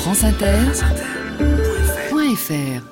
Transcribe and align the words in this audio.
franceinter.fr 0.00 2.82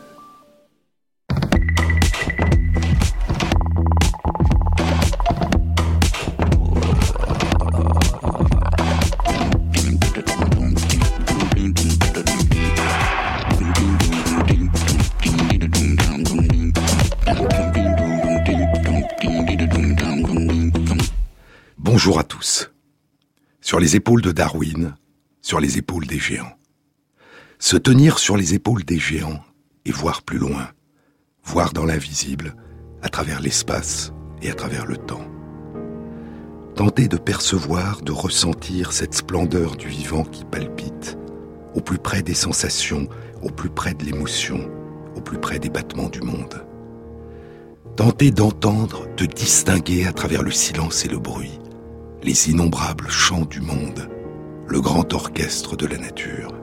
Bonjour 21.79 22.19
à 22.19 22.25
tous. 22.25 22.71
Sur 23.63 23.81
les 23.81 23.97
épaules 23.97 24.21
de 24.21 24.31
Darwin, 24.31 24.95
sur 25.41 25.59
les 25.59 25.79
épaules 25.79 26.07
des 26.07 26.19
géants. 26.19 26.58
Se 27.61 27.77
tenir 27.77 28.21
sur 28.21 28.37
les 28.37 28.55
épaules 28.55 28.85
des 28.85 29.01
géants 29.01 29.41
et 29.85 29.91
voir 29.91 30.23
plus 30.23 30.39
loin, 30.39 30.69
voir 31.43 31.73
dans 31.73 31.85
l'invisible, 31.85 32.55
à 33.03 33.09
travers 33.09 33.41
l'espace 33.41 34.13
et 34.41 34.51
à 34.51 34.55
travers 34.55 34.87
le 34.87 34.97
temps. 34.97 35.27
Tenter 36.77 37.09
de 37.09 37.17
percevoir, 37.17 38.03
de 38.03 38.13
ressentir 38.13 38.93
cette 38.93 39.15
splendeur 39.15 39.75
du 39.75 39.89
vivant 39.89 40.23
qui 40.23 40.45
palpite, 40.45 41.19
au 41.75 41.81
plus 41.81 41.99
près 41.99 42.23
des 42.23 42.35
sensations, 42.35 43.09
au 43.43 43.51
plus 43.51 43.71
près 43.71 43.95
de 43.95 44.05
l'émotion, 44.05 44.71
au 45.17 45.21
plus 45.21 45.39
près 45.39 45.59
des 45.59 45.69
battements 45.69 46.09
du 46.09 46.21
monde. 46.21 46.65
Tenter 47.97 48.31
d'entendre, 48.31 49.09
de 49.17 49.27
distinguer 49.27 50.07
à 50.07 50.13
travers 50.13 50.45
le 50.45 50.53
silence 50.53 51.05
et 51.05 51.09
le 51.09 51.19
bruit, 51.19 51.59
les 52.23 52.51
innombrables 52.51 53.11
chants 53.11 53.47
du 53.47 53.61
monde, 53.61 54.09
le 54.69 54.81
grand 54.81 55.13
orchestre 55.13 55.77
de 55.77 55.87
la 55.87 55.99
nature. 55.99 56.55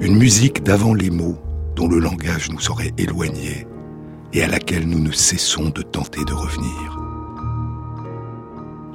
Une 0.00 0.16
musique 0.16 0.62
d'avant 0.62 0.94
les 0.94 1.10
mots 1.10 1.38
dont 1.76 1.86
le 1.86 1.98
langage 1.98 2.50
nous 2.50 2.70
aurait 2.70 2.92
éloignés 2.96 3.66
et 4.32 4.42
à 4.42 4.48
laquelle 4.48 4.88
nous 4.88 4.98
ne 4.98 5.12
cessons 5.12 5.68
de 5.68 5.82
tenter 5.82 6.24
de 6.24 6.32
revenir. 6.32 6.98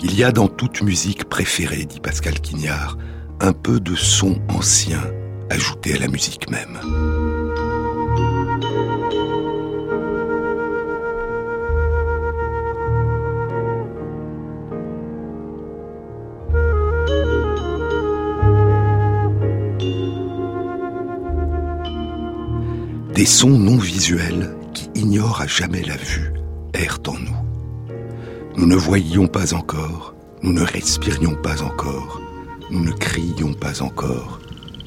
Il 0.01 0.17
y 0.17 0.23
a 0.23 0.31
dans 0.31 0.47
toute 0.47 0.81
musique 0.81 1.25
préférée, 1.25 1.85
dit 1.85 1.99
Pascal 1.99 2.39
Quignard, 2.39 2.97
un 3.39 3.53
peu 3.53 3.79
de 3.79 3.93
son 3.93 4.41
ancien 4.49 5.01
ajouté 5.51 5.93
à 5.93 5.99
la 5.99 6.07
musique 6.07 6.49
même. 6.49 6.79
Des 23.15 23.25
sons 23.25 23.57
non 23.57 23.77
visuels 23.77 24.53
qui 24.73 24.89
ignorent 24.93 25.39
à 25.39 25.47
jamais 25.47 25.83
la 25.83 25.95
vue 25.95 26.33
errent 26.73 26.99
en 27.07 27.17
nous. 27.17 27.37
Nous 28.57 28.65
ne 28.65 28.75
voyions 28.75 29.25
pas 29.25 29.53
encore, 29.53 30.13
nous 30.43 30.51
ne 30.51 30.63
respirions 30.63 31.33
pas 31.35 31.61
encore, 31.61 32.19
nous 32.69 32.83
ne 32.83 32.91
crions 32.91 33.53
pas 33.53 33.81
encore, 33.81 34.41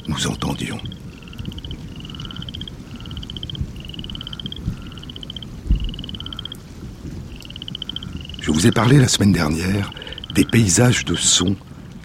nous 0.09 0.27
entendions. 0.27 0.79
Je 8.43 8.51
vous 8.51 8.67
ai 8.67 8.73
parlé 8.73 8.99
la 8.99 9.09
semaine 9.09 9.33
dernière 9.33 9.91
des 10.35 10.45
paysages 10.45 11.07
de 11.07 11.17
sons 11.17 11.57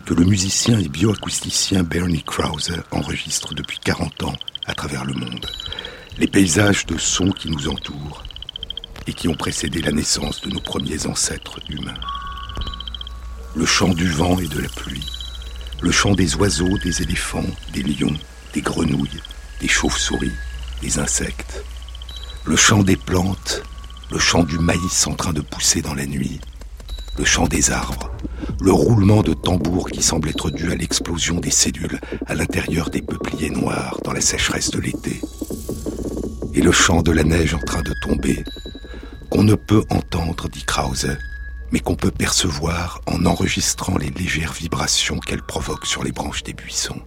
que 0.06 0.14
le 0.14 0.24
musicien 0.24 0.80
et 0.80 0.88
bioacousticien 0.88 1.84
Bernie 1.84 2.24
Krause 2.24 2.72
enregistre 2.92 3.54
depuis 3.54 3.80
40 3.80 4.24
ans 4.24 4.36
à 4.66 4.74
travers 4.74 5.04
le 5.04 5.16
monde 5.16 5.46
les 6.20 6.28
paysages 6.28 6.86
de 6.86 6.98
sons 6.98 7.32
qui 7.32 7.50
nous 7.50 7.68
entourent 7.68 8.24
et 9.08 9.14
qui 9.14 9.28
ont 9.28 9.34
précédé 9.34 9.82
la 9.82 9.92
naissance 9.92 10.42
de 10.42 10.50
nos 10.52 10.60
premiers 10.60 11.08
ancêtres 11.08 11.60
humains. 11.70 12.00
Le 13.56 13.66
chant 13.66 13.94
du 13.94 14.08
vent 14.08 14.40
et 14.40 14.48
de 14.48 14.60
la 14.60 14.70
pluie, 14.70 15.06
le 15.82 15.92
chant 15.92 16.14
des 16.14 16.36
oiseaux, 16.36 16.78
des 16.78 17.02
éléphants, 17.02 17.46
des 17.74 17.84
lions, 17.84 18.16
des 18.54 18.62
grenouilles, 18.62 19.22
des 19.60 19.68
chauves-souris, 19.68 20.32
des 20.82 21.00
insectes, 21.00 21.64
le 22.46 22.56
chant 22.56 22.84
des 22.84 22.96
plantes, 22.96 23.64
le 24.12 24.20
chant 24.20 24.44
du 24.44 24.60
maïs 24.60 25.08
en 25.08 25.16
train 25.16 25.34
de 25.34 25.42
pousser 25.42 25.82
dans 25.82 25.96
la 25.96 26.06
nuit, 26.06 26.40
le 27.18 27.26
chant 27.26 27.48
des 27.48 27.72
arbres, 27.72 28.12
le 28.62 28.72
roulement 28.72 29.24
de 29.24 29.34
tambours 29.34 29.90
qui 29.90 30.04
semble 30.04 30.30
être 30.30 30.52
dû 30.52 30.72
à 30.72 30.76
l'explosion 30.76 31.40
des 31.40 31.52
cellules 31.52 32.00
à 32.28 32.36
l'intérieur 32.36 32.90
des 32.92 33.02
peupliers 33.02 33.50
noirs 33.50 33.98
dans 34.04 34.14
la 34.14 34.22
sécheresse 34.22 34.70
de 34.72 34.80
l'été, 34.80 35.20
et 36.54 36.62
le 36.62 36.72
chant 36.72 37.02
de 37.02 37.12
la 37.12 37.24
neige 37.24 37.54
en 37.54 37.60
train 37.60 37.82
de 37.82 37.94
tomber, 38.02 38.44
qu'on 39.30 39.44
ne 39.44 39.56
peut 39.56 39.84
entendre, 39.90 40.50
dit 40.50 40.64
Krause, 40.64 41.18
mais 41.72 41.80
qu'on 41.80 41.96
peut 41.96 42.12
percevoir 42.12 43.02
en 43.08 43.26
enregistrant 43.26 43.98
les 43.98 44.12
légères 44.12 44.54
vibrations 44.54 45.20
qu'elle 45.20 45.42
provoque 45.42 45.88
sur 45.88 46.04
les 46.04 46.12
branches 46.12 46.44
des 46.44 46.54
buissons. 46.54 47.02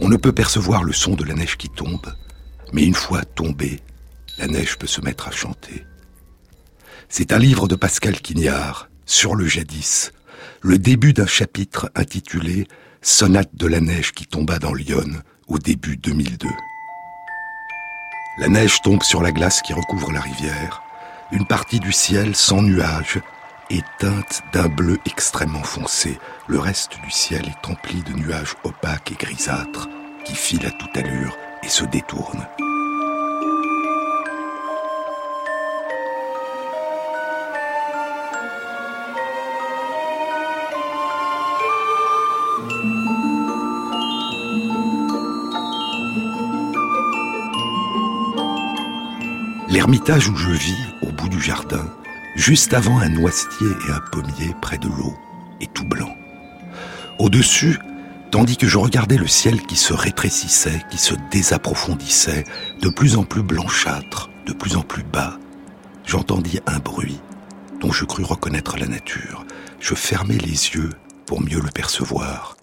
On 0.00 0.08
ne 0.08 0.16
peut 0.16 0.32
percevoir 0.32 0.84
le 0.84 0.92
son 0.92 1.14
de 1.14 1.24
la 1.24 1.34
neige 1.34 1.56
qui 1.56 1.70
tombe, 1.70 2.12
mais 2.72 2.84
une 2.84 2.94
fois 2.94 3.24
tombée, 3.24 3.80
la 4.38 4.46
neige 4.46 4.76
peut 4.76 4.86
se 4.86 5.00
mettre 5.00 5.28
à 5.28 5.30
chanter. 5.30 5.86
C'est 7.08 7.32
un 7.32 7.38
livre 7.38 7.68
de 7.68 7.76
Pascal 7.76 8.20
Quignard, 8.20 8.90
Sur 9.06 9.34
le 9.36 9.46
jadis, 9.46 10.12
le 10.60 10.78
début 10.78 11.12
d'un 11.12 11.26
chapitre 11.26 11.90
intitulé 11.94 12.66
Sonate 13.00 13.54
de 13.54 13.68
la 13.68 13.80
neige 13.80 14.12
qui 14.12 14.26
tomba 14.26 14.58
dans 14.58 14.74
Lyon 14.74 15.22
au 15.46 15.58
début 15.58 15.96
2002. 15.96 16.48
La 18.38 18.48
neige 18.48 18.82
tombe 18.82 19.02
sur 19.02 19.22
la 19.22 19.32
glace 19.32 19.62
qui 19.62 19.72
recouvre 19.72 20.12
la 20.12 20.20
rivière. 20.20 20.82
Une 21.32 21.46
partie 21.46 21.80
du 21.80 21.90
ciel 21.90 22.36
sans 22.36 22.60
nuages 22.60 23.18
est 23.70 23.84
teinte 23.98 24.42
d'un 24.52 24.68
bleu 24.68 24.98
extrêmement 25.06 25.62
foncé. 25.62 26.18
Le 26.46 26.58
reste 26.58 27.00
du 27.02 27.10
ciel 27.10 27.46
est 27.46 27.70
empli 27.70 28.02
de 28.02 28.12
nuages 28.12 28.54
opaques 28.62 29.10
et 29.10 29.14
grisâtres 29.14 29.88
qui 30.26 30.34
filent 30.34 30.66
à 30.66 30.70
toute 30.70 30.96
allure 30.98 31.34
et 31.62 31.68
se 31.68 31.86
détournent. 31.86 32.46
L'ermitage 49.86 50.28
où 50.28 50.34
je 50.34 50.50
vis, 50.50 50.84
au 51.00 51.12
bout 51.12 51.28
du 51.28 51.40
jardin, 51.40 51.88
juste 52.34 52.74
avant 52.74 52.98
un 52.98 53.08
noisetier 53.08 53.68
et 53.86 53.92
un 53.92 54.00
pommier 54.10 54.52
près 54.60 54.78
de 54.78 54.88
l'eau, 54.88 55.14
est 55.60 55.72
tout 55.72 55.84
blanc. 55.84 56.12
Au-dessus, 57.20 57.78
tandis 58.32 58.56
que 58.56 58.66
je 58.66 58.78
regardais 58.78 59.16
le 59.16 59.28
ciel 59.28 59.62
qui 59.62 59.76
se 59.76 59.92
rétrécissait, 59.92 60.82
qui 60.90 60.98
se 60.98 61.14
désapprofondissait, 61.30 62.42
de 62.82 62.88
plus 62.88 63.14
en 63.16 63.22
plus 63.22 63.44
blanchâtre, 63.44 64.28
de 64.44 64.52
plus 64.52 64.74
en 64.74 64.82
plus 64.82 65.04
bas, 65.04 65.38
j'entendis 66.04 66.58
un 66.66 66.80
bruit 66.80 67.20
dont 67.80 67.92
je 67.92 68.04
crus 68.04 68.26
reconnaître 68.26 68.78
la 68.78 68.88
nature. 68.88 69.46
Je 69.78 69.94
fermai 69.94 70.36
les 70.38 70.74
yeux 70.74 70.90
pour 71.26 71.40
mieux 71.40 71.60
le 71.60 71.70
percevoir. 71.70 72.55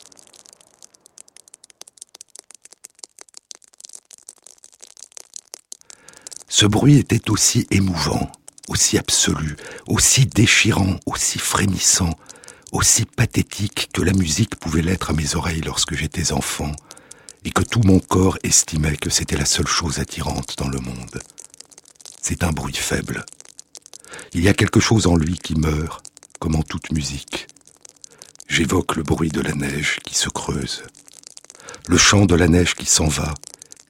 Ce 6.64 6.68
bruit 6.70 6.98
était 6.98 7.30
aussi 7.30 7.68
émouvant, 7.72 8.32
aussi 8.70 8.98
absolu, 8.98 9.58
aussi 9.86 10.26
déchirant, 10.28 10.96
aussi 11.06 11.38
frémissant, 11.38 12.12
aussi 12.72 13.04
pathétique 13.04 13.90
que 13.94 14.02
la 14.02 14.14
musique 14.14 14.56
pouvait 14.56 14.82
l'être 14.82 15.10
à 15.10 15.14
mes 15.14 15.36
oreilles 15.36 15.60
lorsque 15.60 15.94
j'étais 15.94 16.32
enfant, 16.32 16.72
et 17.44 17.52
que 17.52 17.64
tout 17.64 17.82
mon 17.84 18.00
corps 18.00 18.38
estimait 18.44 18.96
que 18.96 19.10
c'était 19.10 19.36
la 19.36 19.44
seule 19.44 19.68
chose 19.68 20.00
attirante 20.00 20.58
dans 20.58 20.70
le 20.70 20.80
monde. 20.80 21.20
C'est 22.22 22.46
un 22.46 22.54
bruit 22.54 22.78
faible. 22.78 23.26
Il 24.32 24.42
y 24.42 24.48
a 24.48 24.54
quelque 24.54 24.80
chose 24.80 25.06
en 25.06 25.18
lui 25.18 25.38
qui 25.38 25.56
meurt, 25.56 26.02
comme 26.40 26.56
en 26.56 26.64
toute 26.64 26.94
musique. 26.94 27.48
J'évoque 28.48 28.96
le 28.96 29.04
bruit 29.04 29.32
de 29.32 29.42
la 29.42 29.54
neige 29.54 30.00
qui 30.06 30.16
se 30.16 30.30
creuse, 30.30 30.84
le 31.90 31.98
chant 31.98 32.26
de 32.26 32.36
la 32.36 32.48
neige 32.48 32.76
qui 32.76 32.86
s'en 32.86 33.10
va, 33.10 33.34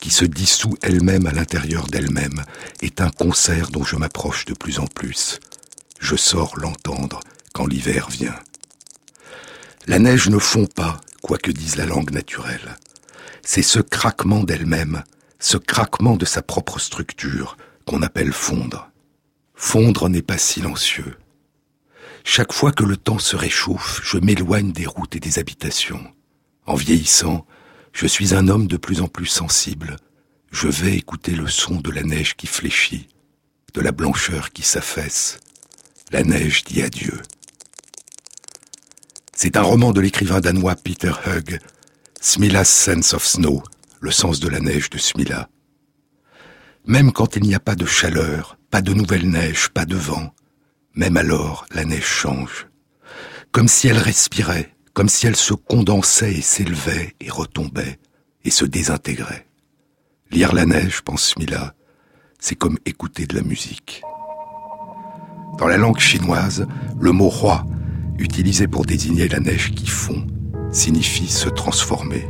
qui 0.04 0.10
se 0.10 0.26
dissout 0.26 0.76
elle-même 0.82 1.28
à 1.28 1.32
l'intérieur 1.32 1.88
d'elle-même, 1.88 2.44
est 2.82 3.00
un 3.00 3.10
concert 3.10 3.70
dont 3.70 3.86
je 3.86 3.96
m'approche 3.96 4.44
de 4.44 4.54
plus 4.54 4.80
en 4.80 4.86
plus. 4.86 5.40
Je 5.98 6.18
sors 6.18 6.60
l'entendre 6.60 7.22
quand 7.54 7.66
l'hiver 7.68 8.10
vient. 8.10 8.38
La 9.88 10.00
neige 10.00 10.28
ne 10.28 10.40
fond 10.40 10.66
pas, 10.66 11.00
quoi 11.22 11.38
que 11.38 11.52
dise 11.52 11.78
la 11.78 11.86
langue 11.86 12.12
naturelle. 12.12 12.76
C'est 13.44 13.62
ce 13.62 13.80
craquement 13.80 14.44
d'elle-même, 14.44 15.06
ce 15.40 15.56
craquement 15.56 16.18
de 16.18 16.26
sa 16.26 16.42
propre 16.42 16.80
structure, 16.80 17.56
qu'on 17.86 18.02
appelle 18.02 18.34
fondre. 18.34 18.92
Fondre 19.56 20.10
n'est 20.10 20.22
pas 20.22 20.38
silencieux. 20.38 21.18
Chaque 22.26 22.52
fois 22.52 22.74
que 22.74 22.84
le 22.84 22.98
temps 22.98 23.20
se 23.20 23.38
réchauffe, 23.38 24.02
je 24.04 24.18
m'éloigne 24.18 24.74
des 24.74 24.86
routes 24.86 25.16
et 25.16 25.22
des 25.22 25.40
habitations. 25.40 26.04
En 26.66 26.76
vieillissant, 26.76 27.46
je 27.94 28.08
suis 28.08 28.34
un 28.34 28.48
homme 28.48 28.68
de 28.68 28.78
plus 28.78 29.02
en 29.02 29.08
plus 29.08 29.28
sensible. 29.28 29.96
Je 30.52 30.68
vais 30.68 30.96
écouter 30.96 31.32
le 31.32 31.48
son 31.48 31.76
de 31.76 31.92
la 31.92 32.04
neige 32.04 32.36
qui 32.36 32.48
fléchit, 32.48 33.08
de 33.74 33.82
la 33.82 33.92
blancheur 33.92 34.52
qui 34.52 34.64
s'affaisse. 34.64 35.40
La 36.12 36.24
neige 36.24 36.64
dit 36.64 36.82
adieu. 36.82 37.22
C'est 39.36 39.58
un 39.58 39.62
roman 39.62 39.92
de 39.92 40.02
l'écrivain 40.02 40.42
danois 40.42 40.76
Peter 40.76 41.14
Hugg, 41.26 41.60
Smila's 42.20 42.70
Sense 42.70 43.14
of 43.14 43.26
Snow, 43.26 43.64
le 44.00 44.12
sens 44.12 44.40
de 44.40 44.50
la 44.50 44.60
neige 44.60 44.90
de 44.90 44.98
Smila. 44.98 45.50
Même 46.86 47.12
quand 47.12 47.36
il 47.36 47.44
n'y 47.44 47.56
a 47.56 47.60
pas 47.60 47.76
de 47.76 47.86
chaleur, 47.86 48.58
pas 48.70 48.82
de 48.82 48.94
nouvelle 48.94 49.30
neige, 49.30 49.70
pas 49.70 49.86
de 49.86 49.96
vent, 49.96 50.34
même 50.96 51.18
alors 51.18 51.66
la 51.72 51.86
neige 51.86 52.06
change. 52.06 52.68
Comme 53.52 53.68
si 53.68 53.88
elle 53.88 53.98
respirait, 53.98 54.73
comme 54.94 55.10
si 55.10 55.28
elle 55.28 55.36
se 55.36 55.54
condensait 55.54 56.34
et 56.34 56.42
s'élevait 56.42 57.16
et 57.20 57.30
retombait 57.30 58.00
et 58.46 58.52
se 58.52 58.66
désintégrait. 58.66 59.48
Lire 60.32 60.54
la 60.54 60.66
neige, 60.66 61.02
pense 61.02 61.30
Smila, 61.30 61.74
c'est 62.40 62.56
comme 62.56 62.78
écouter 62.86 63.26
de 63.26 63.36
la 63.36 63.42
musique. 63.42 64.02
Dans 65.58 65.68
la 65.68 65.78
langue 65.78 66.00
chinoise, 66.00 66.68
le 67.00 67.12
mot 67.12 67.30
roi, 67.30 67.66
utilisé 68.18 68.68
pour 68.68 68.86
désigner 68.86 69.28
la 69.28 69.40
neige 69.40 69.72
qui 69.72 69.88
fond, 69.88 70.26
signifie 70.72 71.28
se 71.28 71.50
transformer. 71.50 72.28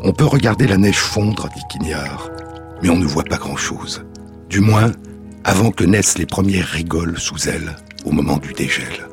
On 0.00 0.12
peut 0.12 0.24
regarder 0.24 0.66
la 0.66 0.76
neige 0.76 0.98
fondre, 0.98 1.48
dit 1.54 1.62
Quignard, 1.70 2.30
mais 2.82 2.90
on 2.90 2.96
ne 2.96 3.06
voit 3.06 3.24
pas 3.24 3.38
grand-chose. 3.38 4.04
Du 4.48 4.60
moins, 4.60 4.92
avant 5.44 5.70
que 5.70 5.84
naissent 5.84 6.18
les 6.18 6.26
premières 6.26 6.66
rigoles 6.66 7.18
sous 7.18 7.48
elle, 7.48 7.76
au 8.04 8.10
moment 8.10 8.38
du 8.38 8.52
dégel. 8.52 9.08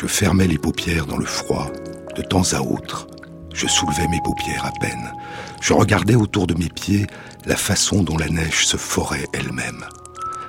Je 0.00 0.06
fermais 0.06 0.46
les 0.46 0.56
paupières 0.56 1.04
dans 1.04 1.18
le 1.18 1.26
froid, 1.26 1.70
de 2.16 2.22
temps 2.22 2.54
à 2.54 2.60
autre. 2.62 3.06
Je 3.52 3.66
soulevais 3.66 4.08
mes 4.08 4.22
paupières 4.24 4.64
à 4.64 4.72
peine. 4.80 5.12
Je 5.60 5.74
regardais 5.74 6.14
autour 6.14 6.46
de 6.46 6.54
mes 6.54 6.70
pieds 6.70 7.06
la 7.44 7.54
façon 7.54 8.02
dont 8.02 8.16
la 8.16 8.30
neige 8.30 8.66
se 8.66 8.78
forait 8.78 9.26
elle-même. 9.34 9.84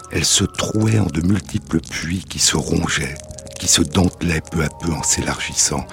Elle 0.10 0.24
se 0.24 0.46
trouait 0.46 1.00
en 1.00 1.08
de 1.08 1.20
multiples 1.20 1.82
puits 1.82 2.24
qui 2.24 2.40
se 2.40 2.56
rongeaient, 2.56 3.16
qui 3.60 3.68
se 3.68 3.82
dentelaient 3.82 4.40
peu 4.40 4.64
à 4.64 4.70
peu 4.70 4.94
en 4.94 5.04
s'élargissant. 5.04 5.86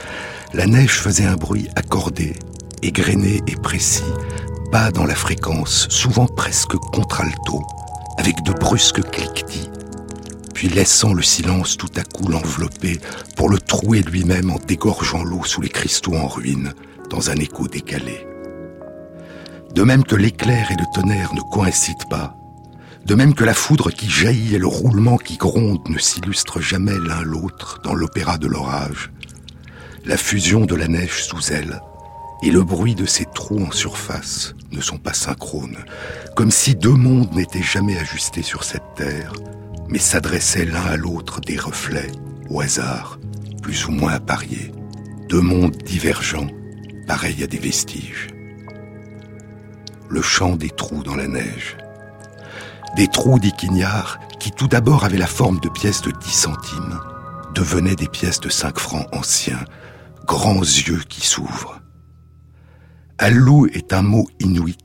La 0.55 0.67
neige 0.67 1.01
faisait 1.01 1.27
un 1.27 1.35
bruit 1.35 1.67
accordé, 1.75 2.35
égrené 2.83 3.41
et 3.49 3.57
précis, 3.57 4.05
bas 4.71 4.93
dans 4.93 5.05
la 5.05 5.17
fréquence, 5.17 5.89
souvent 5.91 6.27
presque 6.27 6.77
contralto, 6.93 7.61
avec 8.19 8.41
de 8.45 8.53
brusques 8.53 9.03
cliquetis, 9.11 9.69
puis 10.59 10.69
laissant 10.69 11.15
le 11.15 11.23
silence 11.23 11.77
tout 11.77 11.93
à 11.95 12.03
coup 12.03 12.27
l'envelopper 12.27 12.99
pour 13.37 13.49
le 13.49 13.61
trouer 13.61 14.03
lui-même 14.03 14.51
en 14.51 14.57
dégorgeant 14.57 15.23
l'eau 15.23 15.45
sous 15.45 15.61
les 15.61 15.69
cristaux 15.69 16.17
en 16.17 16.27
ruine, 16.27 16.75
dans 17.11 17.31
un 17.31 17.37
écho 17.37 17.69
décalé. 17.69 18.27
De 19.73 19.85
même 19.85 20.03
que 20.03 20.17
l'éclair 20.17 20.73
et 20.73 20.75
le 20.75 20.85
tonnerre 20.93 21.33
ne 21.33 21.43
coïncident 21.43 22.09
pas, 22.11 22.35
de 23.07 23.15
même 23.15 23.35
que 23.35 23.45
la 23.45 23.55
foudre 23.55 23.93
qui 23.93 24.11
jaillit 24.11 24.57
et 24.57 24.59
le 24.59 24.67
roulement 24.67 25.17
qui 25.17 25.37
gronde 25.37 25.89
ne 25.89 25.99
s'illustrent 25.99 26.61
jamais 26.61 26.99
l'un 27.07 27.23
l'autre 27.23 27.81
dans 27.85 27.95
l'opéra 27.95 28.37
de 28.37 28.49
l'orage, 28.49 29.13
la 30.07 30.17
fusion 30.17 30.67
de 30.67 30.75
la 30.75 30.89
neige 30.89 31.23
sous 31.23 31.53
elle 31.53 31.81
et 32.43 32.51
le 32.51 32.65
bruit 32.65 32.97
de 32.97 33.07
ces 33.07 33.27
trous 33.27 33.65
en 33.65 33.71
surface 33.71 34.57
ne 34.73 34.81
sont 34.81 34.99
pas 34.99 35.15
synchrones, 35.15 35.79
comme 36.35 36.51
si 36.51 36.75
deux 36.75 36.91
mondes 36.91 37.33
n'étaient 37.33 37.63
jamais 37.63 37.97
ajustés 37.97 38.43
sur 38.43 38.65
cette 38.65 38.97
terre, 38.97 39.33
mais 39.89 39.99
s'adressaient 39.99 40.65
l'un 40.65 40.85
à 40.85 40.97
l'autre 40.97 41.41
des 41.41 41.57
reflets, 41.57 42.13
au 42.51 42.61
hasard, 42.61 43.19
plus 43.63 43.87
ou 43.87 43.91
moins 43.91 44.13
appariés, 44.13 44.73
deux 45.29 45.41
mondes 45.41 45.77
divergents, 45.77 46.49
pareils 47.07 47.43
à 47.43 47.47
des 47.47 47.59
vestiges. 47.59 48.29
Le 50.09 50.23
chant 50.23 50.57
des 50.57 50.71
trous 50.71 51.03
dans 51.03 51.17
la 51.17 51.27
neige. 51.27 51.77
Des 52.97 53.09
trous, 53.09 53.39
dit 53.39 53.53
Quignard, 53.53 54.19
qui 54.39 54.53
tout 54.53 54.69
d'abord 54.69 55.05
avaient 55.05 55.19
la 55.19 55.27
forme 55.27 55.61
de 55.61 55.69
pièces 55.69 56.03
de 56.03 56.11
10 56.11 56.31
centimes, 56.31 57.01
devenaient 57.55 57.97
des 57.97 58.09
pièces 58.09 58.41
de 58.41 58.49
5 58.49 58.79
francs 58.79 59.07
anciens, 59.13 59.65
grands 60.27 60.61
yeux 60.61 61.03
qui 61.09 61.27
s'ouvrent. 61.27 61.81
Alou 63.19 63.67
est 63.67 63.93
un 63.93 64.03
mot 64.03 64.29
inuit 64.39 64.79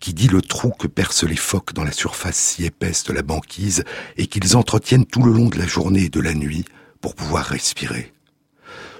qui 0.00 0.14
dit 0.14 0.28
le 0.28 0.42
trou 0.42 0.70
que 0.70 0.86
percent 0.86 1.26
les 1.26 1.36
phoques 1.36 1.74
dans 1.74 1.84
la 1.84 1.92
surface 1.92 2.36
si 2.36 2.64
épaisse 2.64 3.04
de 3.04 3.12
la 3.12 3.22
banquise 3.22 3.84
et 4.16 4.26
qu'ils 4.26 4.56
entretiennent 4.56 5.06
tout 5.06 5.22
le 5.22 5.32
long 5.32 5.48
de 5.48 5.58
la 5.58 5.66
journée 5.66 6.04
et 6.04 6.08
de 6.08 6.20
la 6.20 6.34
nuit 6.34 6.64
pour 7.00 7.14
pouvoir 7.14 7.44
respirer. 7.44 8.12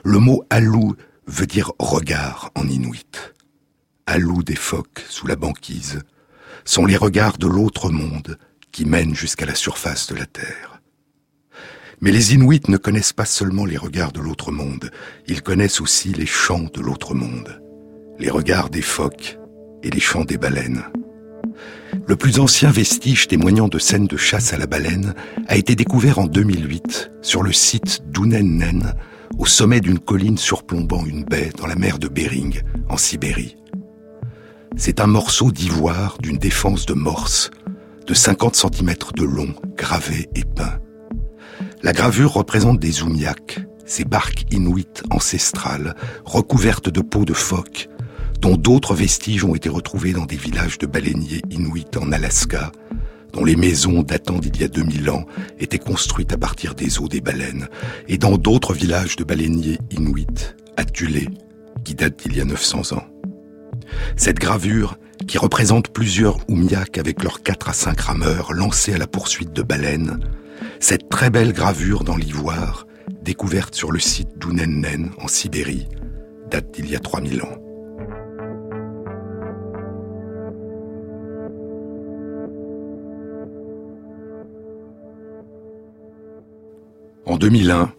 Le 0.05 0.19
mot 0.19 0.45
alou 0.51 0.95
veut 1.27 1.47
dire 1.47 1.73
regard 1.79 2.51
en 2.55 2.69
inuit. 2.69 3.35
Alou 4.07 4.43
des 4.43 4.57
phoques 4.57 5.05
sous 5.09 5.27
la 5.27 5.37
banquise 5.37 6.01
sont 6.65 6.87
les 6.87 6.97
regards 6.97 7.39
de 7.39 7.47
l'autre 7.47 7.91
monde 7.91 8.39
qui 8.71 8.85
mènent 8.85 9.15
jusqu'à 9.15 9.47
la 9.47 9.55
surface 9.55 10.07
de 10.07 10.15
la 10.15 10.27
Terre. 10.27 10.81
Mais 12.03 12.13
les 12.13 12.35
Inuits 12.35 12.63
ne 12.69 12.79
connaissent 12.79 13.13
pas 13.13 13.27
seulement 13.27 13.67
les 13.67 13.77
regards 13.77 14.13
de 14.13 14.21
l'autre 14.21 14.53
monde, 14.53 14.91
ils 15.27 15.43
connaissent 15.43 15.83
aussi 15.83 16.13
les 16.15 16.27
chants 16.27 16.69
de 16.73 16.81
l'autre 16.81 17.15
monde 17.15 17.61
les 18.21 18.31
regards 18.31 18.69
des 18.69 18.83
phoques 18.83 19.39
et 19.83 19.91
les 19.91 20.01
chants 20.01 20.25
des 20.25 20.39
baleines. 20.39 20.85
Le 22.07 22.17
plus 22.17 22.41
ancien 22.41 22.71
vestige 22.71 23.29
témoignant 23.29 23.69
de 23.69 23.79
scènes 23.79 24.07
de 24.07 24.17
chasse 24.17 24.53
à 24.53 24.59
la 24.59 24.67
baleine 24.67 25.15
a 25.49 25.57
été 25.57 25.75
découvert 25.75 26.19
en 26.19 26.27
2008 26.27 27.11
sur 27.23 27.43
le 27.43 27.53
site 27.53 28.03
d'Unennen, 28.11 28.95
au 29.39 29.47
sommet 29.47 29.81
d'une 29.81 29.99
colline 29.99 30.39
surplombant 30.39 31.05
une 31.05 31.25
baie 31.25 31.51
dans 31.57 31.67
la 31.67 31.77
mer 31.77 31.99
de 31.99 32.09
Bering, 32.09 32.63
en 32.89 32.97
Sibérie. 32.97 33.57
C'est 34.77 35.01
un 35.01 35.07
morceau 35.07 35.51
d'ivoire 35.51 36.19
d'une 36.21 36.39
défense 36.39 36.87
de 36.87 36.95
morse 36.95 37.51
de 38.07 38.15
50 38.15 38.57
cm 38.57 38.95
de 39.17 39.25
long, 39.25 39.55
gravé 39.77 40.29
et 40.35 40.45
peint. 40.45 40.81
La 41.83 41.93
gravure 41.93 42.33
représente 42.33 42.81
des 42.81 43.03
oumiaks, 43.03 43.61
ces 43.87 44.05
barques 44.05 44.47
inuites 44.51 45.03
ancestrales 45.11 45.95
recouvertes 46.25 46.89
de 46.89 47.01
peau 47.01 47.25
de 47.25 47.33
phoque 47.35 47.89
dont 48.41 48.57
d'autres 48.57 48.95
vestiges 48.95 49.45
ont 49.45 49.55
été 49.55 49.69
retrouvés 49.69 50.13
dans 50.13 50.25
des 50.25 50.37
villages 50.37 50.79
de 50.79 50.87
baleiniers 50.87 51.43
inuits 51.51 51.85
en 52.01 52.11
Alaska, 52.11 52.73
dont 53.33 53.45
les 53.45 53.57
maisons 53.57 54.03
datant 54.03 54.39
d'il 54.39 54.57
y 54.59 54.65
a 54.65 54.69
2000 54.69 55.11
ans 55.11 55.27
étaient 55.59 55.79
construites 55.79 56.33
à 56.33 56.39
partir 56.39 56.75
des 56.75 56.99
os 57.01 57.09
des 57.09 57.21
baleines, 57.21 57.69
et 58.09 58.19
dans 58.19 58.37
d'autres 58.39 58.73
villages 58.73 59.17
de 59.17 59.25
baleiniers 59.25 59.79
inuits, 59.91 60.27
à 60.77 60.85
Tulé, 60.85 61.29
qui 61.85 61.95
datent 61.95 62.19
d'il 62.21 62.37
y 62.37 62.41
a 62.41 62.45
900 62.45 62.97
ans. 62.97 63.05
Cette 64.17 64.39
gravure, 64.39 64.99
qui 65.29 65.37
représente 65.37 65.91
plusieurs 65.91 66.39
Oumiaks 66.49 66.99
avec 66.99 67.23
leurs 67.23 67.43
4 67.43 67.69
à 67.69 67.73
5 67.75 68.01
rameurs 68.01 68.53
lancés 68.55 68.95
à 68.95 68.99
la 68.99 69.07
poursuite 69.07 69.53
de 69.53 69.63
baleines, 69.63 70.19
cette 70.79 71.11
très 71.11 71.29
belle 71.29 71.53
gravure 71.53 72.05
dans 72.05 72.17
l'ivoire, 72.17 72.87
découverte 73.23 73.75
sur 73.75 73.93
le 73.93 74.01
site 74.01 74.39
d'Unennen 74.39 75.11
en 75.19 75.29
Sibérie, 75.29 75.89
date 76.51 76.73
d'il 76.73 76.89
y 76.89 76.97
a 76.97 77.01
3000 77.01 77.43
ans. 77.43 77.70
2001, 87.41 87.95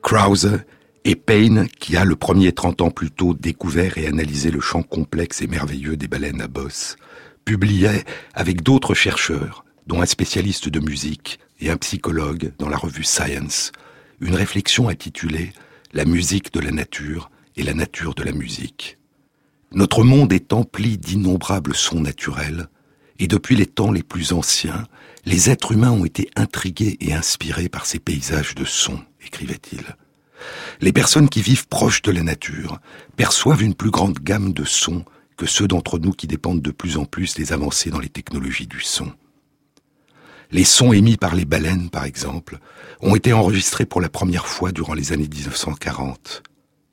Krause 0.00 0.60
et 1.04 1.14
Payne, 1.14 1.68
qui 1.78 1.94
a 1.98 2.06
le 2.06 2.16
premier 2.16 2.52
30 2.52 2.80
ans 2.80 2.90
plus 2.90 3.10
tôt 3.10 3.34
découvert 3.34 3.98
et 3.98 4.06
analysé 4.06 4.50
le 4.50 4.60
champ 4.60 4.82
complexe 4.82 5.42
et 5.42 5.46
merveilleux 5.46 5.98
des 5.98 6.08
baleines 6.08 6.40
à 6.40 6.48
bosse, 6.48 6.96
publiaient 7.44 8.02
avec 8.32 8.62
d'autres 8.62 8.94
chercheurs, 8.94 9.66
dont 9.86 10.00
un 10.00 10.06
spécialiste 10.06 10.70
de 10.70 10.80
musique 10.80 11.38
et 11.60 11.70
un 11.70 11.76
psychologue 11.76 12.54
dans 12.58 12.70
la 12.70 12.78
revue 12.78 13.04
Science, 13.04 13.72
une 14.20 14.36
réflexion 14.36 14.88
intitulée 14.88 15.52
La 15.92 16.06
musique 16.06 16.50
de 16.54 16.60
la 16.60 16.70
nature 16.70 17.30
et 17.56 17.64
la 17.64 17.74
nature 17.74 18.14
de 18.14 18.22
la 18.22 18.32
musique. 18.32 18.96
Notre 19.72 20.02
monde 20.02 20.32
est 20.32 20.54
empli 20.54 20.96
d'innombrables 20.96 21.74
sons 21.74 22.00
naturels, 22.00 22.68
et 23.18 23.26
depuis 23.26 23.54
les 23.54 23.66
temps 23.66 23.92
les 23.92 24.02
plus 24.02 24.32
anciens, 24.32 24.86
les 25.24 25.50
êtres 25.50 25.72
humains 25.72 25.92
ont 25.92 26.04
été 26.04 26.30
intrigués 26.36 26.96
et 27.00 27.12
inspirés 27.12 27.68
par 27.68 27.86
ces 27.86 27.98
paysages 27.98 28.54
de 28.54 28.64
sons, 28.64 29.00
écrivait-il. 29.24 29.84
Les 30.80 30.92
personnes 30.92 31.28
qui 31.28 31.42
vivent 31.42 31.68
proches 31.68 32.02
de 32.02 32.10
la 32.10 32.22
nature 32.22 32.80
perçoivent 33.16 33.62
une 33.62 33.74
plus 33.74 33.90
grande 33.90 34.18
gamme 34.18 34.52
de 34.52 34.64
sons 34.64 35.04
que 35.36 35.46
ceux 35.46 35.68
d'entre 35.68 35.98
nous 35.98 36.12
qui 36.12 36.26
dépendent 36.26 36.62
de 36.62 36.70
plus 36.72 36.96
en 36.96 37.04
plus 37.04 37.34
des 37.34 37.52
avancées 37.52 37.90
dans 37.90 38.00
les 38.00 38.08
technologies 38.08 38.66
du 38.66 38.80
son. 38.80 39.12
Les 40.50 40.64
sons 40.64 40.92
émis 40.92 41.16
par 41.16 41.34
les 41.34 41.44
baleines, 41.44 41.88
par 41.88 42.04
exemple, 42.04 42.58
ont 43.00 43.14
été 43.14 43.32
enregistrés 43.32 43.86
pour 43.86 44.00
la 44.00 44.10
première 44.10 44.46
fois 44.46 44.72
durant 44.72 44.92
les 44.92 45.12
années 45.12 45.28
1940. 45.28 46.42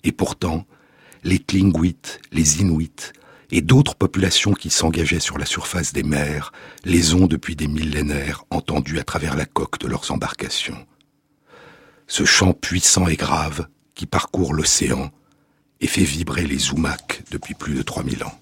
Et 0.04 0.12
pourtant, 0.12 0.66
les 1.24 1.40
Tlingwit, 1.40 2.22
les 2.32 2.62
Inuits, 2.62 3.12
et 3.52 3.62
d'autres 3.62 3.96
populations 3.96 4.54
qui 4.54 4.70
s'engageaient 4.70 5.20
sur 5.20 5.38
la 5.38 5.46
surface 5.46 5.94
des 5.94 6.04
mers 6.04 6.52
les 6.86 7.14
ont 7.14 7.28
depuis 7.28 7.56
des 7.56 7.68
millénaires 7.68 8.46
entendus 8.50 9.00
à 9.00 9.04
travers 9.04 9.36
la 9.36 9.46
coque 9.46 9.80
de 9.80 9.88
leurs 9.88 10.12
embarcations. 10.12 10.86
ce 12.08 12.26
chant 12.26 12.54
puissant 12.54 13.08
et 13.08 13.16
grave 13.16 13.68
qui 13.94 14.06
parcourt 14.06 14.54
l'océan 14.54 15.12
et 15.82 15.88
fait 15.88 16.04
vibrer 16.04 16.46
les 16.46 16.58
Zoumacs 16.58 17.24
depuis 17.32 17.54
plus 17.54 17.76
de 17.76 17.82
3000 17.82 18.24
ans. 18.24 18.40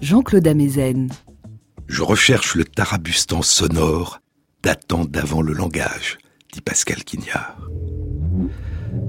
Jean-Claude 0.00 0.46
Amezen. 0.46 1.08
Je 1.88 2.02
recherche 2.02 2.54
le 2.54 2.64
tarabustan 2.64 3.42
sonore 3.42 4.20
datant 4.62 5.04
d'avant 5.04 5.42
le 5.42 5.52
langage, 5.52 6.18
dit 6.52 6.60
Pascal 6.60 7.02
Quignard. 7.02 7.56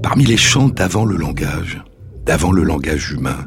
Parmi 0.02 0.24
les 0.24 0.36
chants 0.36 0.68
d'avant 0.68 1.04
le 1.04 1.16
langage, 1.16 1.80
d'avant 2.24 2.50
le 2.50 2.64
langage 2.64 3.12
humain, 3.12 3.46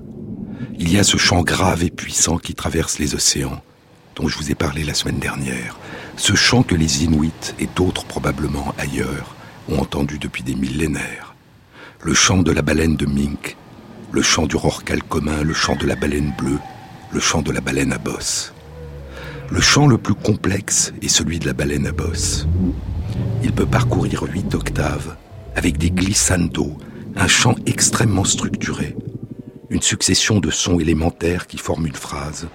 il 0.78 0.90
y 0.90 0.98
a 0.98 1.04
ce 1.04 1.18
chant 1.18 1.42
grave 1.44 1.84
et 1.84 1.90
puissant 1.90 2.38
qui 2.38 2.56
traverse 2.56 2.98
les 2.98 3.14
océans, 3.14 3.62
dont 4.16 4.30
je 4.30 4.38
vous 4.38 4.52
ai 4.52 4.56
parlé 4.56 4.86
la 4.86 4.94
semaine 4.94 5.20
dernière, 5.20 5.78
ce 6.16 6.34
chant 6.34 6.64
que 6.64 6.76
les 6.76 7.04
Inuits 7.04 7.56
et 7.60 7.68
d'autres 7.76 8.06
probablement 8.06 8.74
ailleurs 8.78 9.36
ont 9.68 9.80
entendu 9.80 10.18
depuis 10.18 10.44
des 10.44 10.56
millénaires, 10.56 11.36
le 12.02 12.14
chant 12.14 12.42
de 12.42 12.54
la 12.54 12.62
baleine 12.62 12.96
de 12.96 13.06
Mink, 13.06 13.58
le 14.12 14.22
chant 14.22 14.48
du 14.48 14.56
rorqual 14.56 15.04
commun, 15.04 15.44
le 15.44 15.54
chant 15.54 15.76
de 15.76 15.86
la 15.86 15.96
baleine 15.96 16.34
bleue, 16.38 16.60
le 17.12 17.20
chant 17.20 17.42
de 17.42 17.52
la 17.52 17.62
baleine 17.62 17.94
à 17.94 17.98
bosse. 17.98 18.54
Le 19.52 19.62
chant 19.62 19.88
le 19.88 19.98
plus 19.98 20.16
complexe 20.16 20.94
est 21.02 21.08
celui 21.08 21.40
de 21.40 21.46
la 21.46 21.54
baleine 21.54 21.88
à 21.88 21.92
bosse. 21.92 22.48
Il 23.44 23.52
peut 23.52 23.66
parcourir 23.66 24.24
huit 24.24 24.54
octaves 24.56 25.16
avec 25.56 25.78
des 25.78 25.92
glissandos, 25.92 26.78
un 27.16 27.28
chant 27.28 27.56
extrêmement 27.66 28.24
structuré, 28.24 28.96
une 29.70 29.82
succession 29.82 30.40
de 30.40 30.52
sons 30.52 30.80
élémentaires 30.80 31.48
qui 31.48 31.58
forment 31.58 31.88
une 31.88 31.96
phrase, 31.96 32.48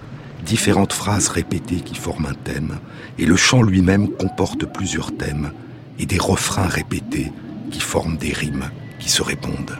différentes 0.45 0.93
phrases 0.93 1.29
répétées 1.29 1.81
qui 1.81 1.95
forment 1.95 2.27
un 2.27 2.33
thème, 2.33 2.79
et 3.17 3.25
le 3.25 3.35
chant 3.35 3.61
lui-même 3.61 4.09
comporte 4.09 4.65
plusieurs 4.65 5.15
thèmes 5.15 5.51
et 5.99 6.05
des 6.05 6.17
refrains 6.17 6.67
répétés 6.67 7.31
qui 7.71 7.79
forment 7.79 8.17
des 8.17 8.33
rimes 8.33 8.69
qui 8.99 9.09
se 9.09 9.21
répondent. 9.21 9.77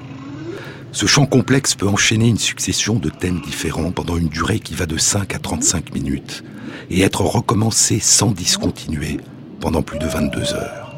Ce 0.95 1.07
chant 1.07 1.25
complexe 1.25 1.75
peut 1.75 1.89
enchaîner 1.89 2.29
une 2.29 2.37
succession 2.37 2.95
de 2.95 3.09
thèmes 3.09 3.41
différents 3.41 3.91
pendant 3.91 4.15
une 4.15 4.29
durée 4.29 4.61
qui 4.61 4.75
va 4.75 4.85
de 4.85 4.97
5 4.97 5.35
à 5.35 5.39
35 5.39 5.93
minutes 5.93 6.45
et 6.89 7.01
être 7.01 7.19
recommencé 7.19 7.99
sans 7.99 8.31
discontinuer 8.31 9.17
pendant 9.59 9.81
plus 9.81 9.99
de 9.99 10.07
22 10.07 10.53
heures. 10.53 10.95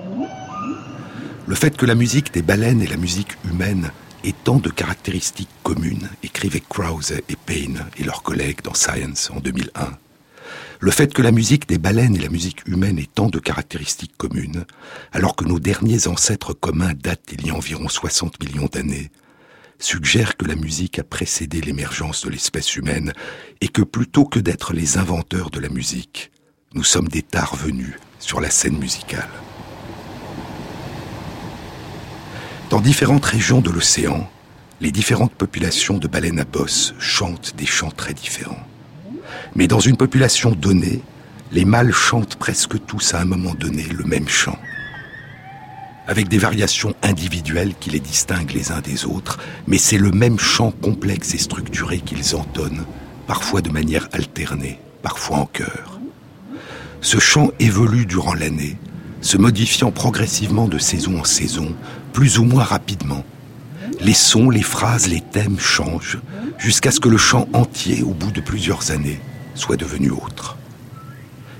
Le 1.47 1.55
fait 1.55 1.75
que 1.75 1.87
la 1.87 1.95
musique 1.95 2.31
des 2.31 2.43
baleines 2.43 2.83
et 2.83 2.87
la 2.87 2.95
musique 2.95 3.37
humaine 3.49 3.89
aient 4.23 4.35
tant 4.43 4.57
de 4.57 4.69
caractéristiques 4.69 5.49
communes, 5.63 6.09
écrivaient 6.21 6.61
Krause 6.61 7.13
et 7.27 7.35
Payne 7.35 7.83
et 7.97 8.03
leurs 8.03 8.21
collègues 8.21 8.61
dans 8.63 8.75
Science 8.75 9.31
en 9.35 9.39
2001, 9.39 9.97
le 10.79 10.91
fait 10.91 11.11
que 11.11 11.23
la 11.23 11.31
musique 11.31 11.67
des 11.67 11.79
baleines 11.79 12.15
et 12.15 12.21
la 12.21 12.29
musique 12.29 12.67
humaine 12.67 12.99
aient 12.99 13.09
tant 13.11 13.29
de 13.29 13.39
caractéristiques 13.39 14.15
communes, 14.15 14.65
alors 15.11 15.35
que 15.35 15.43
nos 15.43 15.59
derniers 15.59 16.07
ancêtres 16.07 16.53
communs 16.53 16.93
datent 16.93 17.29
d'il 17.29 17.47
y 17.47 17.49
a 17.49 17.55
environ 17.55 17.89
60 17.89 18.39
millions 18.43 18.69
d'années, 18.71 19.09
suggère 19.79 20.37
que 20.37 20.45
la 20.45 20.55
musique 20.55 20.99
a 20.99 21.03
précédé 21.03 21.61
l'émergence 21.61 22.25
de 22.25 22.29
l'espèce 22.29 22.75
humaine 22.75 23.13
et 23.61 23.67
que 23.67 23.81
plutôt 23.81 24.25
que 24.25 24.39
d'être 24.39 24.73
les 24.73 24.97
inventeurs 24.97 25.49
de 25.49 25.59
la 25.59 25.69
musique, 25.69 26.31
nous 26.73 26.83
sommes 26.83 27.07
des 27.07 27.21
tards 27.21 27.55
venus 27.55 27.93
sur 28.19 28.41
la 28.41 28.49
scène 28.49 28.77
musicale. 28.77 29.29
Dans 32.69 32.81
différentes 32.81 33.25
régions 33.25 33.61
de 33.61 33.69
l'océan, 33.69 34.29
les 34.81 34.91
différentes 34.91 35.33
populations 35.33 35.97
de 35.97 36.07
baleines 36.07 36.39
à 36.39 36.45
bosse 36.45 36.93
chantent 36.99 37.55
des 37.55 37.65
chants 37.65 37.91
très 37.91 38.13
différents. 38.13 38.67
Mais 39.55 39.67
dans 39.67 39.79
une 39.79 39.97
population 39.97 40.51
donnée, 40.51 41.01
les 41.51 41.65
mâles 41.65 41.93
chantent 41.93 42.35
presque 42.35 42.85
tous 42.85 43.13
à 43.13 43.21
un 43.21 43.25
moment 43.25 43.53
donné 43.53 43.83
le 43.83 44.03
même 44.03 44.27
chant. 44.27 44.59
Avec 46.07 46.29
des 46.29 46.37
variations 46.37 46.95
individuelles 47.03 47.73
qui 47.79 47.89
les 47.89 47.99
distinguent 47.99 48.53
les 48.53 48.71
uns 48.71 48.79
des 48.79 49.05
autres, 49.05 49.39
mais 49.67 49.77
c'est 49.77 49.97
le 49.97 50.11
même 50.11 50.39
chant 50.39 50.71
complexe 50.71 51.33
et 51.33 51.37
structuré 51.37 51.99
qu'ils 51.99 52.35
entonnent, 52.35 52.85
parfois 53.27 53.61
de 53.61 53.69
manière 53.69 54.07
alternée, 54.13 54.79
parfois 55.03 55.37
en 55.37 55.45
chœur. 55.45 55.99
Ce 57.01 57.19
chant 57.19 57.51
évolue 57.59 58.05
durant 58.05 58.33
l'année, 58.33 58.77
se 59.19 59.37
modifiant 59.37 59.91
progressivement 59.91 60.69
de 60.69 60.77
saison 60.77 61.19
en 61.19 61.25
saison, 61.25 61.75
plus 62.13 62.39
ou 62.39 62.45
moins 62.45 62.63
rapidement. 62.63 63.25
Les 63.99 64.13
sons, 64.13 64.49
les 64.49 64.61
phrases, 64.61 65.07
les 65.07 65.21
thèmes 65.21 65.59
changent, 65.59 66.19
jusqu'à 66.57 66.91
ce 66.91 67.01
que 67.01 67.09
le 67.09 67.17
chant 67.17 67.49
entier, 67.51 68.01
au 68.01 68.13
bout 68.13 68.31
de 68.31 68.41
plusieurs 68.41 68.91
années, 68.91 69.19
soit 69.55 69.77
devenu 69.77 70.11
autre. 70.11 70.57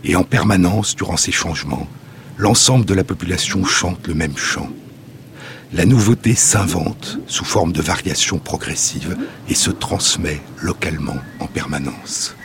Et 0.06 0.16
en 0.16 0.24
permanence, 0.24 0.96
durant 0.96 1.18
ces 1.18 1.34
changements, 1.34 1.88
l'ensemble 2.38 2.86
de 2.86 2.94
la 2.94 3.04
population 3.04 3.66
chante 3.66 4.08
le 4.08 4.14
même 4.14 4.38
chant. 4.38 4.70
La 5.74 5.86
nouveauté 5.86 6.34
s'invente 6.36 7.20
sous 7.28 7.44
forme 7.44 7.74
de 7.74 7.82
variations 7.82 8.38
progressives 8.38 9.18
et 9.50 9.56
se 9.56 9.72
transmet 9.72 10.42
localement 10.62 11.18
en 11.40 11.48
permanence. 11.48 12.36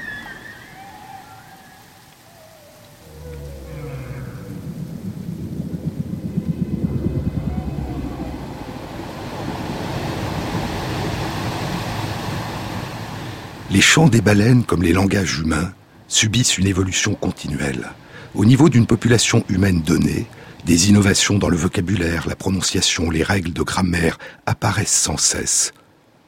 Les 13.71 13.81
chants 13.81 14.09
des 14.09 14.21
baleines, 14.21 14.65
comme 14.65 14.83
les 14.83 14.93
langages 14.93 15.39
humains, 15.39 15.73
subissent 16.07 16.59
une 16.59 16.67
évolution 16.67 17.15
continuelle. 17.15 17.89
Au 18.35 18.47
niveau 18.47 18.71
d'une 18.71 18.87
population 18.87 19.45
humaine 19.51 19.83
donnée, 19.83 20.27
des 20.65 20.89
innovations 20.89 21.37
dans 21.37 21.51
le 21.51 21.57
vocabulaire, 21.57 22.27
la 22.27 22.35
prononciation, 22.35 23.11
les 23.11 23.23
règles 23.23 23.53
de 23.53 23.63
grammaire 23.63 24.19
apparaissent 24.47 25.01
sans 25.03 25.19
cesse. 25.19 25.73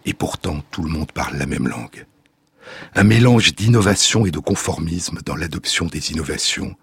Et 0.05 0.13
pourtant, 0.13 0.63
tout 0.71 0.83
le 0.83 0.91
monde 0.91 1.11
parle 1.13 1.39
la 1.39 1.47
même 1.47 1.67
langue. 1.67 2.05
Un 2.95 3.05
mélange 3.05 3.55
d'innovation 3.55 4.27
et 4.27 4.31
de 4.31 4.39
conformisme 4.39 5.21
dans 5.25 5.35
l'adoption 5.35 5.87
des 5.87 6.13
innovations, 6.13 6.77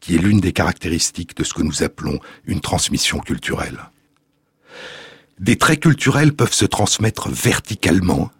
qui 0.00 0.16
est 0.16 0.18
l'une 0.18 0.40
des 0.40 0.52
caractéristiques 0.52 1.36
de 1.36 1.44
ce 1.44 1.54
que 1.54 1.62
nous 1.62 1.84
appelons 1.84 2.18
une 2.44 2.60
transmission 2.60 3.20
culturelle. 3.20 3.78
Des 5.38 5.56
traits 5.58 5.80
culturels 5.80 6.34
peuvent 6.34 6.52
se 6.52 6.64
transmettre 6.64 7.28
verticalement 7.28 8.32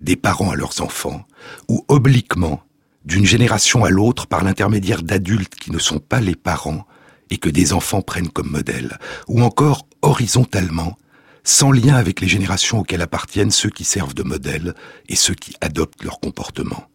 des 0.00 0.16
parents 0.16 0.50
à 0.50 0.56
leurs 0.56 0.80
enfants, 0.80 1.26
ou 1.68 1.84
obliquement, 1.88 2.62
d'une 3.04 3.26
génération 3.26 3.84
à 3.84 3.90
l'autre 3.90 4.26
par 4.26 4.44
l'intermédiaire 4.44 5.02
d'adultes 5.02 5.54
qui 5.54 5.70
ne 5.70 5.78
sont 5.78 5.98
pas 5.98 6.20
les 6.20 6.34
parents 6.34 6.86
et 7.30 7.38
que 7.38 7.48
des 7.48 7.72
enfants 7.72 8.02
prennent 8.02 8.30
comme 8.30 8.50
modèle, 8.50 8.98
ou 9.28 9.42
encore 9.42 9.86
horizontalement, 10.02 10.96
sans 11.42 11.72
lien 11.72 11.94
avec 11.94 12.20
les 12.20 12.28
générations 12.28 12.80
auxquelles 12.80 13.02
appartiennent 13.02 13.50
ceux 13.50 13.70
qui 13.70 13.84
servent 13.84 14.14
de 14.14 14.22
modèle 14.22 14.74
et 15.08 15.16
ceux 15.16 15.34
qui 15.34 15.54
adoptent 15.60 16.02
leur 16.02 16.20
comportement. 16.20 16.88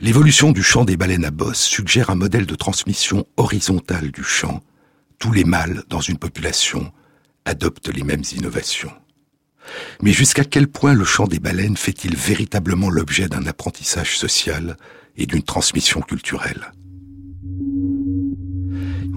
L'évolution 0.00 0.52
du 0.52 0.62
chant 0.62 0.84
des 0.84 0.96
baleines 0.96 1.24
à 1.24 1.30
bosse 1.30 1.60
suggère 1.60 2.10
un 2.10 2.14
modèle 2.14 2.46
de 2.46 2.54
transmission 2.54 3.26
horizontale 3.36 4.10
du 4.12 4.22
chant. 4.22 4.62
Tous 5.18 5.32
les 5.32 5.44
mâles 5.44 5.82
dans 5.88 6.00
une 6.00 6.18
population 6.18 6.92
adoptent 7.44 7.88
les 7.88 8.04
mêmes 8.04 8.22
innovations. 8.36 8.92
Mais 10.02 10.12
jusqu'à 10.12 10.44
quel 10.44 10.68
point 10.68 10.94
le 10.94 11.04
chant 11.04 11.26
des 11.26 11.38
baleines 11.38 11.76
fait-il 11.76 12.16
véritablement 12.16 12.90
l'objet 12.90 13.28
d'un 13.28 13.46
apprentissage 13.46 14.16
social 14.16 14.76
et 15.16 15.26
d'une 15.26 15.42
transmission 15.42 16.00
culturelle? 16.00 16.72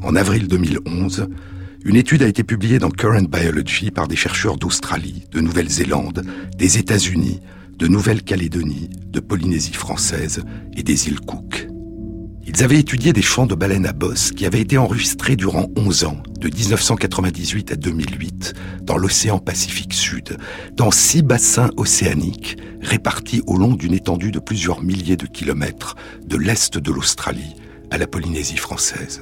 En 0.03 0.15
avril 0.15 0.47
2011, 0.47 1.27
une 1.83 1.95
étude 1.95 2.23
a 2.23 2.27
été 2.27 2.43
publiée 2.43 2.79
dans 2.79 2.91
Current 2.91 3.27
Biology 3.29 3.91
par 3.91 4.07
des 4.07 4.15
chercheurs 4.15 4.57
d'Australie, 4.57 5.25
de 5.31 5.39
Nouvelle-Zélande, 5.39 6.23
des 6.57 6.77
États-Unis, 6.77 7.39
de 7.77 7.87
Nouvelle-Calédonie, 7.87 8.89
de 9.07 9.19
Polynésie 9.19 9.73
française 9.73 10.43
et 10.75 10.83
des 10.83 11.07
îles 11.07 11.19
Cook. 11.19 11.70
Ils 12.45 12.63
avaient 12.63 12.79
étudié 12.79 13.13
des 13.13 13.21
chants 13.21 13.45
de 13.45 13.55
baleines 13.55 13.85
à 13.85 13.93
bosse 13.93 14.31
qui 14.31 14.45
avaient 14.45 14.61
été 14.61 14.77
enregistrés 14.77 15.35
durant 15.35 15.67
11 15.75 16.05
ans, 16.05 16.17
de 16.39 16.49
1998 16.49 17.71
à 17.71 17.75
2008, 17.75 18.53
dans 18.81 18.97
l'océan 18.97 19.37
Pacifique 19.37 19.93
Sud, 19.93 20.37
dans 20.73 20.91
six 20.91 21.21
bassins 21.21 21.69
océaniques 21.77 22.57
répartis 22.81 23.43
au 23.45 23.57
long 23.57 23.75
d'une 23.75 23.93
étendue 23.93 24.31
de 24.31 24.39
plusieurs 24.39 24.81
milliers 24.81 25.17
de 25.17 25.27
kilomètres, 25.27 25.95
de 26.25 26.37
l'est 26.37 26.77
de 26.77 26.91
l'Australie 26.91 27.55
à 27.91 27.97
la 27.97 28.07
Polynésie 28.07 28.57
française. 28.57 29.21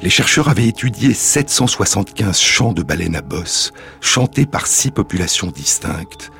Les 0.00 0.10
chercheurs 0.10 0.48
avaient 0.48 0.68
étudié 0.68 1.14
775 1.14 2.38
chants 2.38 2.72
de 2.72 2.82
baleines 2.82 3.16
à 3.16 3.22
bosse, 3.22 3.72
chantés 4.00 4.46
par 4.46 4.66
six 4.66 4.90
populations 4.90 5.50
distinctes, 5.50 6.30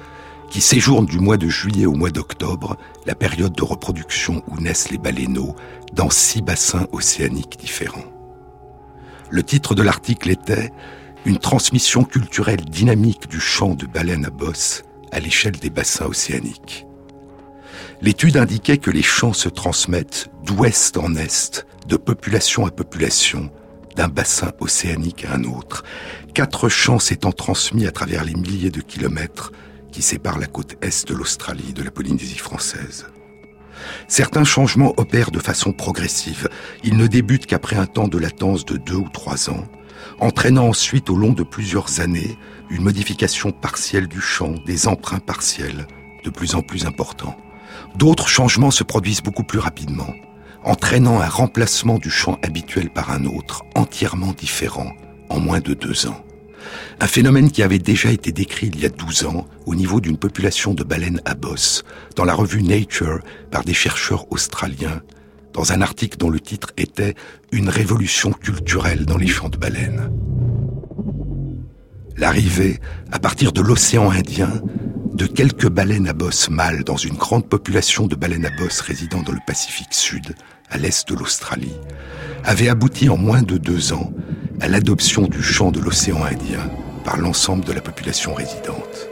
qui 0.52 0.60
séjournent 0.60 1.06
du 1.06 1.18
mois 1.18 1.38
de 1.38 1.48
juillet 1.48 1.86
au 1.86 1.94
mois 1.94 2.10
d'octobre, 2.10 2.76
la 3.06 3.14
période 3.14 3.54
de 3.54 3.64
reproduction 3.64 4.42
où 4.48 4.60
naissent 4.60 4.90
les 4.90 4.98
baleineaux, 4.98 5.56
dans 5.94 6.10
six 6.10 6.42
bassins 6.42 6.86
océaniques 6.92 7.58
différents. 7.58 8.04
Le 9.30 9.42
titre 9.42 9.74
de 9.74 9.82
l'article 9.82 10.28
était 10.28 10.70
Une 11.24 11.38
transmission 11.38 12.04
culturelle 12.04 12.66
dynamique 12.66 13.30
du 13.30 13.40
chant 13.40 13.74
de 13.74 13.86
baleine 13.86 14.26
à 14.26 14.30
bosse 14.30 14.82
à 15.10 15.20
l'échelle 15.20 15.56
des 15.56 15.70
bassins 15.70 16.04
océaniques. 16.04 16.86
L'étude 18.02 18.36
indiquait 18.36 18.76
que 18.76 18.90
les 18.90 19.02
chants 19.02 19.32
se 19.32 19.48
transmettent 19.48 20.28
d'ouest 20.44 20.98
en 20.98 21.14
est, 21.14 21.66
de 21.88 21.96
population 21.96 22.66
à 22.66 22.70
population, 22.70 23.48
d'un 23.96 24.08
bassin 24.08 24.52
océanique 24.60 25.24
à 25.24 25.34
un 25.34 25.44
autre, 25.44 25.82
quatre 26.34 26.68
chants 26.68 26.98
s'étant 26.98 27.32
transmis 27.32 27.86
à 27.86 27.90
travers 27.90 28.24
les 28.24 28.34
milliers 28.34 28.70
de 28.70 28.82
kilomètres 28.82 29.50
qui 29.92 30.02
sépare 30.02 30.38
la 30.38 30.46
côte 30.46 30.76
est 30.82 31.06
de 31.06 31.14
l'Australie 31.14 31.72
de 31.72 31.84
la 31.84 31.92
Polynésie 31.92 32.38
française. 32.38 33.06
Certains 34.08 34.44
changements 34.44 34.94
opèrent 34.96 35.30
de 35.30 35.38
façon 35.38 35.72
progressive. 35.72 36.48
Ils 36.82 36.96
ne 36.96 37.06
débutent 37.06 37.46
qu'après 37.46 37.76
un 37.76 37.86
temps 37.86 38.08
de 38.08 38.18
latence 38.18 38.64
de 38.64 38.76
deux 38.76 38.96
ou 38.96 39.08
trois 39.08 39.50
ans, 39.50 39.64
entraînant 40.18 40.68
ensuite 40.68 41.10
au 41.10 41.16
long 41.16 41.32
de 41.32 41.42
plusieurs 41.42 42.00
années 42.00 42.36
une 42.70 42.82
modification 42.82 43.52
partielle 43.52 44.08
du 44.08 44.20
champ, 44.20 44.54
des 44.66 44.88
emprunts 44.88 45.18
partiels, 45.18 45.86
de 46.24 46.30
plus 46.30 46.54
en 46.54 46.62
plus 46.62 46.86
importants. 46.86 47.36
D'autres 47.96 48.28
changements 48.28 48.70
se 48.70 48.84
produisent 48.84 49.22
beaucoup 49.22 49.44
plus 49.44 49.58
rapidement, 49.58 50.14
entraînant 50.64 51.20
un 51.20 51.28
remplacement 51.28 51.98
du 51.98 52.10
champ 52.10 52.38
habituel 52.42 52.90
par 52.90 53.10
un 53.10 53.24
autre, 53.24 53.62
entièrement 53.74 54.32
différent, 54.32 54.92
en 55.28 55.40
moins 55.40 55.60
de 55.60 55.74
deux 55.74 56.06
ans. 56.06 56.24
Un 57.00 57.06
phénomène 57.06 57.50
qui 57.50 57.62
avait 57.62 57.78
déjà 57.78 58.10
été 58.10 58.32
décrit 58.32 58.68
il 58.68 58.80
y 58.80 58.86
a 58.86 58.88
12 58.88 59.26
ans 59.26 59.46
au 59.66 59.74
niveau 59.74 60.00
d'une 60.00 60.16
population 60.16 60.74
de 60.74 60.84
baleines 60.84 61.20
à 61.24 61.34
bosse 61.34 61.84
dans 62.16 62.24
la 62.24 62.34
revue 62.34 62.62
Nature 62.62 63.20
par 63.50 63.64
des 63.64 63.74
chercheurs 63.74 64.30
australiens 64.30 65.02
dans 65.52 65.72
un 65.72 65.80
article 65.82 66.18
dont 66.18 66.30
le 66.30 66.40
titre 66.40 66.72
était 66.76 67.14
Une 67.52 67.68
révolution 67.68 68.32
culturelle 68.32 69.04
dans 69.04 69.18
les 69.18 69.26
champs 69.26 69.50
de 69.50 69.58
baleines. 69.58 70.10
L'arrivée, 72.16 72.78
à 73.10 73.18
partir 73.18 73.52
de 73.52 73.60
l'océan 73.60 74.10
Indien, 74.10 74.50
de 75.12 75.26
quelques 75.26 75.68
baleines 75.68 76.08
à 76.08 76.14
bosse 76.14 76.48
mâles 76.48 76.84
dans 76.84 76.96
une 76.96 77.16
grande 77.16 77.48
population 77.48 78.06
de 78.06 78.14
baleines 78.14 78.46
à 78.46 78.50
bosse 78.56 78.80
résidant 78.80 79.22
dans 79.22 79.32
le 79.32 79.40
Pacifique 79.46 79.92
Sud, 79.92 80.34
à 80.70 80.78
l'est 80.78 81.06
de 81.08 81.14
l'Australie, 81.14 81.76
avait 82.44 82.68
abouti 82.68 83.08
en 83.08 83.18
moins 83.18 83.42
de 83.42 83.58
deux 83.58 83.92
ans 83.92 84.12
à 84.60 84.68
l'adoption 84.68 85.22
du 85.22 85.42
chant 85.42 85.70
de 85.70 85.80
l'océan 85.80 86.22
Indien 86.24 86.70
par 87.04 87.16
l'ensemble 87.16 87.64
de 87.64 87.72
la 87.72 87.80
population 87.80 88.34
résidente. 88.34 89.08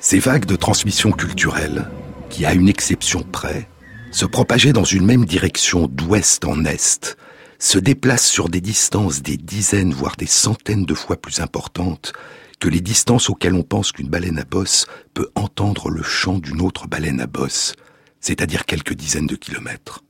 Ces 0.00 0.18
vagues 0.18 0.44
de 0.44 0.56
transmission 0.56 1.12
culturelle, 1.12 1.88
qui 2.28 2.44
à 2.44 2.52
une 2.52 2.68
exception 2.68 3.22
près, 3.22 3.68
se 4.10 4.26
propageaient 4.26 4.72
dans 4.72 4.84
une 4.84 5.06
même 5.06 5.24
direction 5.24 5.86
d'ouest 5.86 6.44
en 6.44 6.64
est, 6.64 7.16
se 7.58 7.78
déplacent 7.78 8.28
sur 8.28 8.48
des 8.48 8.60
distances 8.60 9.22
des 9.22 9.36
dizaines, 9.36 9.94
voire 9.94 10.16
des 10.16 10.26
centaines 10.26 10.84
de 10.84 10.94
fois 10.94 11.16
plus 11.16 11.40
importantes 11.40 12.12
que 12.60 12.68
les 12.68 12.80
distances 12.80 13.30
auxquelles 13.30 13.54
on 13.54 13.62
pense 13.62 13.92
qu'une 13.92 14.08
baleine 14.08 14.38
à 14.38 14.44
bosse 14.44 14.86
peut 15.14 15.30
entendre 15.34 15.90
le 15.90 16.02
chant 16.02 16.38
d'une 16.38 16.60
autre 16.60 16.86
baleine 16.86 17.20
à 17.20 17.26
bosse, 17.26 17.74
c'est-à-dire 18.20 18.66
quelques 18.66 18.94
dizaines 18.94 19.26
de 19.26 19.36
kilomètres. 19.36 20.02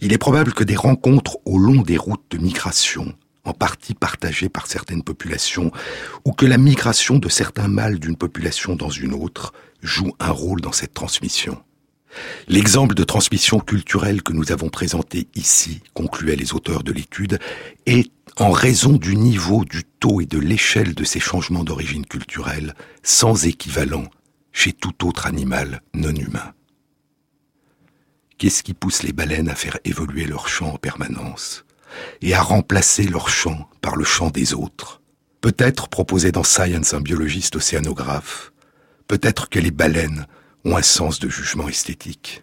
Il 0.00 0.12
est 0.12 0.18
probable 0.18 0.52
que 0.52 0.64
des 0.64 0.76
rencontres 0.76 1.38
au 1.44 1.58
long 1.58 1.82
des 1.82 1.96
routes 1.96 2.24
de 2.30 2.38
migration, 2.38 3.14
en 3.44 3.52
partie 3.52 3.94
partagées 3.94 4.48
par 4.48 4.66
certaines 4.66 5.02
populations, 5.02 5.70
ou 6.24 6.32
que 6.32 6.46
la 6.46 6.58
migration 6.58 7.18
de 7.18 7.28
certains 7.28 7.68
mâles 7.68 7.98
d'une 7.98 8.16
population 8.16 8.76
dans 8.76 8.90
une 8.90 9.14
autre 9.14 9.52
joue 9.82 10.12
un 10.18 10.30
rôle 10.30 10.60
dans 10.60 10.72
cette 10.72 10.94
transmission. 10.94 11.62
L'exemple 12.48 12.94
de 12.94 13.04
transmission 13.04 13.60
culturelle 13.60 14.22
que 14.22 14.32
nous 14.32 14.52
avons 14.52 14.68
présenté 14.68 15.28
ici, 15.36 15.80
concluaient 15.94 16.36
les 16.36 16.54
auteurs 16.54 16.82
de 16.82 16.92
l'étude, 16.92 17.38
est, 17.86 18.10
en 18.36 18.50
raison 18.50 18.92
du 18.92 19.16
niveau, 19.16 19.64
du 19.64 19.84
taux 19.84 20.20
et 20.20 20.26
de 20.26 20.38
l'échelle 20.38 20.94
de 20.94 21.04
ces 21.04 21.20
changements 21.20 21.64
d'origine 21.64 22.06
culturelle, 22.06 22.74
sans 23.02 23.46
équivalent 23.46 24.04
chez 24.52 24.72
tout 24.72 25.06
autre 25.06 25.26
animal 25.26 25.82
non 25.94 26.14
humain. 26.14 26.52
Qu'est-ce 28.40 28.62
qui 28.62 28.72
pousse 28.72 29.02
les 29.02 29.12
baleines 29.12 29.50
à 29.50 29.54
faire 29.54 29.76
évoluer 29.84 30.24
leur 30.24 30.48
chant 30.48 30.70
en 30.72 30.76
permanence 30.78 31.66
et 32.22 32.32
à 32.32 32.40
remplacer 32.40 33.02
leur 33.02 33.28
chant 33.28 33.68
par 33.82 33.96
le 33.96 34.04
chant 34.04 34.30
des 34.30 34.54
autres? 34.54 35.02
Peut-être, 35.42 35.88
proposé 35.88 36.32
dans 36.32 36.42
Science 36.42 36.94
un 36.94 37.02
biologiste 37.02 37.56
océanographe, 37.56 38.52
peut-être 39.08 39.50
que 39.50 39.58
les 39.58 39.70
baleines 39.70 40.26
ont 40.64 40.74
un 40.74 40.82
sens 40.82 41.18
de 41.18 41.28
jugement 41.28 41.68
esthétique. 41.68 42.42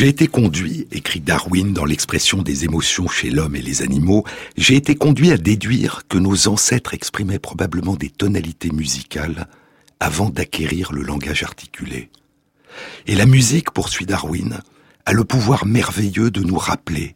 J'ai 0.00 0.08
été 0.08 0.28
conduit, 0.28 0.88
écrit 0.92 1.20
Darwin 1.20 1.74
dans 1.74 1.84
l'expression 1.84 2.40
des 2.40 2.64
émotions 2.64 3.06
chez 3.06 3.28
l'homme 3.28 3.54
et 3.54 3.60
les 3.60 3.82
animaux, 3.82 4.24
j'ai 4.56 4.74
été 4.74 4.94
conduit 4.94 5.30
à 5.30 5.36
déduire 5.36 6.04
que 6.08 6.16
nos 6.16 6.48
ancêtres 6.48 6.94
exprimaient 6.94 7.38
probablement 7.38 7.96
des 7.96 8.08
tonalités 8.08 8.70
musicales 8.70 9.46
avant 10.00 10.30
d'acquérir 10.30 10.92
le 10.92 11.02
langage 11.02 11.42
articulé. 11.42 12.08
Et 13.06 13.14
la 13.14 13.26
musique, 13.26 13.72
poursuit 13.72 14.06
Darwin, 14.06 14.62
a 15.04 15.12
le 15.12 15.24
pouvoir 15.24 15.66
merveilleux 15.66 16.30
de 16.30 16.40
nous 16.40 16.56
rappeler, 16.56 17.14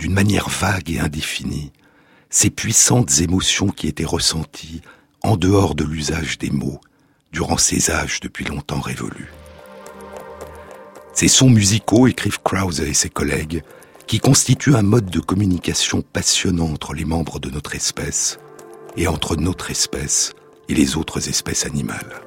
d'une 0.00 0.12
manière 0.12 0.48
vague 0.48 0.90
et 0.90 0.98
indéfinie, 0.98 1.70
ces 2.30 2.50
puissantes 2.50 3.20
émotions 3.20 3.68
qui 3.68 3.86
étaient 3.86 4.04
ressenties 4.04 4.82
en 5.22 5.36
dehors 5.36 5.76
de 5.76 5.84
l'usage 5.84 6.38
des 6.38 6.50
mots 6.50 6.80
durant 7.30 7.58
ces 7.58 7.92
âges 7.92 8.18
depuis 8.18 8.44
longtemps 8.44 8.80
révolus. 8.80 9.30
Ces 11.14 11.28
sons 11.28 11.48
musicaux, 11.48 12.08
écrivent 12.08 12.42
Krause 12.42 12.80
et 12.80 12.92
ses 12.92 13.08
collègues, 13.08 13.62
qui 14.06 14.18
constituent 14.18 14.74
un 14.74 14.82
mode 14.82 15.06
de 15.06 15.20
communication 15.20 16.02
passionnant 16.02 16.70
entre 16.70 16.92
les 16.92 17.04
membres 17.04 17.38
de 17.38 17.50
notre 17.50 17.76
espèce 17.76 18.38
et 18.96 19.06
entre 19.06 19.36
notre 19.36 19.70
espèce 19.70 20.34
et 20.68 20.74
les 20.74 20.96
autres 20.96 21.28
espèces 21.28 21.66
animales. 21.66 22.20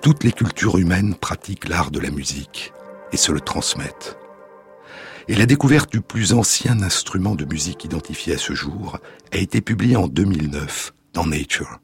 Toutes 0.00 0.24
les 0.24 0.32
cultures 0.32 0.78
humaines 0.78 1.14
pratiquent 1.14 1.68
l'art 1.68 1.90
de 1.90 2.00
la 2.00 2.10
musique 2.10 2.72
et 3.12 3.16
se 3.16 3.30
le 3.30 3.40
transmettent. 3.40 4.16
Et 5.28 5.34
la 5.34 5.46
découverte 5.46 5.92
du 5.92 6.00
plus 6.00 6.32
ancien 6.32 6.82
instrument 6.82 7.36
de 7.36 7.44
musique 7.44 7.84
identifié 7.84 8.34
à 8.34 8.38
ce 8.38 8.54
jour 8.54 8.98
a 9.32 9.36
été 9.36 9.60
publiée 9.60 9.96
en 9.96 10.08
2009 10.08 10.92
dans 11.12 11.26
Nature. 11.26 11.78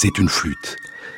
C'est 0.00 0.16
une 0.18 0.28
flûte 0.28 0.76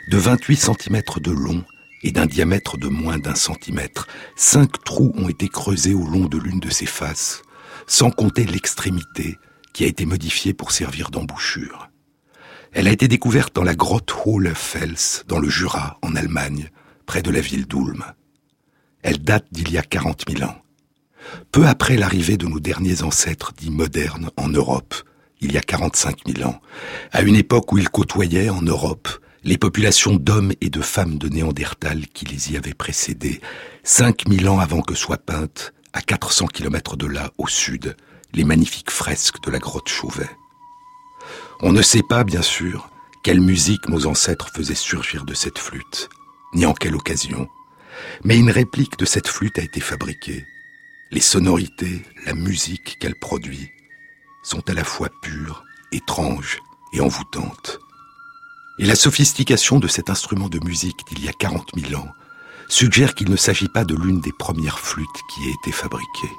de 0.09 0.17
28 0.17 0.57
cm 0.57 1.03
de 1.19 1.31
long 1.31 1.67
et 2.03 2.13
d'un 2.13 2.25
diamètre 2.25 2.79
de 2.79 2.89
moins 2.89 3.19
d'un 3.19 3.35
centimètre. 3.35 4.07
Cinq 4.37 4.83
trous 4.85 5.13
ont 5.17 5.29
été 5.29 5.49
creusés 5.49 5.93
au 5.93 6.07
long 6.07 6.25
de 6.25 6.39
l'une 6.39 6.61
de 6.61 6.71
ses 6.71 6.87
faces, 6.87 7.43
sans 7.87 8.11
compter 8.11 8.47
l'extrémité 8.47 9.37
qui 9.75 9.85
a 9.85 9.87
été 9.87 10.07
modifiée 10.07 10.55
pour 10.55 10.73
servir 10.73 11.11
d'embouchure. 11.11 11.91
Elle 12.73 12.89
a 12.89 12.91
été 12.91 13.07
découverte 13.07 13.55
dans 13.55 13.65
la 13.65 13.75
grotte 13.75 14.15
Hohlefels, 14.25 15.27
dans 15.29 15.41
le 15.41 15.51
Jura, 15.51 15.99
en 16.01 16.17
Allemagne, 16.17 16.71
près 17.05 17.21
de 17.21 17.31
la 17.31 17.43
ville 17.43 17.67
d'Ulm. 17.67 18.03
Elle 19.03 19.23
date 19.23 19.45
d'il 19.51 19.71
y 19.71 19.77
a 19.77 19.83
40 19.83 20.25
000 20.27 20.51
ans. 20.51 20.57
Peu 21.53 21.67
après 21.67 21.99
l'arrivée 21.99 22.39
de 22.39 22.47
nos 22.47 22.61
derniers 22.61 23.03
ancêtres 23.03 23.53
dits 23.53 23.71
modernes 23.71 24.31
en 24.39 24.49
Europe, 24.49 24.95
il 25.41 25.53
y 25.53 25.59
a 25.59 25.63
45 25.63 26.19
000 26.27 26.49
ans, 26.49 26.61
à 27.13 27.23
une 27.23 27.37
époque 27.37 27.73
où 27.73 27.79
ils 27.79 27.89
côtoyaient 27.89 28.51
en 28.51 28.63
Europe 28.63 29.09
les 29.43 29.57
populations 29.57 30.15
d'hommes 30.17 30.53
et 30.61 30.69
de 30.69 30.83
femmes 30.83 31.17
de 31.17 31.29
Néandertal 31.29 32.07
qui 32.09 32.27
les 32.27 32.53
y 32.53 32.57
avaient 32.57 32.75
précédés, 32.75 33.41
5000 33.85 34.49
ans 34.49 34.61
avant 34.61 34.83
que 34.83 34.95
soient 34.95 35.17
peintes, 35.17 35.73
à 35.93 36.03
400 36.03 36.47
kilomètres 36.49 36.97
de 36.97 37.07
là, 37.07 37.33
au 37.39 37.49
sud, 37.49 37.97
les 38.35 38.45
magnifiques 38.45 38.91
fresques 38.91 39.43
de 39.43 39.51
la 39.51 39.59
grotte 39.59 39.89
Chauvet. 39.89 40.29
On 41.63 41.73
ne 41.73 41.83
sait 41.83 42.03
pas, 42.09 42.23
bien 42.23 42.43
sûr, 42.43 42.91
quelle 43.23 43.41
musique 43.41 43.89
nos 43.89 44.07
ancêtres 44.07 44.51
faisaient 44.55 44.75
surgir 44.75 45.25
de 45.25 45.35
cette 45.35 45.59
flûte, 45.59 46.09
ni 46.55 46.67
en 46.67 46.75
quelle 46.75 46.95
occasion, 46.95 47.49
mais 48.25 48.39
une 48.39 48.51
réplique 48.51 48.99
de 48.99 49.05
cette 49.05 49.29
flûte 49.29 49.59
a 49.59 49.63
été 49.63 49.81
fabriquée. 49.81 50.45
Les 51.11 51.21
sonorités, 51.21 52.03
la 52.25 52.35
musique 52.35 52.99
qu'elle 53.01 53.19
produit, 53.19 53.71
sont 54.43 54.69
à 54.69 54.75
la 54.75 54.85
fois 54.85 55.09
pures, 55.23 55.65
étranges 55.93 56.61
et 56.93 57.01
envoûtantes. 57.01 57.79
Et 58.79 58.87
la 58.87 58.95
sophistication 58.95 59.79
de 59.79 59.89
cet 59.89 60.11
instrument 60.11 60.49
de 60.49 60.59
musique 60.65 61.07
d'il 61.09 61.25
y 61.25 61.29
a 61.29 61.33
40 61.33 61.73
000 61.77 62.01
ans 62.01 62.09
suggère 62.69 63.15
qu'il 63.15 63.31
ne 63.31 63.37
s'agit 63.37 63.69
pas 63.69 63.85
de 63.85 63.95
l'une 63.95 64.21
des 64.21 64.33
premières 64.33 64.79
flûtes 64.79 65.09
qui 65.29 65.49
ait 65.49 65.53
été 65.53 65.73
fabriquée. 65.73 66.31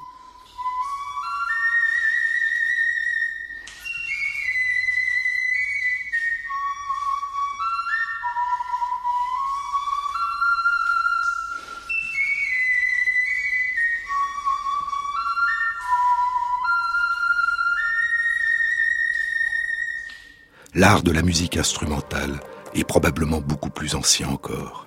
L'art 20.74 21.04
de 21.04 21.12
la 21.12 21.22
musique 21.22 21.58
instrumentale 21.58 22.40
est 22.74 22.86
probablement 22.86 23.42
beaucoup 23.42 23.70
plus 23.70 23.94
ancien 23.94 24.30
encore. 24.30 24.86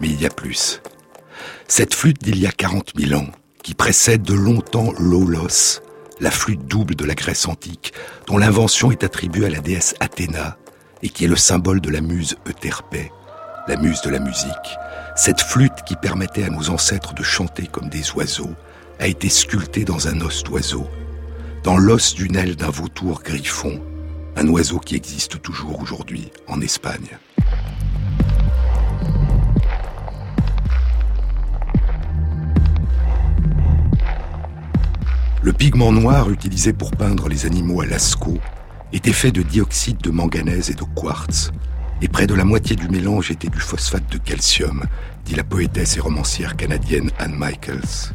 Mais 0.00 0.08
il 0.08 0.20
y 0.20 0.26
a 0.26 0.30
plus. 0.30 0.82
Cette 1.66 1.94
flûte 1.94 2.22
d'il 2.22 2.38
y 2.38 2.46
a 2.46 2.52
40 2.52 2.92
000 2.94 3.18
ans, 3.18 3.28
qui 3.62 3.72
précède 3.72 4.20
de 4.20 4.34
longtemps 4.34 4.92
l'olos, 4.98 5.80
la 6.20 6.30
flûte 6.30 6.66
double 6.66 6.94
de 6.94 7.06
la 7.06 7.14
Grèce 7.14 7.48
antique, 7.48 7.94
dont 8.26 8.36
l'invention 8.36 8.90
est 8.90 9.02
attribuée 9.02 9.46
à 9.46 9.50
la 9.50 9.60
déesse 9.60 9.94
Athéna, 9.98 10.58
et 11.02 11.08
qui 11.08 11.24
est 11.24 11.28
le 11.28 11.36
symbole 11.36 11.80
de 11.80 11.88
la 11.88 12.02
muse 12.02 12.36
Euterpé, 12.46 13.10
la 13.66 13.76
muse 13.76 14.02
de 14.02 14.10
la 14.10 14.18
musique, 14.18 14.76
cette 15.16 15.40
flûte 15.40 15.84
qui 15.86 15.96
permettait 15.96 16.44
à 16.44 16.50
nos 16.50 16.68
ancêtres 16.68 17.14
de 17.14 17.22
chanter 17.22 17.66
comme 17.66 17.88
des 17.88 18.10
oiseaux, 18.12 18.52
a 19.00 19.06
été 19.06 19.30
sculptée 19.30 19.86
dans 19.86 20.06
un 20.06 20.20
os 20.20 20.44
d'oiseau, 20.44 20.86
dans 21.62 21.78
l'os 21.78 22.14
d'une 22.14 22.36
aile 22.36 22.56
d'un 22.56 22.70
vautour 22.70 23.22
griffon, 23.22 23.80
un 24.38 24.46
oiseau 24.50 24.78
qui 24.78 24.94
existe 24.94 25.42
toujours 25.42 25.82
aujourd'hui 25.82 26.30
en 26.46 26.60
Espagne. 26.60 27.18
Le 35.42 35.52
pigment 35.52 35.90
noir 35.90 36.30
utilisé 36.30 36.72
pour 36.72 36.92
peindre 36.92 37.28
les 37.28 37.46
animaux 37.46 37.80
à 37.80 37.86
Lascaux 37.86 38.38
était 38.92 39.12
fait 39.12 39.32
de 39.32 39.42
dioxyde 39.42 39.98
de 39.98 40.10
manganèse 40.10 40.70
et 40.70 40.74
de 40.74 40.84
quartz, 40.94 41.50
et 42.00 42.06
près 42.06 42.28
de 42.28 42.34
la 42.34 42.44
moitié 42.44 42.76
du 42.76 42.88
mélange 42.88 43.32
était 43.32 43.48
du 43.48 43.58
phosphate 43.58 44.08
de 44.08 44.18
calcium, 44.18 44.84
dit 45.24 45.34
la 45.34 45.42
poétesse 45.42 45.96
et 45.96 46.00
romancière 46.00 46.56
canadienne 46.56 47.10
Anne 47.18 47.34
Michaels. 47.36 48.12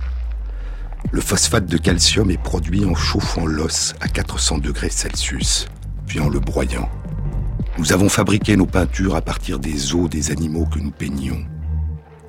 Le 1.12 1.20
phosphate 1.20 1.66
de 1.66 1.78
calcium 1.78 2.32
est 2.32 2.42
produit 2.42 2.86
en 2.86 2.96
chauffant 2.96 3.46
l'os 3.46 3.94
à 4.00 4.08
400 4.08 4.60
degrés 4.60 4.90
Celsius 4.90 5.68
puis 6.08 6.20
en 6.20 6.30
le 6.30 6.40
broyant. 6.40 6.90
Nous 7.78 7.94
avons 7.94 8.10
fabriqué 8.10 8.56
nos 8.56 8.66
peintures 8.66 9.16
à 9.16 9.22
partir 9.22 9.60
des 9.60 9.96
os 9.96 10.10
des 10.10 10.32
animaux 10.32 10.66
que 10.66 10.80
nous 10.80 10.92
peignions. 10.92 11.44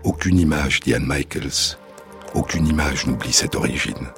Aucune 0.03 0.39
image, 0.39 0.81
dit 0.81 0.95
Anne 0.95 1.07
Michaels, 1.07 1.77
aucune 2.35 2.67
image 2.67 3.07
n'oublie 3.07 3.33
cette 3.33 3.55
origine. 3.55 4.09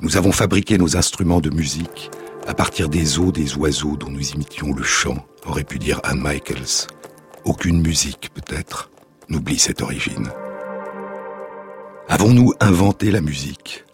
Nous 0.00 0.16
avons 0.16 0.32
fabriqué 0.32 0.78
nos 0.78 0.96
instruments 0.96 1.40
de 1.40 1.50
musique 1.50 2.10
à 2.46 2.54
partir 2.54 2.88
des 2.88 3.18
os 3.18 3.32
des 3.32 3.56
oiseaux 3.56 3.96
dont 3.96 4.10
nous 4.10 4.30
imitions 4.30 4.72
le 4.72 4.84
chant, 4.84 5.26
aurait 5.46 5.64
pu 5.64 5.78
dire 5.78 6.00
Anne 6.04 6.20
Michaels. 6.20 6.86
Aucune 7.44 7.80
musique, 7.80 8.30
peut-être, 8.32 8.90
n'oublie 9.28 9.58
cette 9.58 9.82
origine. 9.82 10.28
Avons-nous 12.08 12.52
inventé 12.60 13.10
la 13.10 13.20
musique? 13.20 13.85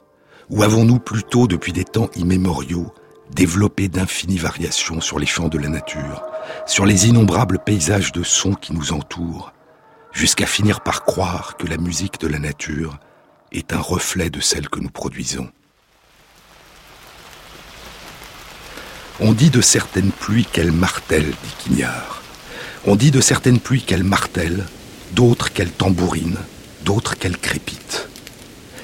Ou 0.50 0.62
avons-nous 0.62 0.98
plutôt, 0.98 1.46
depuis 1.46 1.72
des 1.72 1.84
temps 1.84 2.10
immémoriaux, 2.16 2.92
développé 3.34 3.88
d'infinies 3.88 4.38
variations 4.38 5.00
sur 5.00 5.18
les 5.18 5.26
champs 5.26 5.48
de 5.48 5.58
la 5.58 5.68
nature, 5.68 6.22
sur 6.66 6.86
les 6.86 7.08
innombrables 7.08 7.58
paysages 7.58 8.12
de 8.12 8.22
sons 8.22 8.54
qui 8.54 8.72
nous 8.72 8.92
entourent, 8.92 9.52
jusqu'à 10.12 10.46
finir 10.46 10.80
par 10.80 11.04
croire 11.04 11.56
que 11.56 11.66
la 11.66 11.78
musique 11.78 12.20
de 12.20 12.28
la 12.28 12.38
nature 12.38 12.98
est 13.52 13.72
un 13.72 13.80
reflet 13.80 14.30
de 14.30 14.40
celle 14.40 14.68
que 14.68 14.80
nous 14.80 14.90
produisons? 14.90 15.50
On 19.20 19.32
dit 19.32 19.50
de 19.50 19.60
certaines 19.60 20.10
pluies 20.10 20.46
qu'elles 20.46 20.72
martèlent, 20.72 21.30
dit 21.30 21.54
Quignard. 21.58 22.22
On 22.86 22.96
dit 22.96 23.10
de 23.10 23.20
certaines 23.20 23.60
pluies 23.60 23.82
qu'elles 23.82 24.04
martèlent, 24.04 24.66
d'autres 25.12 25.52
qu'elles 25.52 25.70
tambourinent, 25.70 26.40
d'autres 26.84 27.16
qu'elles 27.16 27.38
crépitent. 27.38 28.08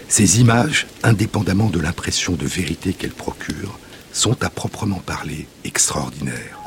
Ces 0.09 0.41
images, 0.41 0.87
indépendamment 1.03 1.69
de 1.69 1.79
l'impression 1.79 2.33
de 2.33 2.47
vérité 2.47 2.95
qu'elles 2.95 3.11
procurent, 3.11 3.79
sont 4.13 4.43
à 4.43 4.49
proprement 4.49 5.01
parler 5.01 5.47
extraordinaires. 5.65 6.58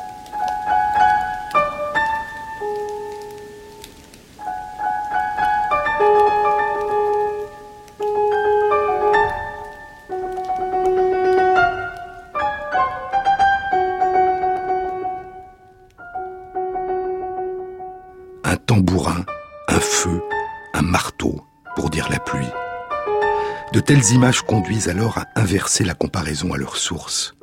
Telles 23.82 24.10
images 24.12 24.42
conduisent 24.42 24.88
alors 24.88 25.18
à 25.18 25.26
inverser 25.36 25.84
la 25.84 25.94
comparaison 25.94 26.52
à 26.52 26.56
leur 26.56 26.76
source. 26.76 27.34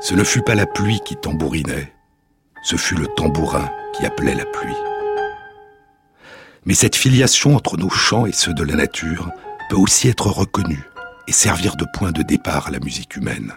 Ce 0.00 0.14
ne 0.14 0.24
fut 0.24 0.42
pas 0.42 0.54
la 0.54 0.66
pluie 0.66 1.00
qui 1.04 1.16
tambourinait, 1.16 1.92
ce 2.62 2.76
fut 2.76 2.96
le 2.96 3.06
tambourin 3.06 3.70
qui 3.94 4.04
appelait 4.04 4.34
la 4.34 4.44
pluie. 4.46 4.74
Mais 6.66 6.74
cette 6.74 6.96
filiation 6.96 7.54
entre 7.54 7.76
nos 7.76 7.90
chants 7.90 8.26
et 8.26 8.32
ceux 8.32 8.54
de 8.54 8.64
la 8.64 8.74
nature 8.74 9.30
peut 9.68 9.76
aussi 9.76 10.08
être 10.08 10.28
reconnue 10.28 10.82
et 11.26 11.32
servir 11.32 11.76
de 11.76 11.86
point 11.94 12.12
de 12.12 12.22
départ 12.22 12.68
à 12.68 12.70
la 12.70 12.80
musique 12.80 13.16
humaine. 13.16 13.52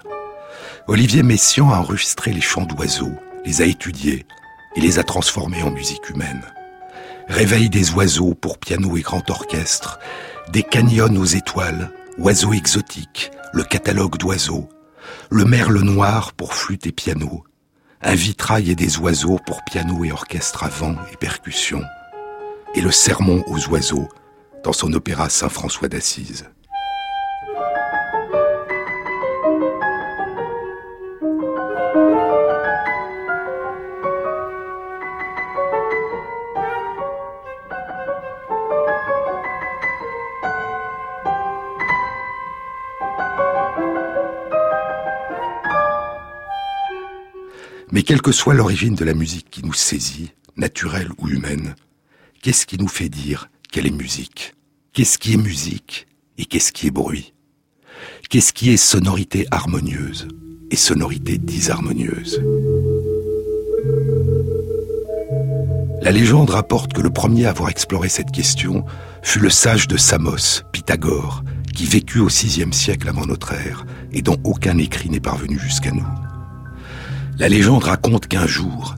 Olivier 0.87 1.23
Messiaen 1.23 1.69
a 1.69 1.79
enregistré 1.79 2.31
les 2.31 2.41
chants 2.41 2.65
d'oiseaux, 2.65 3.15
les 3.45 3.61
a 3.61 3.65
étudiés 3.65 4.25
et 4.75 4.81
les 4.81 4.99
a 4.99 5.03
transformés 5.03 5.63
en 5.63 5.71
musique 5.71 6.09
humaine. 6.09 6.43
Réveil 7.27 7.69
des 7.69 7.91
oiseaux 7.91 8.33
pour 8.33 8.57
piano 8.57 8.95
et 8.95 9.01
grand 9.01 9.29
orchestre, 9.29 9.99
des 10.51 10.63
canyons 10.63 11.15
aux 11.17 11.25
étoiles, 11.25 11.91
Oiseaux 12.19 12.53
exotiques, 12.53 13.29
le 13.53 13.63
catalogue 13.63 14.17
d'oiseaux, 14.17 14.67
le 15.29 15.45
merle 15.45 15.79
noir 15.81 16.33
pour 16.33 16.55
flûte 16.55 16.87
et 16.87 16.91
piano, 16.91 17.43
un 18.01 18.15
vitrail 18.15 18.71
et 18.71 18.75
des 18.75 18.97
oiseaux 18.97 19.39
pour 19.45 19.63
piano 19.63 20.03
et 20.03 20.11
orchestre 20.11 20.63
à 20.63 20.67
vent 20.67 20.95
et 21.13 21.17
percussion, 21.17 21.83
et 22.73 22.81
le 22.81 22.89
sermon 22.89 23.43
aux 23.45 23.69
oiseaux 23.69 24.09
dans 24.63 24.73
son 24.73 24.93
opéra 24.93 25.29
Saint-François 25.29 25.89
d'Assise. 25.89 26.49
Mais 47.97 48.03
quelle 48.03 48.21
que 48.21 48.31
soit 48.31 48.53
l'origine 48.53 48.93
de 48.93 49.03
la 49.03 49.15
musique 49.15 49.49
qui 49.49 49.65
nous 49.65 49.73
saisit, 49.73 50.31
naturelle 50.55 51.09
ou 51.17 51.29
humaine, 51.29 51.73
qu'est-ce 52.43 52.67
qui 52.67 52.77
nous 52.77 52.87
fait 52.87 53.09
dire 53.09 53.49
qu'elle 53.71 53.87
est 53.87 53.89
musique? 53.89 54.53
Qu'est-ce 54.93 55.17
qui 55.17 55.33
est 55.33 55.37
musique 55.37 56.05
et 56.37 56.45
qu'est-ce 56.45 56.71
qui 56.71 56.85
est 56.85 56.91
bruit? 56.91 57.33
Qu'est-ce 58.29 58.53
qui 58.53 58.69
est 58.69 58.77
sonorité 58.77 59.47
harmonieuse 59.49 60.27
et 60.69 60.75
sonorité 60.75 61.39
disharmonieuse? 61.39 62.39
La 66.03 66.11
légende 66.11 66.51
rapporte 66.51 66.93
que 66.93 67.01
le 67.01 67.09
premier 67.09 67.47
à 67.47 67.49
avoir 67.49 67.69
exploré 67.69 68.09
cette 68.09 68.31
question 68.31 68.85
fut 69.23 69.39
le 69.39 69.49
sage 69.49 69.87
de 69.87 69.97
Samos, 69.97 70.61
Pythagore, 70.71 71.43
qui 71.75 71.87
vécut 71.87 72.19
au 72.19 72.27
VIe 72.27 72.71
siècle 72.73 73.09
avant 73.09 73.25
notre 73.25 73.53
ère 73.53 73.87
et 74.11 74.21
dont 74.21 74.37
aucun 74.43 74.77
écrit 74.77 75.09
n'est 75.09 75.19
parvenu 75.19 75.57
jusqu'à 75.57 75.89
nous. 75.89 76.05
La 77.39 77.49
légende 77.49 77.83
raconte 77.83 78.27
qu'un 78.27 78.47
jour, 78.47 78.95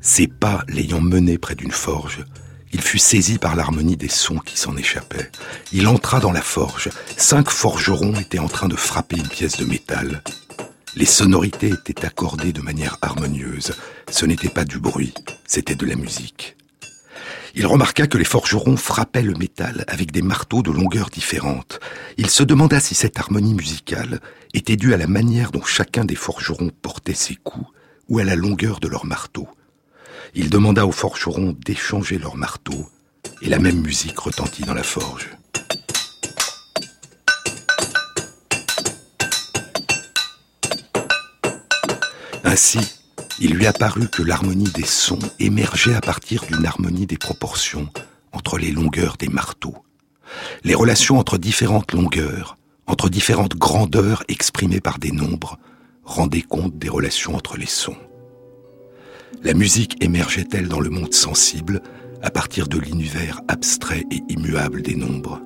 ses 0.00 0.26
pas 0.26 0.64
l'ayant 0.66 1.00
mené 1.00 1.38
près 1.38 1.54
d'une 1.54 1.70
forge, 1.70 2.24
il 2.72 2.80
fut 2.80 2.98
saisi 2.98 3.38
par 3.38 3.54
l'harmonie 3.54 3.96
des 3.96 4.08
sons 4.08 4.40
qui 4.40 4.58
s'en 4.58 4.76
échappaient. 4.76 5.30
Il 5.72 5.86
entra 5.86 6.18
dans 6.18 6.32
la 6.32 6.42
forge. 6.42 6.90
Cinq 7.16 7.48
forgerons 7.48 8.18
étaient 8.18 8.40
en 8.40 8.48
train 8.48 8.66
de 8.66 8.74
frapper 8.74 9.18
une 9.18 9.28
pièce 9.28 9.58
de 9.58 9.64
métal. 9.64 10.24
Les 10.96 11.04
sonorités 11.04 11.68
étaient 11.68 12.04
accordées 12.04 12.52
de 12.52 12.60
manière 12.60 12.98
harmonieuse. 13.02 13.72
Ce 14.10 14.26
n'était 14.26 14.48
pas 14.48 14.64
du 14.64 14.80
bruit, 14.80 15.14
c'était 15.46 15.76
de 15.76 15.86
la 15.86 15.94
musique. 15.94 16.56
Il 17.58 17.66
remarqua 17.66 18.06
que 18.06 18.18
les 18.18 18.24
forgerons 18.26 18.76
frappaient 18.76 19.22
le 19.22 19.32
métal 19.32 19.86
avec 19.88 20.12
des 20.12 20.20
marteaux 20.20 20.62
de 20.62 20.70
longueurs 20.70 21.08
différentes. 21.08 21.80
Il 22.18 22.28
se 22.28 22.42
demanda 22.42 22.80
si 22.80 22.94
cette 22.94 23.18
harmonie 23.18 23.54
musicale 23.54 24.20
était 24.52 24.76
due 24.76 24.92
à 24.92 24.98
la 24.98 25.06
manière 25.06 25.52
dont 25.52 25.64
chacun 25.64 26.04
des 26.04 26.16
forgerons 26.16 26.70
portait 26.82 27.14
ses 27.14 27.34
coups 27.34 27.66
ou 28.10 28.18
à 28.18 28.24
la 28.24 28.36
longueur 28.36 28.78
de 28.78 28.88
leurs 28.88 29.06
marteaux. 29.06 29.48
Il 30.34 30.50
demanda 30.50 30.86
aux 30.86 30.92
forgerons 30.92 31.56
d'échanger 31.64 32.18
leurs 32.18 32.36
marteaux, 32.36 32.90
et 33.40 33.48
la 33.48 33.58
même 33.58 33.80
musique 33.80 34.18
retentit 34.18 34.64
dans 34.64 34.74
la 34.74 34.82
forge. 34.82 35.30
Ainsi, 42.44 42.80
il 43.38 43.54
lui 43.54 43.66
apparut 43.66 44.08
que 44.08 44.22
l'harmonie 44.22 44.70
des 44.74 44.86
sons 44.86 45.18
émergeait 45.38 45.94
à 45.94 46.00
partir 46.00 46.44
d'une 46.46 46.64
harmonie 46.64 47.06
des 47.06 47.18
proportions 47.18 47.88
entre 48.32 48.58
les 48.58 48.70
longueurs 48.70 49.16
des 49.16 49.28
marteaux. 49.28 49.76
Les 50.64 50.74
relations 50.74 51.18
entre 51.18 51.38
différentes 51.38 51.92
longueurs, 51.92 52.56
entre 52.86 53.08
différentes 53.08 53.56
grandeurs 53.56 54.24
exprimées 54.28 54.80
par 54.80 54.98
des 54.98 55.12
nombres, 55.12 55.58
rendaient 56.04 56.42
compte 56.42 56.78
des 56.78 56.88
relations 56.88 57.34
entre 57.34 57.56
les 57.56 57.66
sons. 57.66 57.96
La 59.42 59.54
musique 59.54 60.02
émergeait-elle 60.02 60.68
dans 60.68 60.80
le 60.80 60.90
monde 60.90 61.14
sensible 61.14 61.82
à 62.22 62.30
partir 62.30 62.68
de 62.68 62.78
l'univers 62.78 63.40
abstrait 63.48 64.04
et 64.10 64.22
immuable 64.28 64.82
des 64.82 64.94
nombres? 64.94 65.40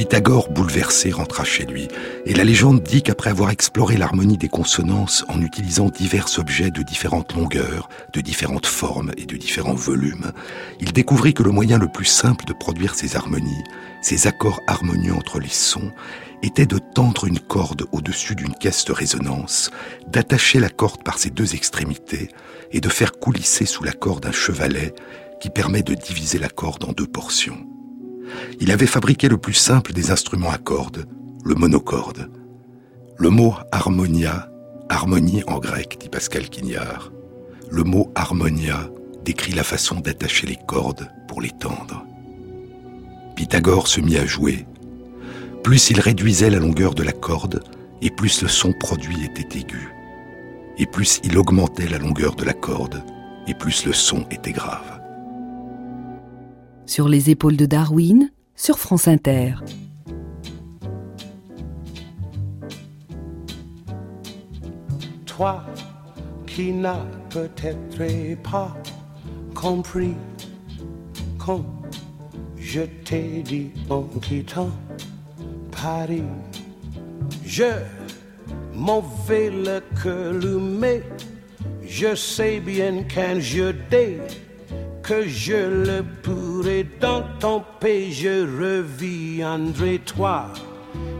Pythagore, 0.00 0.48
bouleversé, 0.48 1.10
rentra 1.10 1.44
chez 1.44 1.66
lui, 1.66 1.86
et 2.24 2.32
la 2.32 2.42
légende 2.42 2.82
dit 2.82 3.02
qu'après 3.02 3.28
avoir 3.28 3.50
exploré 3.50 3.98
l'harmonie 3.98 4.38
des 4.38 4.48
consonances 4.48 5.26
en 5.28 5.42
utilisant 5.42 5.90
divers 5.90 6.38
objets 6.38 6.70
de 6.70 6.80
différentes 6.80 7.34
longueurs, 7.34 7.90
de 8.14 8.22
différentes 8.22 8.64
formes 8.64 9.12
et 9.18 9.26
de 9.26 9.36
différents 9.36 9.74
volumes, 9.74 10.32
il 10.80 10.94
découvrit 10.94 11.34
que 11.34 11.42
le 11.42 11.50
moyen 11.50 11.76
le 11.76 11.86
plus 11.86 12.06
simple 12.06 12.46
de 12.46 12.54
produire 12.54 12.94
ces 12.94 13.14
harmonies, 13.14 13.62
ces 14.00 14.26
accords 14.26 14.62
harmonieux 14.66 15.12
entre 15.12 15.38
les 15.38 15.50
sons, 15.50 15.92
était 16.42 16.64
de 16.64 16.78
tendre 16.78 17.26
une 17.26 17.38
corde 17.38 17.84
au-dessus 17.92 18.34
d'une 18.34 18.54
caisse 18.54 18.86
de 18.86 18.94
résonance, 18.94 19.70
d'attacher 20.06 20.60
la 20.60 20.70
corde 20.70 21.04
par 21.04 21.18
ses 21.18 21.28
deux 21.28 21.54
extrémités 21.54 22.30
et 22.72 22.80
de 22.80 22.88
faire 22.88 23.12
coulisser 23.12 23.66
sous 23.66 23.84
la 23.84 23.92
corde 23.92 24.24
un 24.24 24.32
chevalet 24.32 24.94
qui 25.42 25.50
permet 25.50 25.82
de 25.82 25.92
diviser 25.92 26.38
la 26.38 26.48
corde 26.48 26.84
en 26.84 26.92
deux 26.92 27.06
portions 27.06 27.66
il 28.60 28.70
avait 28.70 28.86
fabriqué 28.86 29.28
le 29.28 29.38
plus 29.38 29.54
simple 29.54 29.92
des 29.92 30.10
instruments 30.10 30.50
à 30.50 30.58
cordes, 30.58 31.06
le 31.44 31.54
monocorde. 31.54 32.30
Le 33.16 33.30
mot 33.30 33.54
harmonia, 33.72 34.50
harmonie 34.88 35.42
en 35.46 35.58
grec, 35.58 35.98
dit 36.00 36.08
Pascal 36.08 36.48
Quignard. 36.48 37.12
Le 37.70 37.84
mot 37.84 38.10
harmonia 38.14 38.90
décrit 39.24 39.52
la 39.52 39.64
façon 39.64 40.00
d'attacher 40.00 40.46
les 40.46 40.58
cordes 40.66 41.10
pour 41.28 41.40
les 41.40 41.50
tendre. 41.50 42.04
Pythagore 43.36 43.88
se 43.88 44.00
mit 44.00 44.16
à 44.16 44.26
jouer. 44.26 44.66
Plus 45.62 45.90
il 45.90 46.00
réduisait 46.00 46.50
la 46.50 46.58
longueur 46.58 46.94
de 46.94 47.02
la 47.02 47.12
corde, 47.12 47.62
et 48.02 48.10
plus 48.10 48.42
le 48.42 48.48
son 48.48 48.72
produit 48.72 49.24
était 49.24 49.58
aigu. 49.58 49.92
Et 50.78 50.86
plus 50.86 51.20
il 51.24 51.36
augmentait 51.38 51.88
la 51.88 51.98
longueur 51.98 52.34
de 52.34 52.44
la 52.44 52.54
corde, 52.54 53.02
et 53.46 53.54
plus 53.54 53.84
le 53.84 53.92
son 53.92 54.26
était 54.30 54.52
grave 54.52 54.99
sur 56.90 57.08
les 57.08 57.30
épaules 57.30 57.56
de 57.56 57.66
Darwin, 57.66 58.30
sur 58.56 58.80
France 58.80 59.06
Inter. 59.06 59.54
Toi 65.24 65.64
qui 66.48 66.72
n'as 66.72 67.06
peut-être 67.28 68.42
pas 68.42 68.76
compris 69.54 70.16
quand 71.38 71.64
je 72.58 72.80
t'ai 73.04 73.44
dit 73.44 73.70
en 73.88 74.02
quittant 74.20 74.72
Paris, 75.70 76.24
je 77.46 77.70
m'en 78.74 79.00
vais 79.28 79.50
le 79.50 79.80
cœur 80.02 80.34
mais 80.60 81.04
je 81.86 82.16
sais 82.16 82.58
bien 82.58 83.04
qu'un 83.04 83.38
je 83.38 83.70
dé 83.88 84.18
que 85.02 85.26
je 85.26 85.86
le 85.86 86.02
pourrai 86.22 86.86
dans 87.00 87.24
ton 87.38 87.62
pays, 87.80 88.12
je 88.12 88.42
reviendrai 88.42 89.98
toi 90.00 90.46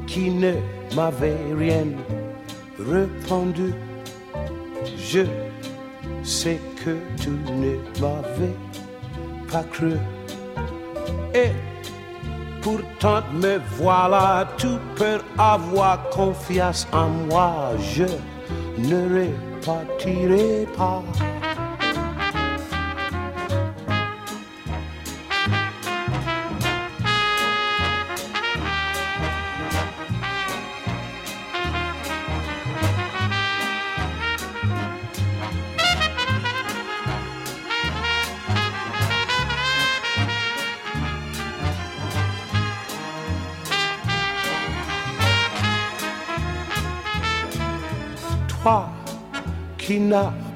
qui 0.06 0.30
ne 0.30 0.52
m'avais 0.94 1.36
rien 1.58 1.86
répondu. 2.78 3.72
Je 4.98 5.20
sais 6.22 6.58
que 6.84 6.96
tu 7.20 7.30
ne 7.30 7.76
m'avais 8.00 8.54
pas 9.50 9.64
cru. 9.72 9.92
Et 11.34 11.52
pourtant 12.62 13.22
me 13.32 13.58
voilà, 13.76 14.48
tu 14.56 14.68
peux 14.96 15.20
avoir 15.38 16.08
confiance 16.10 16.86
en 16.92 17.08
moi, 17.08 17.72
je 17.94 18.04
ne 18.78 19.26
repartirai 19.26 20.66
pas. 20.76 21.02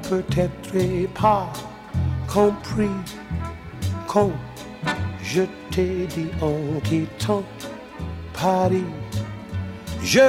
Peut-être 0.09 1.13
pas 1.21 1.53
compris 2.33 2.97
quand 4.07 4.33
je 5.23 5.43
t'ai 5.71 6.07
dit 6.07 6.31
en 6.41 6.81
quittant 6.81 7.45
Paris. 8.33 8.85
Je 10.03 10.29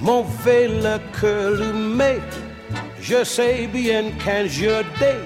m'en 0.00 0.22
vais 0.44 0.68
le 0.68 0.98
cœur 1.20 1.74
mais 1.74 2.20
je 3.00 3.24
sais 3.24 3.66
bien 3.66 4.10
qu'un 4.22 4.46
jour 4.46 4.82
dès 4.98 5.20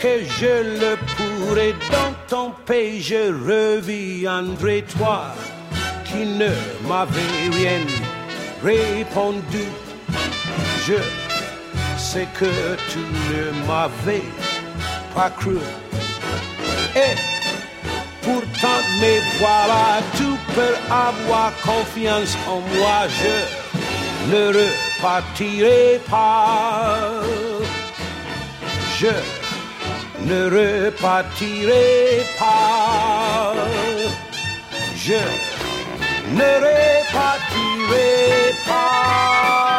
que 0.00 0.24
je 0.38 0.80
le 0.80 0.96
pourrai 1.16 1.74
dans 1.90 2.14
ton 2.28 2.52
pays, 2.64 3.00
je 3.02 3.28
reviendrai 3.50 4.82
toi 4.98 5.34
qui 6.04 6.24
ne 6.26 6.48
m'avais 6.88 7.50
rien 7.52 7.80
répondu. 8.62 9.64
Je 10.86 10.94
c'est 12.12 12.26
que 12.40 12.52
tu 12.90 12.98
ne 13.30 13.42
m'avais 13.68 14.26
pas 15.14 15.30
cru. 15.30 15.58
Et 16.96 17.14
pourtant, 18.22 18.82
mais 19.00 19.20
voilà, 19.38 20.00
tu 20.16 20.28
peux 20.54 20.76
avoir 20.90 21.52
confiance 21.62 22.36
en 22.48 22.58
moi, 22.74 22.98
je 23.20 23.36
ne 24.32 24.42
repartirai 24.58 26.00
pas. 26.10 27.22
Je 28.98 29.12
ne 30.30 30.40
repartirai 30.56 32.24
pas. 32.40 33.54
Je 34.96 35.20
ne 36.38 36.50
repartirai 36.66 38.54
pas. 38.66 39.69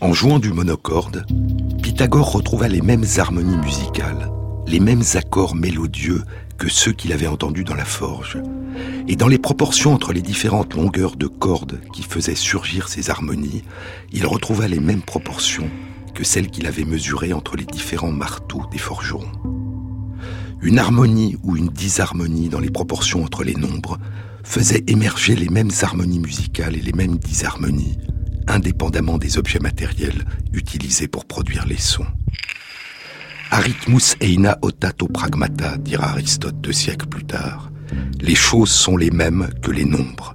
En 0.00 0.12
jouant 0.14 0.38
du 0.38 0.52
monocorde, 0.52 1.26
Pythagore 1.82 2.32
retrouva 2.32 2.68
les 2.68 2.80
mêmes 2.80 3.04
harmonies 3.18 3.58
musicales, 3.58 4.30
les 4.66 4.80
mêmes 4.80 5.02
accords 5.14 5.54
mélodieux 5.54 6.22
que 6.56 6.70
ceux 6.70 6.92
qu'il 6.92 7.12
avait 7.12 7.26
entendus 7.26 7.64
dans 7.64 7.74
la 7.74 7.84
forge. 7.84 8.38
Et 9.08 9.16
dans 9.16 9.28
les 9.28 9.38
proportions 9.38 9.92
entre 9.92 10.12
les 10.12 10.22
différentes 10.22 10.74
longueurs 10.74 11.16
de 11.16 11.26
cordes 11.26 11.80
qui 11.92 12.02
faisaient 12.02 12.34
surgir 12.34 12.88
ces 12.88 13.10
harmonies, 13.10 13.62
il 14.12 14.26
retrouva 14.26 14.66
les 14.66 14.80
mêmes 14.80 15.02
proportions 15.02 15.68
que 16.14 16.24
celle 16.24 16.48
qu'il 16.48 16.66
avait 16.66 16.84
mesurée 16.84 17.32
entre 17.32 17.56
les 17.56 17.66
différents 17.66 18.12
marteaux 18.12 18.62
des 18.70 18.78
forgerons. 18.78 19.32
Une 20.62 20.78
harmonie 20.78 21.36
ou 21.42 21.56
une 21.56 21.68
disharmonie 21.68 22.48
dans 22.48 22.60
les 22.60 22.70
proportions 22.70 23.22
entre 23.22 23.44
les 23.44 23.54
nombres 23.54 23.98
faisait 24.44 24.84
émerger 24.86 25.34
les 25.36 25.48
mêmes 25.48 25.70
harmonies 25.82 26.18
musicales 26.20 26.76
et 26.76 26.80
les 26.80 26.92
mêmes 26.92 27.18
disharmonies, 27.18 27.98
indépendamment 28.46 29.18
des 29.18 29.38
objets 29.38 29.60
matériels 29.60 30.24
utilisés 30.52 31.08
pour 31.08 31.24
produire 31.24 31.66
les 31.66 31.78
sons. 31.78 32.06
Arithmus 33.50 34.16
eina 34.20 34.58
otato 34.62 35.08
pragmata, 35.08 35.76
dira 35.76 36.10
Aristote 36.10 36.60
deux 36.60 36.72
siècles 36.72 37.06
plus 37.06 37.24
tard. 37.24 37.70
Les 38.20 38.34
choses 38.34 38.70
sont 38.70 38.96
les 38.96 39.10
mêmes 39.10 39.50
que 39.62 39.70
les 39.70 39.84
nombres. 39.84 40.34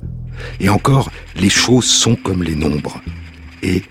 Et 0.59 0.69
encore, 0.69 1.09
les 1.35 1.49
choses 1.49 1.87
sont 1.87 2.15
comme 2.15 2.43
les 2.43 2.55
nombres. 2.55 3.01
Et 3.63 3.81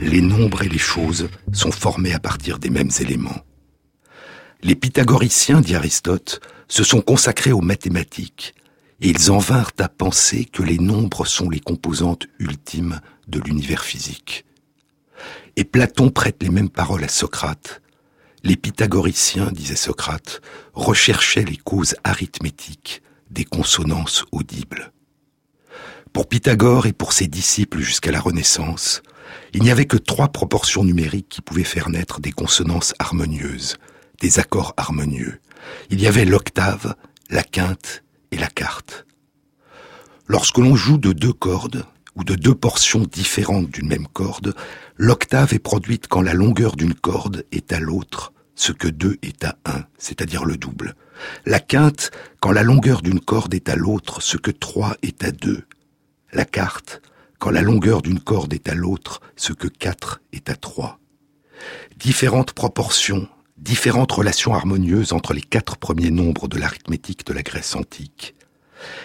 les 0.00 0.20
nombres 0.20 0.62
et 0.62 0.68
les 0.68 0.78
choses 0.78 1.28
sont 1.52 1.70
formés 1.70 2.12
à 2.12 2.18
partir 2.18 2.58
des 2.58 2.70
mêmes 2.70 2.90
éléments. 3.00 3.44
Les 4.64 4.74
pythagoriciens, 4.74 5.60
dit 5.60 5.76
Aristote, 5.76 6.40
se 6.66 6.82
sont 6.82 7.00
consacrés 7.00 7.52
aux 7.52 7.60
mathématiques, 7.60 8.54
et 9.02 9.08
ils 9.08 9.32
en 9.32 9.38
vinrent 9.38 9.72
à 9.80 9.88
penser 9.88 10.44
que 10.44 10.62
les 10.62 10.78
nombres 10.78 11.26
sont 11.26 11.50
les 11.50 11.58
composantes 11.58 12.28
ultimes 12.38 13.00
de 13.26 13.40
l'univers 13.40 13.82
physique. 13.82 14.44
Et 15.56 15.64
Platon 15.64 16.10
prête 16.10 16.40
les 16.40 16.50
mêmes 16.50 16.70
paroles 16.70 17.02
à 17.02 17.08
Socrate. 17.08 17.82
Les 18.44 18.56
pythagoriciens, 18.56 19.50
disait 19.50 19.74
Socrate, 19.74 20.40
recherchaient 20.72 21.44
les 21.44 21.56
causes 21.56 21.96
arithmétiques 22.04 23.02
des 23.28 23.44
consonances 23.44 24.24
audibles. 24.30 24.92
Pour 26.12 26.28
Pythagore 26.28 26.86
et 26.86 26.92
pour 26.92 27.12
ses 27.12 27.26
disciples 27.26 27.80
jusqu'à 27.80 28.12
la 28.12 28.20
Renaissance, 28.20 29.02
il 29.52 29.62
n'y 29.62 29.72
avait 29.72 29.86
que 29.86 29.96
trois 29.96 30.28
proportions 30.28 30.84
numériques 30.84 31.28
qui 31.28 31.40
pouvaient 31.40 31.64
faire 31.64 31.88
naître 31.88 32.20
des 32.20 32.32
consonances 32.32 32.94
harmonieuses, 33.00 33.78
des 34.20 34.38
accords 34.38 34.74
harmonieux. 34.76 35.40
Il 35.90 36.00
y 36.00 36.06
avait 36.06 36.24
l'octave, 36.24 36.94
la 37.30 37.42
quinte 37.42 38.02
et 38.32 38.36
la 38.36 38.48
carte. 38.48 39.06
Lorsque 40.26 40.58
l'on 40.58 40.74
joue 40.74 40.98
de 40.98 41.12
deux 41.12 41.32
cordes, 41.32 41.84
ou 42.16 42.24
de 42.24 42.34
deux 42.34 42.54
portions 42.54 43.04
différentes 43.10 43.70
d'une 43.70 43.88
même 43.88 44.06
corde, 44.06 44.54
l'octave 44.96 45.54
est 45.54 45.58
produite 45.58 46.08
quand 46.08 46.22
la 46.22 46.34
longueur 46.34 46.76
d'une 46.76 46.94
corde 46.94 47.44
est 47.52 47.72
à 47.72 47.80
l'autre 47.80 48.32
ce 48.54 48.72
que 48.72 48.88
deux 48.88 49.16
est 49.22 49.44
à 49.44 49.56
un, 49.64 49.84
c'est-à-dire 49.98 50.44
le 50.44 50.56
double. 50.56 50.94
La 51.46 51.60
quinte 51.60 52.10
quand 52.40 52.52
la 52.52 52.62
longueur 52.62 53.02
d'une 53.02 53.20
corde 53.20 53.54
est 53.54 53.68
à 53.68 53.76
l'autre 53.76 54.20
ce 54.20 54.36
que 54.36 54.50
trois 54.50 54.96
est 55.02 55.24
à 55.24 55.30
deux. 55.30 55.64
La 56.32 56.44
carte 56.44 57.00
quand 57.38 57.50
la 57.50 57.62
longueur 57.62 58.02
d'une 58.02 58.20
corde 58.20 58.52
est 58.52 58.68
à 58.68 58.74
l'autre 58.74 59.20
ce 59.36 59.52
que 59.52 59.68
quatre 59.68 60.20
est 60.32 60.50
à 60.50 60.54
trois. 60.54 61.00
Différentes 61.98 62.52
proportions, 62.52 63.28
différentes 63.62 64.12
relations 64.12 64.54
harmonieuses 64.54 65.12
entre 65.12 65.32
les 65.32 65.40
quatre 65.40 65.76
premiers 65.76 66.10
nombres 66.10 66.48
de 66.48 66.58
l'arithmétique 66.58 67.24
de 67.24 67.32
la 67.32 67.42
Grèce 67.42 67.76
antique. 67.76 68.34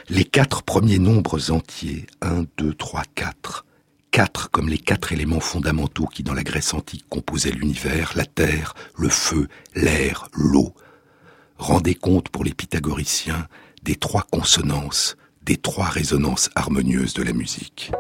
Les 0.10 0.24
quatre 0.24 0.64
premiers 0.64 0.98
nombres 0.98 1.52
entiers, 1.52 2.08
1, 2.22 2.46
2, 2.58 2.74
3, 2.74 3.04
4, 3.14 3.66
quatre 4.10 4.50
comme 4.50 4.68
les 4.68 4.80
quatre 4.80 5.14
éléments 5.14 5.40
fondamentaux 5.40 6.08
qui 6.08 6.24
dans 6.24 6.34
la 6.34 6.44
Grèce 6.44 6.74
antique 6.74 7.06
composaient 7.08 7.52
l'univers, 7.52 8.14
la 8.16 8.26
terre, 8.26 8.74
le 8.98 9.10
feu, 9.10 9.48
l'air, 9.76 10.28
l'eau, 10.34 10.74
rendaient 11.60 11.94
compte 11.94 12.30
pour 12.30 12.44
les 12.44 12.54
pythagoriciens 12.54 13.48
des 13.84 13.96
trois 13.96 14.24
consonances, 14.24 15.18
des 15.44 15.58
trois 15.58 15.88
résonances 15.88 16.50
harmonieuses 16.56 17.14
de 17.14 17.24
la 17.24 17.34
musique. 17.34 17.92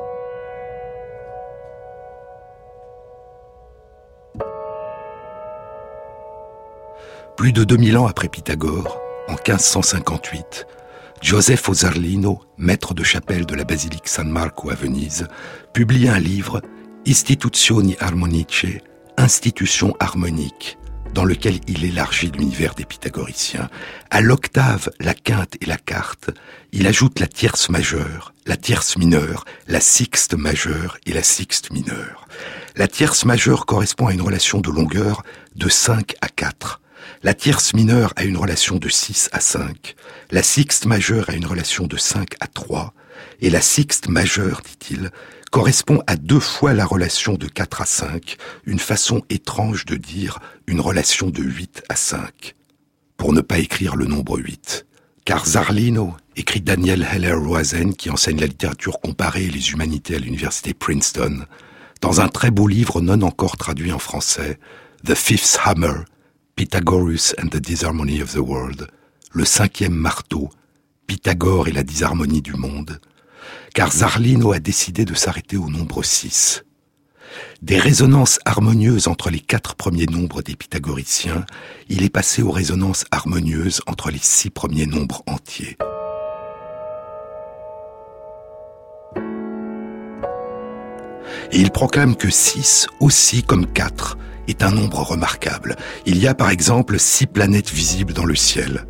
Plus 7.38 7.54
de 7.54 7.64
2000 7.64 8.00
ans 8.00 8.08
après 8.08 8.30
Pythagore, 8.30 9.00
en 9.28 9.34
1558, 9.34 10.66
Joseph 11.22 11.70
Ozarlino, 11.70 12.42
maître 12.58 12.96
de 12.96 13.04
chapelle 13.04 13.46
de 13.46 13.54
la 13.54 13.64
basilique 13.64 14.08
San 14.08 14.28
Marco 14.28 14.72
à 14.72 14.74
Venise, 14.74 15.28
publie 15.72 16.10
un 16.10 16.18
livre, 16.18 16.64
Istituzioni 17.06 17.96
Harmonice, 18.00 18.66
Institution 19.18 19.96
harmonique, 20.00 20.80
dans 21.14 21.26
lequel 21.26 21.60
il 21.68 21.86
élargit 21.86 22.32
l'univers 22.32 22.74
des 22.74 22.86
pythagoriciens. 22.86 23.70
À 24.10 24.22
l'octave, 24.22 24.90
la 25.00 25.14
quinte 25.14 25.58
et 25.62 25.68
la 25.68 25.78
quarte, 25.78 26.32
il 26.72 26.88
ajoute 26.88 27.20
la 27.20 27.28
tierce 27.28 27.70
majeure, 27.70 28.34
la 28.48 28.58
tierce 28.58 28.98
mineure, 28.98 29.46
la 29.68 29.80
sixte 29.80 30.34
majeure 30.34 30.98
et 31.06 31.14
la 31.14 31.24
sixte 31.24 31.72
mineure. 31.72 32.28
La 32.76 32.88
tierce 32.88 33.26
majeure 33.26 33.68
correspond 33.68 34.08
à 34.08 34.14
une 34.14 34.24
relation 34.24 34.60
de 34.60 34.72
longueur 34.72 35.22
de 35.56 35.70
5 35.70 36.16
à 36.22 36.30
4. 36.30 36.82
La 37.24 37.34
tierce 37.34 37.74
mineure 37.74 38.14
a 38.16 38.24
une 38.24 38.38
relation 38.38 38.78
de 38.78 38.90
6 38.90 39.30
à 39.32 39.40
5, 39.40 39.96
la 40.30 40.44
sixte 40.44 40.86
majeure 40.86 41.30
a 41.30 41.34
une 41.34 41.48
relation 41.48 41.88
de 41.88 41.98
5 41.98 42.36
à 42.40 42.48
3, 42.48 42.94
et 43.42 43.50
la 43.50 43.62
sixte 43.62 44.08
majeure, 44.08 44.62
dit-il, 44.62 45.10
correspond 45.52 46.04
à 46.06 46.16
deux 46.16 46.40
fois 46.40 46.74
la 46.74 46.86
relation 46.86 47.34
de 47.34 47.48
4 47.48 47.82
à 47.82 47.86
5, 47.86 48.38
une 48.66 48.78
façon 48.78 49.24
étrange 49.32 49.86
de 49.86 49.96
dire 49.96 50.38
une 50.68 50.80
relation 50.80 51.32
de 51.32 51.42
8 51.42 51.84
à 51.90 51.96
5, 51.96 52.54
pour 53.18 53.34
ne 53.34 53.42
pas 53.42 53.58
écrire 53.58 53.96
le 53.96 54.06
nombre 54.06 54.38
8. 54.38 54.86
Car 55.26 55.46
Zarlino, 55.46 56.16
écrit 56.36 56.62
Daniel 56.62 57.08
Heller 57.12 57.34
Roizen, 57.34 57.96
qui 57.96 58.12
enseigne 58.12 58.40
la 58.40 58.48
littérature 58.48 59.00
comparée 59.00 59.46
et 59.46 59.50
les 59.50 59.72
humanités 59.72 60.16
à 60.16 60.20
l'université 60.20 60.76
Princeton, 60.76 61.46
dans 62.02 62.22
un 62.22 62.28
très 62.28 62.52
beau 62.52 62.68
livre 62.68 63.02
non 63.02 63.24
encore 63.24 63.58
traduit 63.58 63.92
en 63.92 64.00
français, 64.00 64.60
The 65.04 65.16
Fifth 65.16 65.58
Hammer, 65.66 66.04
Pythagoras 66.58 67.36
and 67.38 67.50
the 67.50 67.60
Disharmony 67.60 68.20
of 68.20 68.34
the 68.34 68.40
World, 68.40 68.88
le 69.32 69.46
cinquième 69.46 69.94
marteau, 69.94 70.50
Pythagore 71.06 71.68
et 71.68 71.72
la 71.72 71.84
disharmonie 71.84 72.42
du 72.42 72.56
monde, 72.56 73.00
car 73.76 73.92
Zarlino 73.92 74.54
a 74.54 74.60
décidé 74.60 75.06
de 75.06 75.14
s'arrêter 75.14 75.56
au 75.56 75.70
nombre 75.70 76.02
6. 76.02 76.64
Des 77.62 77.78
résonances 77.78 78.40
harmonieuses 78.44 79.08
entre 79.08 79.30
les 79.30 79.40
quatre 79.40 79.76
premiers 79.76 80.08
nombres 80.08 80.42
des 80.42 80.56
pythagoriciens, 80.56 81.46
il 81.90 82.04
est 82.04 82.10
passé 82.10 82.42
aux 82.42 82.50
résonances 82.50 83.06
harmonieuses 83.12 83.82
entre 83.86 84.10
les 84.10 84.18
six 84.18 84.50
premiers 84.50 84.88
nombres 84.88 85.22
entiers. 85.28 85.78
Et 91.52 91.60
il 91.60 91.70
proclame 91.70 92.16
que 92.16 92.32
6, 92.32 92.88
aussi 93.00 93.44
comme 93.44 93.72
4, 93.72 94.18
est 94.48 94.64
un 94.64 94.72
nombre 94.72 95.02
remarquable. 95.02 95.76
Il 96.06 96.18
y 96.18 96.28
a 96.28 96.34
par 96.34 96.50
exemple 96.50 97.00
six 97.00 97.28
planètes 97.28 97.72
visibles 97.72 98.14
dans 98.14 98.26
le 98.26 98.36
ciel. 98.36 98.86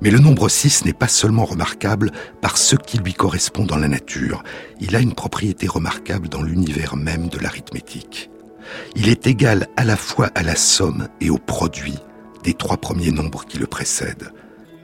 Mais 0.00 0.10
le 0.10 0.20
nombre 0.20 0.48
6 0.48 0.84
n'est 0.84 0.92
pas 0.92 1.08
seulement 1.08 1.44
remarquable 1.44 2.12
par 2.40 2.56
ce 2.56 2.76
qui 2.76 2.98
lui 2.98 3.14
correspond 3.14 3.64
dans 3.64 3.76
la 3.76 3.88
nature, 3.88 4.44
il 4.80 4.94
a 4.94 5.00
une 5.00 5.14
propriété 5.14 5.66
remarquable 5.66 6.28
dans 6.28 6.42
l'univers 6.42 6.96
même 6.96 7.28
de 7.28 7.38
l'arithmétique. 7.38 8.30
Il 8.94 9.08
est 9.08 9.26
égal 9.26 9.66
à 9.76 9.84
la 9.84 9.96
fois 9.96 10.30
à 10.34 10.42
la 10.42 10.54
somme 10.54 11.08
et 11.20 11.30
au 11.30 11.38
produit 11.38 11.98
des 12.44 12.54
trois 12.54 12.76
premiers 12.76 13.10
nombres 13.10 13.44
qui 13.44 13.58
le 13.58 13.66
précèdent. 13.66 14.32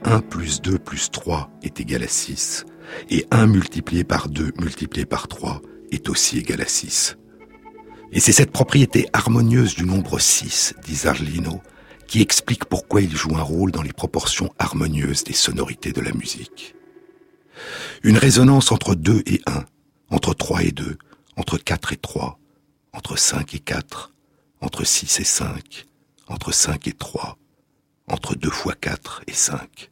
1 0.03 0.19
plus 0.19 0.61
2 0.61 0.77
plus 0.77 1.09
3 1.11 1.49
est 1.63 1.79
égal 1.79 2.03
à 2.03 2.07
6, 2.07 2.65
et 3.09 3.25
1 3.31 3.47
multiplié 3.47 4.03
par 4.03 4.27
2 4.27 4.51
multiplié 4.59 5.05
par 5.05 5.27
3 5.27 5.61
est 5.91 6.09
aussi 6.09 6.37
égal 6.39 6.61
à 6.61 6.67
6. 6.67 7.17
Et 8.15 8.21
c'est 8.21 8.31
cette 8.31 8.51
propriété 8.51 9.09
harmonieuse 9.11 9.75
du 9.75 9.83
nombre 9.83 10.19
6, 10.19 10.75
dit 10.85 10.95
Zarlino, 10.95 11.61
qui 12.07 12.21
explique 12.21 12.63
pourquoi 12.63 13.01
il 13.01 13.13
joue 13.13 13.35
un 13.35 13.41
rôle 13.41 13.73
dans 13.73 13.81
les 13.81 13.91
proportions 13.91 14.53
harmonieuses 14.57 15.25
des 15.25 15.33
sonorités 15.33 15.91
de 15.91 15.99
la 15.99 16.13
musique. 16.13 16.75
Une 18.03 18.17
résonance 18.17 18.71
entre 18.71 18.95
2 18.95 19.21
et 19.25 19.41
1, 19.45 19.65
entre 20.11 20.33
3 20.33 20.63
et 20.63 20.71
2, 20.71 20.97
entre 21.35 21.57
4 21.57 21.91
et 21.91 21.97
3, 21.97 22.39
entre 22.93 23.17
5 23.17 23.53
et 23.53 23.59
4, 23.59 24.13
entre 24.61 24.85
6 24.85 25.19
et 25.19 25.25
5, 25.25 25.85
entre 26.29 26.53
5 26.53 26.87
et 26.87 26.93
3, 26.93 27.37
entre 28.07 28.35
2 28.35 28.49
fois 28.49 28.75
4 28.79 29.23
et 29.27 29.33
5. 29.33 29.91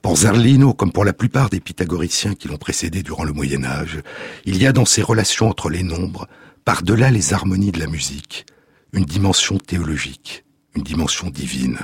Pour 0.00 0.16
Zarlino, 0.16 0.72
comme 0.72 0.92
pour 0.92 1.04
la 1.04 1.12
plupart 1.12 1.50
des 1.50 1.60
pythagoriciens 1.60 2.34
qui 2.34 2.48
l'ont 2.48 2.56
précédé 2.56 3.02
durant 3.02 3.24
le 3.24 3.34
Moyen 3.34 3.64
Âge, 3.64 4.00
il 4.46 4.56
y 4.56 4.66
a 4.66 4.72
dans 4.72 4.86
ces 4.86 5.02
relations 5.02 5.50
entre 5.50 5.68
les 5.68 5.82
nombres 5.82 6.26
par-delà 6.64 7.10
les 7.10 7.32
harmonies 7.32 7.72
de 7.72 7.80
la 7.80 7.86
musique, 7.86 8.46
une 8.92 9.04
dimension 9.04 9.58
théologique, 9.58 10.44
une 10.74 10.82
dimension 10.82 11.30
divine. 11.30 11.78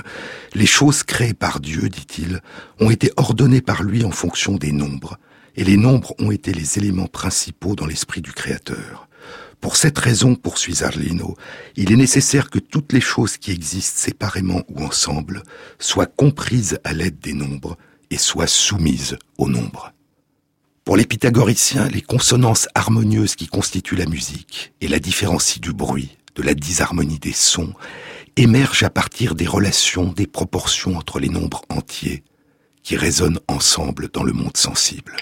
Les 0.53 0.65
choses 0.65 1.03
créées 1.03 1.33
par 1.33 1.59
Dieu, 1.59 1.89
dit-il, 1.89 2.41
ont 2.79 2.89
été 2.89 3.11
ordonnées 3.17 3.61
par 3.61 3.83
lui 3.83 4.03
en 4.03 4.11
fonction 4.11 4.55
des 4.55 4.71
nombres, 4.71 5.17
et 5.55 5.63
les 5.63 5.77
nombres 5.77 6.13
ont 6.19 6.31
été 6.31 6.53
les 6.53 6.77
éléments 6.77 7.07
principaux 7.07 7.75
dans 7.75 7.85
l'esprit 7.85 8.21
du 8.21 8.31
Créateur. 8.31 9.07
Pour 9.61 9.77
cette 9.77 9.97
raison, 9.97 10.35
poursuit 10.35 10.75
Zarlino, 10.75 11.35
il 11.75 11.91
est 11.91 11.97
nécessaire 11.97 12.49
que 12.49 12.59
toutes 12.59 12.93
les 12.93 13.01
choses 13.01 13.37
qui 13.37 13.51
existent 13.51 13.99
séparément 13.99 14.61
ou 14.69 14.83
ensemble 14.83 15.43
soient 15.79 16.05
comprises 16.05 16.77
à 16.83 16.93
l'aide 16.93 17.19
des 17.19 17.33
nombres 17.33 17.77
et 18.11 18.17
soient 18.17 18.47
soumises 18.47 19.17
aux 19.37 19.49
nombres. 19.49 19.94
Pour 20.85 20.97
les 20.97 21.05
pythagoriciens, 21.05 21.87
les 21.87 22.03
consonances 22.03 22.67
harmonieuses 22.75 23.35
qui 23.35 23.47
constituent 23.47 23.95
la 23.95 24.05
musique 24.05 24.71
et 24.81 24.87
la 24.87 24.99
différencient 24.99 25.59
du 25.59 25.73
bruit, 25.73 26.15
de 26.35 26.43
la 26.43 26.53
disharmonie 26.53 27.17
des 27.17 27.33
sons, 27.33 27.73
émerge 28.37 28.83
à 28.83 28.91
partir 28.91 29.33
des 29.33 29.47
relations, 29.47 30.13
des 30.13 30.27
proportions 30.27 30.95
entre 30.95 31.19
les 31.19 31.29
nombres 31.29 31.63
entiers 31.69 32.23
qui 32.83 32.97
résonnent 32.97 33.39
ensemble 33.47 34.09
dans 34.13 34.21
le 34.21 34.33
monde 34.33 34.57
sensible. 34.57 35.15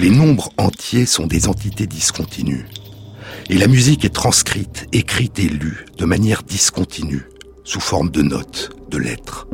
Les 0.00 0.10
nombres 0.10 0.50
entiers 0.58 1.06
sont 1.06 1.28
des 1.28 1.46
entités 1.46 1.86
discontinues, 1.86 2.66
et 3.48 3.58
la 3.58 3.68
musique 3.68 4.04
est 4.04 4.14
transcrite, 4.14 4.88
écrite 4.92 5.38
et 5.38 5.48
lue 5.48 5.86
de 5.98 6.04
manière 6.04 6.42
discontinue, 6.42 7.26
sous 7.66 7.80
forme 7.80 8.10
de 8.10 8.22
notes, 8.22 8.70
de 8.90 8.96
lettres. 8.96 9.48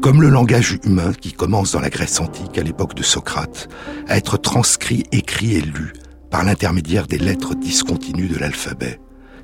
Comme 0.00 0.22
le 0.22 0.30
langage 0.30 0.78
humain 0.84 1.12
qui 1.12 1.32
commence 1.32 1.72
dans 1.72 1.80
la 1.80 1.90
Grèce 1.90 2.18
antique 2.18 2.56
à 2.56 2.62
l'époque 2.62 2.94
de 2.94 3.02
Socrate 3.02 3.68
à 4.08 4.16
être 4.16 4.38
transcrit, 4.38 5.04
écrit 5.12 5.54
et 5.56 5.60
lu 5.60 5.92
par 6.30 6.44
l'intermédiaire 6.44 7.06
des 7.06 7.18
lettres 7.18 7.54
discontinues 7.54 8.28
de 8.28 8.38
l'alphabet. 8.38 8.98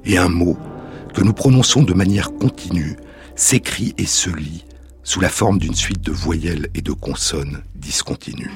Et 0.07 0.17
un 0.17 0.31
mot 0.31 0.57
que 1.15 1.23
nous 1.23 1.35
prononçons 1.35 1.83
de 1.83 1.93
manière 1.93 2.33
continue 2.33 2.97
s'écrit 3.37 3.95
et 3.99 4.07
se 4.07 4.31
lit 4.31 4.65
sous 5.05 5.21
la 5.21 5.29
forme 5.29 5.59
d'une 5.59 5.75
suite 5.75 6.01
de 6.01 6.13
voyelles 6.13 6.69
et 6.75 6.81
de 6.81 6.93
consonnes 6.93 7.63
discontinues. 7.75 8.51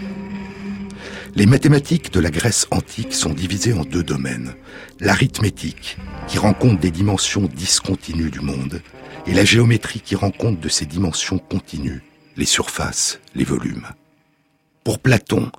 Les 1.35 1.47
mathématiques 1.47 2.13
de 2.13 2.21
la 2.21 2.31
Grèce 2.31 2.67
antique 2.71 3.13
sont 3.13 3.33
divisées 3.33 3.75
en 3.75 3.85
deux 3.85 4.03
domaines. 4.03 4.55
L'arithmétique, 5.01 5.99
qui 6.27 6.39
rend 6.39 6.55
compte 6.55 6.81
des 6.81 6.91
dimensions 6.91 7.49
discontinues 7.55 8.31
du 8.31 8.41
monde, 8.41 8.83
et 9.27 9.35
la 9.35 9.45
géométrie 9.45 10.01
qui 10.01 10.17
rend 10.17 10.31
compte 10.31 10.61
de 10.61 10.69
ces 10.69 10.87
dimensions 10.87 11.39
continues, 11.39 12.03
les 12.37 12.45
surfaces, 12.45 13.21
les 13.35 13.45
volumes. 13.45 13.87
Pour 14.85 14.99
Platon, 14.99 15.51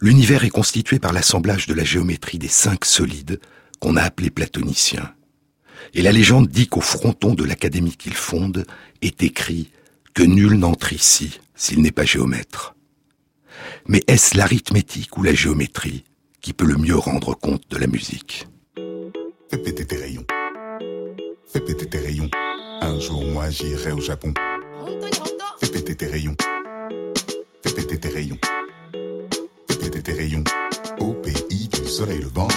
l'univers 0.00 0.44
est 0.44 0.50
constitué 0.50 0.98
par 0.98 1.12
l'assemblage 1.12 1.66
de 1.66 1.74
la 1.74 1.84
géométrie 1.84 2.38
des 2.38 2.48
cinq 2.48 2.84
solides 2.84 3.40
qu'on 3.80 3.96
a 3.96 4.02
appelés 4.02 4.30
platoniciens. 4.30 5.12
Et 5.94 6.02
la 6.02 6.12
légende 6.12 6.48
dit 6.48 6.68
qu'au 6.68 6.80
fronton 6.80 7.34
de 7.34 7.44
l'académie 7.44 7.96
qu'il 7.96 8.14
fonde 8.14 8.64
est 9.02 9.22
écrit 9.22 9.70
que 10.14 10.22
nul 10.22 10.54
n'entre 10.54 10.92
ici 10.92 11.40
s'il 11.54 11.80
n'est 11.82 11.92
pas 11.92 12.04
géomètre. 12.04 12.74
Mais 13.86 14.02
est-ce 14.06 14.36
l'arithmétique 14.36 15.16
ou 15.16 15.22
la 15.22 15.34
géométrie 15.34 16.04
qui 16.40 16.52
peut 16.52 16.66
le 16.66 16.76
mieux 16.76 16.96
rendre 16.96 17.34
compte 17.34 17.68
de 17.70 17.78
la 17.78 17.86
musique? 17.86 18.46
Tes 19.50 19.96
rayons. 19.96 20.26
Tes 21.52 21.98
rayons. 21.98 22.30
Un 22.80 23.00
jour, 23.00 23.24
moi, 23.24 23.50
j'irai 23.50 23.92
au 23.92 24.00
Japon. 24.00 24.32
Fais 25.60 25.68
péter 25.68 25.96
tes 25.96 26.06
rayons. 26.06 26.36
Fais 27.62 27.72
péter 27.72 27.98
tes 27.98 28.08
rayons. 28.08 28.38
Fais 29.68 29.76
péter 29.76 30.02
tes 30.02 30.12
rayons. 30.12 30.44
Au 31.00 31.12
pays 31.12 31.68
du 31.68 31.84
soleil 31.88 32.20
levant. 32.20 32.48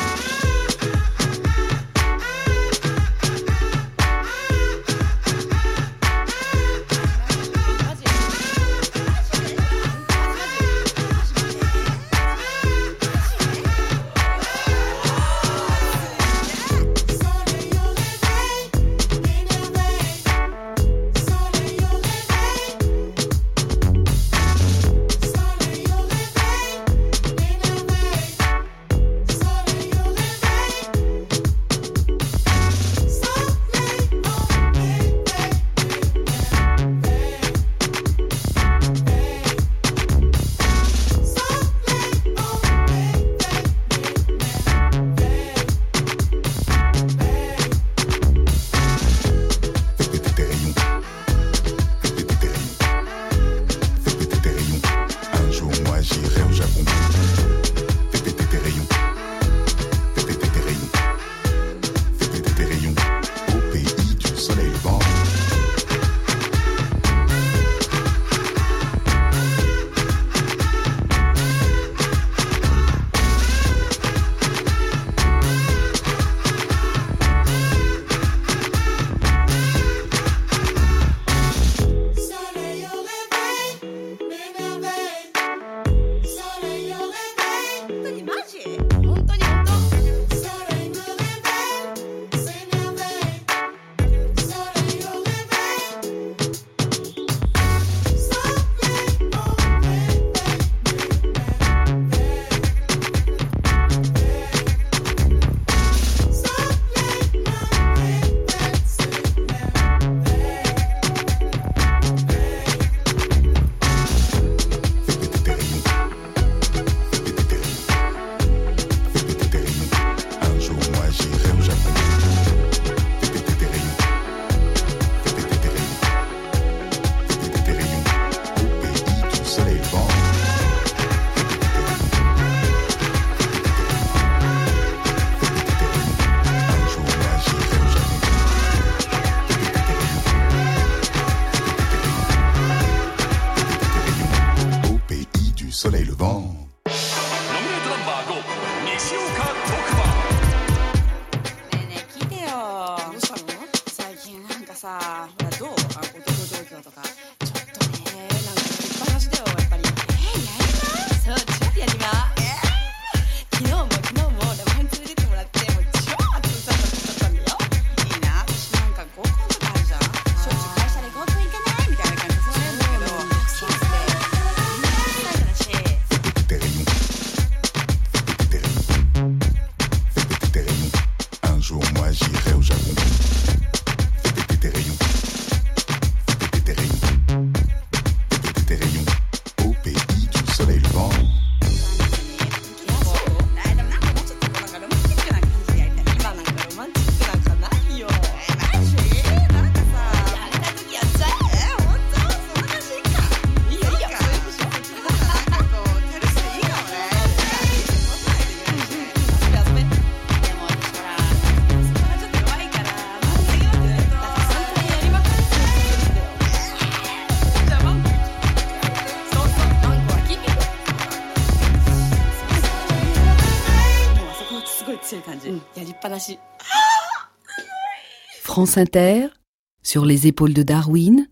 Sur 229.82 230.06
les 230.06 230.28
épaules 230.28 230.54
de 230.54 230.62
Darwin, 230.62 231.28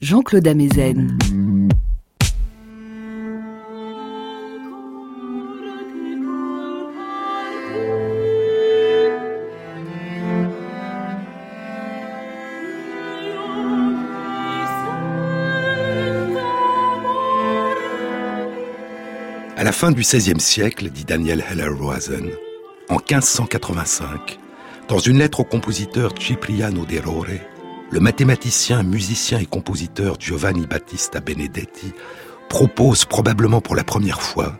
Jean-Claude 0.00 0.48
Amezen. 0.48 1.16
À 19.56 19.62
la 19.62 19.72
fin 19.72 19.92
du 19.92 20.00
XVIe 20.00 20.40
siècle, 20.40 20.90
dit 20.90 21.04
Daniel 21.04 21.44
Heller-Roazen, 21.48 22.30
en 22.88 22.96
1585, 22.96 24.40
dans 24.88 24.98
une 24.98 25.18
lettre 25.18 25.40
au 25.40 25.44
compositeur 25.44 26.12
Cipriano 26.18 26.84
de 26.84 26.98
Rore, 26.98 27.26
le 27.90 28.00
mathématicien, 28.00 28.82
musicien 28.82 29.38
et 29.38 29.46
compositeur 29.46 30.16
Giovanni 30.18 30.66
Battista 30.66 31.20
Benedetti 31.20 31.92
propose 32.48 33.04
probablement 33.04 33.60
pour 33.60 33.74
la 33.74 33.84
première 33.84 34.22
fois 34.22 34.56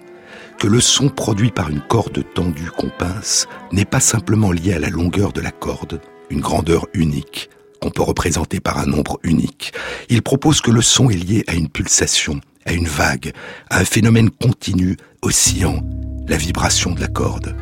que 0.58 0.66
le 0.66 0.80
son 0.80 1.08
produit 1.08 1.50
par 1.50 1.70
une 1.70 1.80
corde 1.80 2.24
tendue 2.34 2.70
qu'on 2.76 2.88
pince 2.88 3.46
n'est 3.72 3.84
pas 3.84 4.00
simplement 4.00 4.52
lié 4.52 4.72
à 4.72 4.78
la 4.78 4.90
longueur 4.90 5.32
de 5.32 5.40
la 5.40 5.50
corde, 5.50 6.00
une 6.30 6.40
grandeur 6.40 6.86
unique, 6.94 7.50
qu'on 7.80 7.90
peut 7.90 8.02
représenter 8.02 8.58
par 8.58 8.78
un 8.78 8.86
nombre 8.86 9.20
unique. 9.22 9.72
Il 10.08 10.22
propose 10.22 10.60
que 10.60 10.70
le 10.70 10.82
son 10.82 11.10
est 11.10 11.14
lié 11.14 11.44
à 11.46 11.54
une 11.54 11.68
pulsation, 11.68 12.40
à 12.64 12.72
une 12.72 12.88
vague, 12.88 13.32
à 13.70 13.80
un 13.80 13.84
phénomène 13.84 14.30
continu, 14.30 14.96
oscillant, 15.22 15.82
la 16.26 16.36
vibration 16.36 16.92
de 16.92 17.00
la 17.00 17.08
corde. 17.08 17.54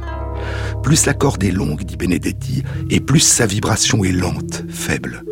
Plus 0.82 1.06
la 1.06 1.14
corde 1.14 1.42
est 1.44 1.50
longue, 1.50 1.84
dit 1.84 1.96
Benedetti, 1.96 2.62
et 2.90 3.00
plus 3.00 3.20
sa 3.20 3.46
vibration 3.46 4.04
est 4.04 4.12
lente, 4.12 4.64
faible. 4.68 5.22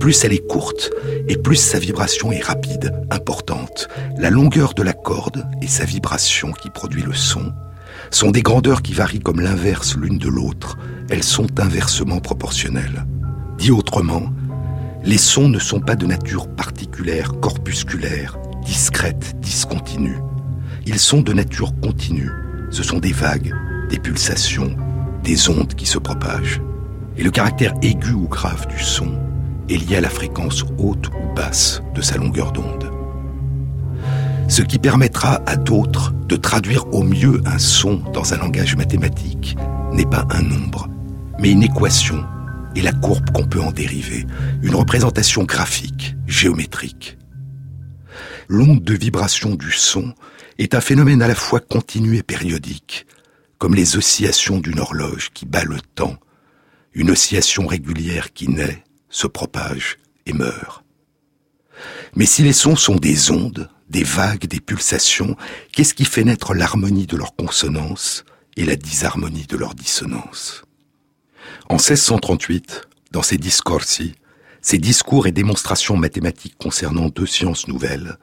Plus 0.00 0.24
elle 0.24 0.32
est 0.32 0.46
courte, 0.46 0.90
et 1.28 1.36
plus 1.36 1.56
sa 1.56 1.78
vibration 1.78 2.30
est 2.30 2.42
rapide, 2.42 2.92
importante. 3.10 3.88
La 4.18 4.30
longueur 4.30 4.74
de 4.74 4.82
la 4.82 4.92
corde 4.92 5.46
et 5.62 5.66
sa 5.66 5.84
vibration 5.84 6.52
qui 6.52 6.70
produit 6.70 7.02
le 7.02 7.14
son 7.14 7.52
sont 8.10 8.30
des 8.30 8.42
grandeurs 8.42 8.82
qui 8.82 8.94
varient 8.94 9.20
comme 9.20 9.40
l'inverse 9.40 9.96
l'une 9.96 10.18
de 10.18 10.28
l'autre. 10.28 10.78
Elles 11.10 11.24
sont 11.24 11.60
inversement 11.60 12.20
proportionnelles. 12.20 13.04
Dit 13.58 13.72
autrement, 13.72 14.32
les 15.04 15.18
sons 15.18 15.48
ne 15.48 15.58
sont 15.58 15.80
pas 15.80 15.96
de 15.96 16.06
nature 16.06 16.48
particulière, 16.48 17.32
corpusculaire, 17.40 18.38
discrètes, 18.64 19.34
discontinues. 19.40 20.18
Ils 20.86 20.98
sont 20.98 21.22
de 21.22 21.32
nature 21.32 21.72
continue. 21.80 22.30
Ce 22.70 22.82
sont 22.82 22.98
des 22.98 23.12
vagues, 23.12 23.54
des 23.88 23.98
pulsations, 23.98 24.76
des 25.22 25.48
ondes 25.48 25.74
qui 25.74 25.86
se 25.86 25.98
propagent. 25.98 26.60
Et 27.16 27.22
le 27.22 27.30
caractère 27.30 27.74
aigu 27.82 28.12
ou 28.12 28.28
grave 28.28 28.66
du 28.68 28.82
son 28.82 29.18
est 29.68 29.76
lié 29.76 29.96
à 29.96 30.00
la 30.00 30.08
fréquence 30.08 30.64
haute 30.78 31.08
ou 31.08 31.34
basse 31.34 31.82
de 31.94 32.00
sa 32.00 32.16
longueur 32.16 32.52
d'onde. 32.52 32.90
Ce 34.48 34.62
qui 34.62 34.78
permettra 34.78 35.42
à 35.46 35.56
d'autres 35.56 36.12
de 36.26 36.36
traduire 36.36 36.86
au 36.94 37.02
mieux 37.02 37.40
un 37.44 37.58
son 37.58 38.02
dans 38.12 38.32
un 38.32 38.38
langage 38.38 38.76
mathématique 38.76 39.56
n'est 39.92 40.06
pas 40.06 40.26
un 40.30 40.42
nombre, 40.42 40.88
mais 41.38 41.50
une 41.50 41.62
équation 41.62 42.24
et 42.74 42.82
la 42.82 42.92
courbe 42.92 43.30
qu'on 43.30 43.44
peut 43.44 43.60
en 43.60 43.72
dériver, 43.72 44.26
une 44.62 44.74
représentation 44.74 45.44
graphique, 45.44 46.16
géométrique 46.26 47.18
l'onde 48.48 48.82
de 48.82 48.94
vibration 48.94 49.54
du 49.54 49.70
son 49.70 50.14
est 50.58 50.74
un 50.74 50.80
phénomène 50.80 51.22
à 51.22 51.28
la 51.28 51.34
fois 51.34 51.60
continu 51.60 52.16
et 52.16 52.22
périodique, 52.22 53.06
comme 53.58 53.74
les 53.74 53.96
oscillations 53.96 54.58
d'une 54.58 54.80
horloge 54.80 55.30
qui 55.34 55.44
bat 55.44 55.64
le 55.64 55.80
temps, 55.94 56.16
une 56.92 57.10
oscillation 57.10 57.66
régulière 57.66 58.32
qui 58.32 58.48
naît, 58.48 58.84
se 59.10 59.26
propage 59.26 59.98
et 60.26 60.32
meurt. 60.32 60.84
Mais 62.14 62.26
si 62.26 62.42
les 62.42 62.52
sons 62.52 62.76
sont 62.76 62.96
des 62.96 63.30
ondes, 63.30 63.68
des 63.88 64.04
vagues, 64.04 64.46
des 64.46 64.60
pulsations, 64.60 65.36
qu'est-ce 65.72 65.94
qui 65.94 66.04
fait 66.04 66.24
naître 66.24 66.54
l'harmonie 66.54 67.06
de 67.06 67.16
leurs 67.16 67.34
consonances 67.36 68.24
et 68.56 68.64
la 68.64 68.76
disharmonie 68.76 69.46
de 69.46 69.56
leurs 69.56 69.74
dissonances 69.74 70.62
En 71.68 71.76
1638, 71.76 72.88
dans 73.12 73.22
ses 73.22 73.38
discorsi, 73.38 74.14
ses 74.60 74.78
discours 74.78 75.26
et 75.26 75.32
démonstrations 75.32 75.96
mathématiques 75.96 76.58
concernant 76.58 77.08
deux 77.08 77.26
sciences 77.26 77.68
nouvelles, 77.68 78.18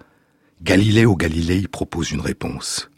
Galileo 0.62 1.16
Galilei 1.16 1.68
propose 1.68 2.12
une 2.12 2.22
réponse. 2.22 2.90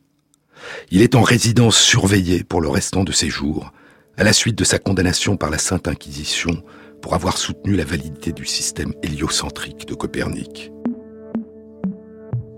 Il 0.91 1.01
est 1.01 1.15
en 1.15 1.21
résidence 1.21 1.77
surveillée 1.77 2.43
pour 2.43 2.61
le 2.61 2.69
restant 2.69 3.03
de 3.03 3.11
ses 3.11 3.29
jours, 3.29 3.71
à 4.17 4.23
la 4.23 4.33
suite 4.33 4.57
de 4.57 4.63
sa 4.63 4.79
condamnation 4.79 5.37
par 5.37 5.49
la 5.49 5.57
Sainte 5.57 5.87
Inquisition 5.87 6.63
pour 7.01 7.13
avoir 7.13 7.37
soutenu 7.37 7.75
la 7.75 7.85
validité 7.85 8.31
du 8.31 8.45
système 8.45 8.93
héliocentrique 9.03 9.87
de 9.87 9.93
Copernic. 9.93 10.71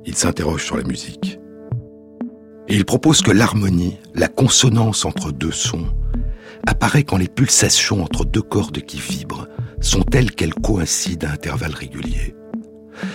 Il 0.05 0.15
s'interroge 0.15 0.63
sur 0.63 0.77
la 0.77 0.83
musique. 0.83 1.39
Il 2.67 2.85
propose 2.85 3.21
que 3.21 3.31
l'harmonie, 3.31 3.97
la 4.13 4.27
consonance 4.27 5.05
entre 5.05 5.31
deux 5.31 5.51
sons, 5.51 5.87
apparaît 6.65 7.03
quand 7.03 7.17
les 7.17 7.27
pulsations 7.27 8.03
entre 8.03 8.25
deux 8.25 8.41
cordes 8.41 8.81
qui 8.81 8.99
vibrent 8.99 9.47
sont 9.81 10.03
telles 10.03 10.31
qu'elles 10.31 10.53
coïncident 10.53 11.27
à 11.27 11.31
intervalles 11.31 11.73
réguliers. 11.73 12.35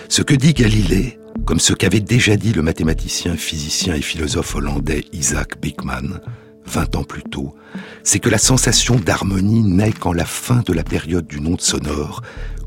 Ce 0.08 0.22
que 0.22 0.34
dit 0.34 0.54
Galilée, 0.54 1.18
comme 1.46 1.60
ce 1.60 1.72
qu'avait 1.72 2.00
déjà 2.00 2.36
dit 2.36 2.52
le 2.52 2.62
mathématicien, 2.62 3.36
physicien 3.36 3.94
et 3.94 4.02
philosophe 4.02 4.54
hollandais 4.54 5.04
Isaac 5.12 5.60
Bickman, 5.60 6.20
20 6.66 6.96
ans 6.96 7.04
plus 7.04 7.22
tôt, 7.22 7.54
c'est 8.02 8.18
que 8.18 8.30
la 8.30 8.38
sensation 8.38 8.96
d'harmonie 8.96 9.62
naît 9.62 9.92
quand 9.92 10.12
la 10.12 10.24
fin 10.24 10.62
de 10.66 10.72
la 10.72 10.82
période 10.82 11.26
d'une 11.26 11.46
onde 11.46 11.60
sonore 11.60 12.22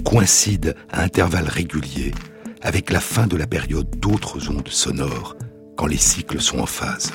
coïncide 0.05 0.75
à 0.91 1.01
intervalles 1.01 1.49
réguliers 1.49 2.13
avec 2.61 2.91
la 2.91 2.99
fin 2.99 3.27
de 3.27 3.37
la 3.37 3.47
période 3.47 3.89
d'autres 3.99 4.49
ondes 4.49 4.67
sonores 4.67 5.35
quand 5.75 5.87
les 5.87 5.97
cycles 5.97 6.41
sont 6.41 6.59
en 6.59 6.65
phase. 6.65 7.11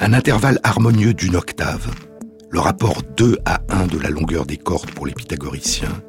Un 0.00 0.12
intervalle 0.12 0.60
harmonieux 0.62 1.14
d'une 1.14 1.36
octave, 1.36 1.90
le 2.50 2.60
rapport 2.60 3.02
2 3.16 3.38
à 3.44 3.60
1 3.68 3.86
de 3.86 3.98
la 3.98 4.10
longueur 4.10 4.46
des 4.46 4.56
cordes 4.56 4.90
pour 4.92 5.06
les 5.06 5.14
pythagoriciens, 5.14 6.02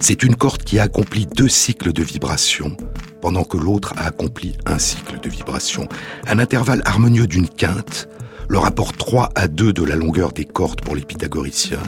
c'est 0.00 0.22
une 0.22 0.36
corde 0.36 0.62
qui 0.62 0.78
a 0.78 0.84
accompli 0.84 1.26
deux 1.26 1.48
cycles 1.48 1.92
de 1.92 2.02
vibration, 2.02 2.76
pendant 3.20 3.44
que 3.44 3.56
l'autre 3.56 3.94
a 3.96 4.06
accompli 4.06 4.56
un 4.66 4.78
cycle 4.78 5.18
de 5.20 5.28
vibration. 5.28 5.88
Un 6.26 6.38
intervalle 6.38 6.82
harmonieux 6.84 7.26
d'une 7.26 7.48
quinte, 7.48 8.08
le 8.48 8.58
rapport 8.58 8.92
3 8.92 9.30
à 9.34 9.48
2 9.48 9.72
de 9.72 9.82
la 9.82 9.96
longueur 9.96 10.32
des 10.32 10.44
cordes 10.44 10.80
pour 10.80 10.94
les 10.94 11.02
pythagoriciens, 11.02 11.82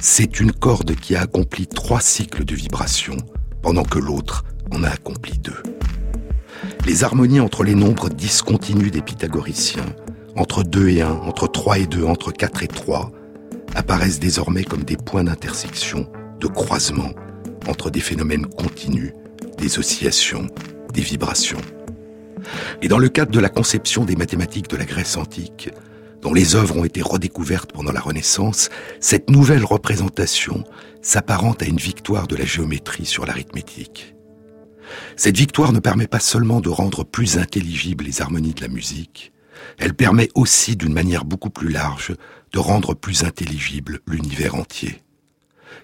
c'est 0.00 0.38
une 0.38 0.52
corde 0.52 0.94
qui 0.94 1.16
a 1.16 1.22
accompli 1.22 1.66
trois 1.66 2.00
cycles 2.00 2.44
de 2.44 2.54
vibration, 2.54 3.16
pendant 3.62 3.82
que 3.82 3.98
l'autre 3.98 4.44
en 4.70 4.84
a 4.84 4.88
accompli 4.88 5.38
deux. 5.38 5.62
Les 6.86 7.02
harmonies 7.02 7.40
entre 7.40 7.64
les 7.64 7.74
nombres 7.74 8.08
discontinus 8.08 8.92
des 8.92 9.02
pythagoriciens, 9.02 9.96
entre 10.36 10.62
2 10.62 10.88
et 10.88 11.02
1, 11.02 11.10
entre 11.10 11.48
3 11.48 11.78
et 11.80 11.86
2, 11.86 12.04
entre 12.04 12.30
4 12.30 12.62
et 12.62 12.68
3, 12.68 13.10
apparaissent 13.74 14.20
désormais 14.20 14.62
comme 14.62 14.84
des 14.84 14.96
points 14.96 15.24
d'intersection 15.24 16.08
de 16.40 16.46
croisement 16.46 17.12
entre 17.66 17.90
des 17.90 18.00
phénomènes 18.00 18.46
continus, 18.46 19.12
des 19.58 19.78
oscillations, 19.78 20.46
des 20.92 21.02
vibrations. 21.02 21.60
Et 22.82 22.88
dans 22.88 22.98
le 22.98 23.08
cadre 23.08 23.30
de 23.30 23.40
la 23.40 23.48
conception 23.48 24.04
des 24.04 24.16
mathématiques 24.16 24.68
de 24.68 24.76
la 24.76 24.84
Grèce 24.84 25.16
antique, 25.16 25.70
dont 26.22 26.32
les 26.32 26.56
œuvres 26.56 26.76
ont 26.76 26.84
été 26.84 27.02
redécouvertes 27.02 27.72
pendant 27.72 27.92
la 27.92 28.00
Renaissance, 28.00 28.70
cette 29.00 29.30
nouvelle 29.30 29.64
représentation 29.64 30.64
s'apparente 31.02 31.62
à 31.62 31.66
une 31.66 31.76
victoire 31.76 32.26
de 32.26 32.36
la 32.36 32.44
géométrie 32.44 33.06
sur 33.06 33.26
l'arithmétique. 33.26 34.14
Cette 35.16 35.36
victoire 35.36 35.72
ne 35.72 35.80
permet 35.80 36.06
pas 36.06 36.20
seulement 36.20 36.60
de 36.60 36.70
rendre 36.70 37.04
plus 37.04 37.38
intelligibles 37.38 38.04
les 38.04 38.22
harmonies 38.22 38.54
de 38.54 38.62
la 38.62 38.68
musique, 38.68 39.32
elle 39.78 39.94
permet 39.94 40.28
aussi 40.34 40.76
d'une 40.76 40.92
manière 40.92 41.24
beaucoup 41.24 41.50
plus 41.50 41.68
large 41.68 42.14
de 42.52 42.58
rendre 42.58 42.94
plus 42.94 43.24
intelligible 43.24 44.00
l'univers 44.06 44.54
entier. 44.54 45.02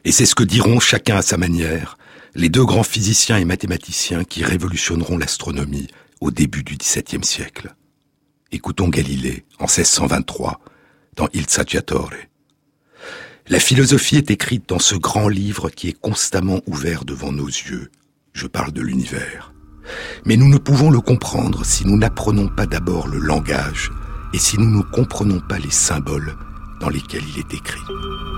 Et 0.04 0.12
c'est 0.12 0.26
ce 0.26 0.34
que 0.34 0.44
diront 0.44 0.80
chacun 0.80 1.16
à 1.16 1.22
sa 1.22 1.36
manière 1.36 1.96
les 2.34 2.48
deux 2.48 2.64
grands 2.64 2.82
physiciens 2.82 3.36
et 3.36 3.44
mathématiciens 3.44 4.24
qui 4.24 4.42
révolutionneront 4.42 5.16
l'astronomie 5.16 5.86
au 6.20 6.30
début 6.30 6.64
du 6.64 6.76
XVIIe 6.76 7.24
siècle. 7.24 7.74
Écoutons 8.50 8.88
Galilée 8.88 9.44
en 9.58 9.66
1623 9.66 10.60
dans 11.16 11.28
Il 11.32 11.48
Saggiatore. 11.48 12.10
La 13.48 13.60
philosophie 13.60 14.16
est 14.16 14.30
écrite 14.30 14.68
dans 14.68 14.78
ce 14.78 14.96
grand 14.96 15.28
livre 15.28 15.70
qui 15.70 15.88
est 15.88 16.00
constamment 16.00 16.60
ouvert 16.66 17.04
devant 17.04 17.30
nos 17.30 17.46
yeux. 17.46 17.90
Je 18.32 18.46
parle 18.46 18.72
de 18.72 18.82
l'univers. 18.82 19.52
Mais 20.24 20.36
nous 20.36 20.48
ne 20.48 20.58
pouvons 20.58 20.90
le 20.90 21.00
comprendre 21.00 21.64
si 21.64 21.86
nous 21.86 21.96
n'apprenons 21.96 22.48
pas 22.48 22.66
d'abord 22.66 23.06
le 23.06 23.18
langage 23.18 23.92
et 24.32 24.38
si 24.38 24.58
nous 24.58 24.70
ne 24.70 24.82
comprenons 24.82 25.40
pas 25.40 25.58
les 25.58 25.70
symboles 25.70 26.36
dans 26.80 26.88
lesquels 26.88 27.24
il 27.34 27.38
est 27.38 27.54
écrit. 27.54 28.33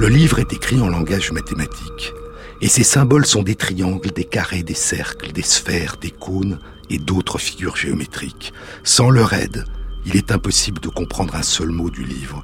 Le 0.00 0.08
livre 0.08 0.38
est 0.38 0.54
écrit 0.54 0.80
en 0.80 0.88
langage 0.88 1.30
mathématique, 1.30 2.14
et 2.62 2.68
ses 2.68 2.84
symboles 2.84 3.26
sont 3.26 3.42
des 3.42 3.54
triangles, 3.54 4.12
des 4.12 4.24
carrés, 4.24 4.62
des 4.62 4.72
cercles, 4.72 5.30
des 5.32 5.42
sphères, 5.42 5.98
des 6.00 6.10
cônes 6.10 6.58
et 6.88 6.96
d'autres 6.96 7.36
figures 7.36 7.76
géométriques. 7.76 8.54
Sans 8.82 9.10
leur 9.10 9.34
aide, 9.34 9.66
il 10.06 10.16
est 10.16 10.32
impossible 10.32 10.80
de 10.80 10.88
comprendre 10.88 11.34
un 11.34 11.42
seul 11.42 11.68
mot 11.68 11.90
du 11.90 12.02
livre. 12.02 12.42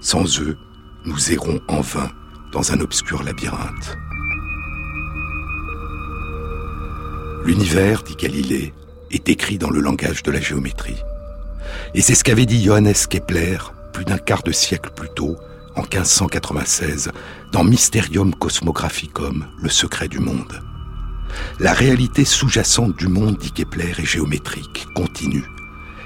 Sans 0.00 0.40
eux, 0.40 0.58
nous 1.04 1.30
errons 1.30 1.60
en 1.68 1.80
vain 1.80 2.10
dans 2.50 2.72
un 2.72 2.80
obscur 2.80 3.22
labyrinthe. 3.22 3.96
L'univers, 7.44 8.02
dit 8.02 8.16
Galilée, 8.16 8.74
est 9.12 9.28
écrit 9.28 9.58
dans 9.58 9.70
le 9.70 9.78
langage 9.78 10.24
de 10.24 10.32
la 10.32 10.40
géométrie. 10.40 11.00
Et 11.94 12.00
c'est 12.00 12.16
ce 12.16 12.24
qu'avait 12.24 12.46
dit 12.46 12.64
Johannes 12.64 12.94
Kepler 13.08 13.58
plus 13.92 14.04
d'un 14.04 14.18
quart 14.18 14.42
de 14.42 14.50
siècle 14.50 14.90
plus 14.92 15.10
tôt, 15.14 15.36
en 15.76 15.82
1596, 15.82 17.10
dans 17.52 17.62
Mysterium 17.62 18.34
Cosmographicum, 18.34 19.46
le 19.60 19.68
secret 19.68 20.08
du 20.08 20.18
monde. 20.18 20.60
La 21.60 21.74
réalité 21.74 22.24
sous-jacente 22.24 22.96
du 22.96 23.08
monde, 23.08 23.36
dit 23.36 23.52
Kepler, 23.52 23.92
est 23.98 24.04
géométrique, 24.04 24.86
continue, 24.94 25.44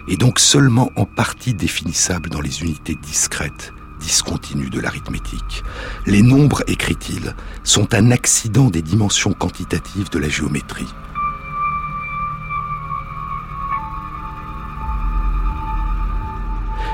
et 0.09 0.17
donc 0.17 0.41
seulement 0.41 0.91
en 0.97 1.05
partie 1.05 1.55
définissable 1.55 2.31
dans 2.31 2.41
les 2.41 2.63
unités 2.63 2.97
discrètes, 2.97 3.73
discontinues 4.01 4.71
de 4.71 4.81
l'arithmétique. 4.81 5.63
Les 6.05 6.23
nombres, 6.23 6.65
écrit-il, 6.67 7.35
sont 7.63 7.95
un 7.95 8.11
accident 8.11 8.71
des 8.71 8.83
dimensions 8.83 9.33
quantitatives 9.33 10.11
de 10.11 10.19
la 10.19 10.29
géométrie. 10.29 10.89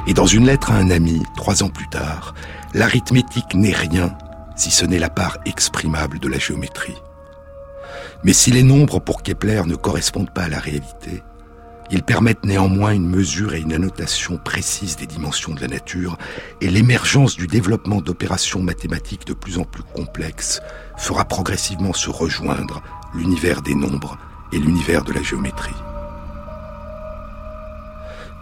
Et 0.09 0.14
dans 0.14 0.27
une 0.27 0.47
lettre 0.47 0.70
à 0.70 0.77
un 0.77 0.91
ami, 0.91 1.24
trois 1.37 1.64
ans 1.64 1.68
plus 1.68 1.89
tard, 1.89 2.33
l'arithmétique 2.75 3.55
n'est 3.55 3.75
rien 3.75 4.17
si 4.57 4.71
ce 4.71 4.85
n'est 4.85 4.99
la 4.99 5.11
part 5.11 5.39
exprimable 5.45 6.19
de 6.19 6.29
la 6.29 6.39
géométrie. 6.39 6.97
Mais 8.25 8.33
si 8.33 8.51
les 8.51 8.62
nombres 8.62 8.99
pour 8.99 9.23
Kepler 9.23 9.62
ne 9.67 9.77
correspondent 9.77 10.33
pas 10.33 10.45
à 10.45 10.49
la 10.49 10.59
réalité, 10.59 11.23
ils 11.91 12.03
permettent 12.03 12.45
néanmoins 12.45 12.93
une 12.93 13.09
mesure 13.09 13.55
et 13.55 13.61
une 13.61 13.73
annotation 13.73 14.39
précise 14.39 14.97
des 14.97 15.07
dimensions 15.07 15.55
de 15.55 15.61
la 15.61 15.69
nature, 15.69 16.19
et 16.61 16.69
l'émergence 16.69 17.37
du 17.37 17.47
développement 17.47 18.01
d'opérations 18.01 18.61
mathématiques 18.61 19.27
de 19.27 19.35
plus 19.35 19.59
en 19.59 19.64
plus 19.64 19.85
complexes 19.95 20.61
fera 20.97 21.25
progressivement 21.25 21.93
se 21.93 22.11
rejoindre 22.11 22.83
l'univers 23.14 23.62
des 23.62 23.75
nombres 23.75 24.19
et 24.53 24.59
l'univers 24.59 25.05
de 25.05 25.12
la 25.12 25.23
géométrie. 25.23 25.75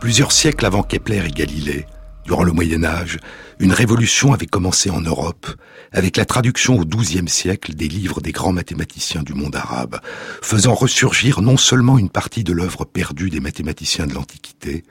Plusieurs 0.01 0.33
siècles 0.33 0.67
avant 0.67 0.83
Kepler 0.83 1.23
et 1.27 1.31
Galilée, 1.31 1.87
durant 2.25 2.43
le 2.43 2.53
Moyen 2.53 2.85
Âge, 2.85 3.19
une 3.59 3.73
révolution 3.73 4.33
avait 4.33 4.47
commencé 4.47 4.91
en 4.91 5.01
Europe 5.01 5.47
avec 5.93 6.17
la 6.17 6.25
traduction 6.25 6.79
au 6.79 6.85
XIIe 6.85 7.29
siècle 7.29 7.75
des 7.75 7.89
livres 7.89 8.21
des 8.21 8.33
grands 8.33 8.53
mathématiciens 8.53 9.23
du 9.23 9.35
monde 9.35 9.55
arabe, 9.57 10.01
faisant 10.43 10.75
ressurgir 10.75 11.41
non 11.41 11.57
seulement 11.57 11.99
une 11.99 12.11
partie 12.11 12.45
de 12.45 12.53
l'œuvre 12.53 12.85
perdue 12.85 13.31
des 13.31 13.41
mathématiciens 13.41 14.07
de 14.07 14.15
l'Antiquité, 14.15 14.85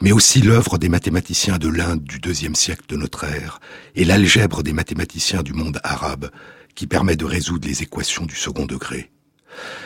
mais 0.00 0.12
aussi 0.12 0.40
l'œuvre 0.40 0.78
des 0.78 0.88
mathématiciens 0.88 1.58
de 1.58 1.68
l'Inde 1.68 2.02
du 2.02 2.18
deuxième 2.18 2.54
siècle 2.54 2.84
de 2.88 2.96
notre 2.96 3.24
ère 3.24 3.60
et 3.94 4.04
l'algèbre 4.04 4.62
des 4.62 4.72
mathématiciens 4.72 5.42
du 5.42 5.52
monde 5.52 5.80
arabe 5.84 6.30
qui 6.74 6.86
permet 6.86 7.16
de 7.16 7.24
résoudre 7.24 7.68
les 7.68 7.82
équations 7.82 8.26
du 8.26 8.34
second 8.34 8.66
degré. 8.66 9.10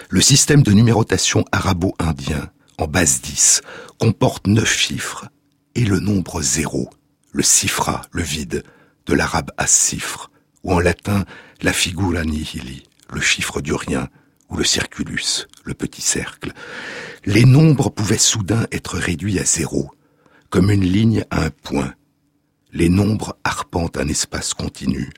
Le 0.09 0.21
système 0.21 0.63
de 0.63 0.73
numérotation 0.73 1.45
arabo-indien 1.51 2.51
en 2.79 2.87
base 2.87 3.21
10, 3.23 3.63
comporte 3.99 4.47
neuf 4.47 4.77
chiffres 4.77 5.29
et 5.77 5.85
le 5.85 6.01
nombre 6.01 6.41
zéro, 6.41 6.89
le 7.33 7.43
cifra, 7.43 8.01
le 8.11 8.23
vide, 8.23 8.65
de 9.05 9.15
l'arabe 9.15 9.51
as-cifre, 9.59 10.31
ou 10.65 10.73
en 10.73 10.81
latin 10.81 11.25
la 11.61 11.73
figura 11.73 12.25
nihili, 12.25 12.85
le 13.13 13.21
chiffre 13.21 13.61
du 13.61 13.75
rien, 13.75 14.09
ou 14.49 14.57
le 14.57 14.65
circulus, 14.65 15.47
le 15.65 15.75
petit 15.75 16.01
cercle. 16.01 16.53
Les 17.27 17.45
nombres 17.45 17.91
pouvaient 17.91 18.17
soudain 18.17 18.67
être 18.73 18.97
réduits 18.97 19.39
à 19.39 19.45
zéro, 19.45 19.91
comme 20.49 20.71
une 20.71 20.85
ligne 20.85 21.25
à 21.31 21.45
un 21.45 21.51
point. 21.51 21.93
Les 22.73 22.89
nombres 22.89 23.37
arpentent 23.45 23.99
un 23.99 24.09
espace 24.09 24.55
continu. 24.55 25.11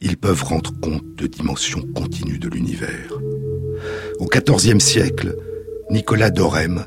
Ils 0.00 0.16
peuvent 0.16 0.44
rendre 0.44 0.72
compte 0.80 1.16
de 1.16 1.26
dimensions 1.26 1.82
continues 1.94 2.38
de 2.38 2.48
l'univers. 2.48 3.12
Au 4.20 4.26
XIVe 4.26 4.78
siècle, 4.78 5.34
Nicolas 5.90 6.30
Dorem 6.30 6.86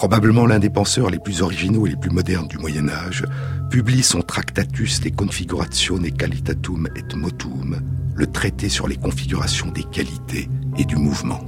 probablement 0.00 0.46
l'un 0.46 0.58
des 0.58 0.70
penseurs 0.70 1.10
les 1.10 1.18
plus 1.18 1.42
originaux 1.42 1.86
et 1.86 1.90
les 1.90 1.96
plus 1.96 2.08
modernes 2.08 2.48
du 2.48 2.56
Moyen 2.56 2.88
Âge, 2.88 3.22
publie 3.68 4.02
son 4.02 4.22
Tractatus 4.22 4.98
de 5.02 5.10
Configuratione 5.10 6.10
Qualitatum 6.10 6.88
et 6.96 7.14
Motum, 7.14 7.82
le 8.14 8.26
traité 8.26 8.70
sur 8.70 8.88
les 8.88 8.96
configurations 8.96 9.66
des 9.66 9.82
qualités 9.82 10.48
et 10.78 10.86
du 10.86 10.96
mouvement. 10.96 11.44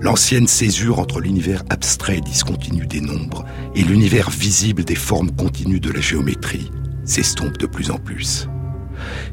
L'ancienne 0.00 0.46
césure 0.46 0.98
entre 0.98 1.20
l'univers 1.20 1.62
abstrait 1.68 2.16
et 2.16 2.22
discontinu 2.22 2.86
des 2.86 3.02
nombres 3.02 3.44
et 3.74 3.82
l'univers 3.82 4.30
visible 4.30 4.82
des 4.82 4.94
formes 4.94 5.30
continues 5.30 5.80
de 5.80 5.92
la 5.92 6.00
géométrie 6.00 6.70
s'estompe 7.04 7.58
de 7.58 7.66
plus 7.66 7.90
en 7.90 7.98
plus. 7.98 8.48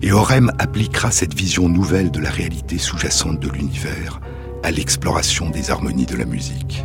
Et 0.01 0.11
Orem 0.11 0.51
appliquera 0.59 1.11
cette 1.11 1.33
vision 1.33 1.69
nouvelle 1.69 2.11
de 2.11 2.19
la 2.19 2.29
réalité 2.29 2.77
sous-jacente 2.77 3.39
de 3.39 3.47
l'univers 3.47 4.19
à 4.63 4.71
l'exploration 4.71 5.49
des 5.49 5.71
harmonies 5.71 6.05
de 6.05 6.17
la 6.17 6.25
musique. 6.25 6.83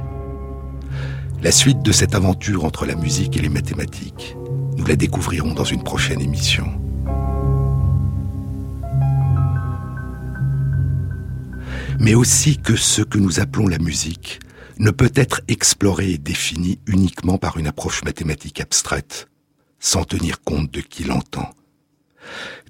La 1.43 1.53
suite 1.53 1.83
de 1.83 1.93
cette 1.93 2.15
aventure 2.15 2.65
entre 2.65 2.87
la 2.87 2.95
musique 2.95 3.37
et 3.37 3.43
les 3.43 3.51
mathématiques, 3.51 4.37
nous 4.77 4.87
la 4.87 4.97
découvrirons 4.97 5.53
dans 5.53 5.65
une 5.65 5.83
prochaine 5.83 6.21
émission. 6.21 6.67
Mais 12.01 12.15
aussi 12.15 12.57
que 12.57 12.75
ce 12.75 13.03
que 13.03 13.19
nous 13.19 13.39
appelons 13.39 13.69
la 13.69 13.79
musique 13.79 14.41
ne 14.79 14.91
peut 14.91 15.13
être 15.15 15.43
exploré 15.47 16.13
et 16.13 16.19
défini 16.19 16.81
uniquement 16.87 17.39
par 17.39 17.59
une 17.59 17.67
approche 17.67 18.03
mathématique 18.03 18.61
abstraite, 18.61 19.29
sans 19.79 20.05
tenir 20.05 20.43
compte 20.43 20.71
de 20.71 20.81
qui 20.81 21.05
l'entend. 21.05 21.51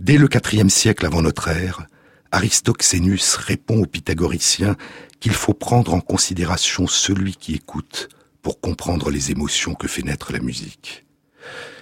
Dès 0.00 0.18
le 0.18 0.28
IVe 0.52 0.68
siècle 0.68 1.06
avant 1.06 1.22
notre 1.22 1.48
ère, 1.48 1.86
Aristoxénus 2.32 3.36
répond 3.36 3.82
aux 3.82 3.86
pythagoriciens 3.86 4.76
qu'il 5.20 5.32
faut 5.32 5.54
prendre 5.54 5.94
en 5.94 6.00
considération 6.00 6.86
celui 6.86 7.36
qui 7.36 7.54
écoute 7.54 8.08
pour 8.46 8.60
comprendre 8.60 9.10
les 9.10 9.32
émotions 9.32 9.74
que 9.74 9.88
fait 9.88 10.04
naître 10.04 10.32
la 10.32 10.38
musique. 10.38 11.04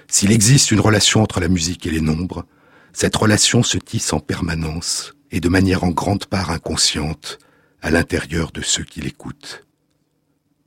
S'il 0.08 0.32
existe 0.32 0.70
une 0.70 0.80
relation 0.80 1.20
entre 1.20 1.38
la 1.38 1.48
musique 1.48 1.84
et 1.84 1.90
les 1.90 2.00
nombres, 2.00 2.46
cette 2.94 3.14
relation 3.16 3.62
se 3.62 3.76
tisse 3.76 4.14
en 4.14 4.18
permanence 4.18 5.12
et 5.30 5.40
de 5.40 5.50
manière 5.50 5.84
en 5.84 5.90
grande 5.90 6.24
part 6.24 6.50
inconsciente 6.50 7.38
à 7.82 7.90
l'intérieur 7.90 8.50
de 8.50 8.62
ceux 8.62 8.82
qui 8.82 9.02
l'écoutent. 9.02 9.66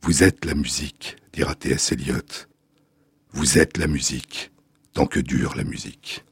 Vous 0.04 0.22
êtes 0.22 0.46
la 0.46 0.54
musique, 0.54 1.16
dira 1.34 1.56
T.S. 1.56 1.94
Eliot. 1.94 2.46
Vous 3.32 3.58
êtes 3.58 3.80
la 3.80 3.88
musique, 3.88 4.52
tant 4.94 5.08
que 5.08 5.20
dure 5.20 5.56
la 5.56 5.64
musique. 5.64 6.24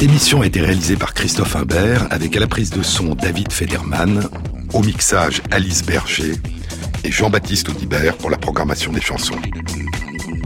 Cette 0.00 0.08
émission 0.08 0.40
a 0.40 0.46
été 0.46 0.62
réalisée 0.62 0.96
par 0.96 1.12
Christophe 1.12 1.56
Imbert 1.56 2.06
avec 2.08 2.34
à 2.34 2.40
la 2.40 2.46
prise 2.46 2.70
de 2.70 2.82
son 2.82 3.14
David 3.14 3.52
Federman, 3.52 4.30
au 4.72 4.80
mixage 4.80 5.42
Alice 5.50 5.84
Berger 5.84 6.36
et 7.04 7.12
Jean-Baptiste 7.12 7.68
Audibert 7.68 8.16
pour 8.16 8.30
la 8.30 8.38
programmation 8.38 8.94
des 8.94 9.02
chansons. 9.02 9.36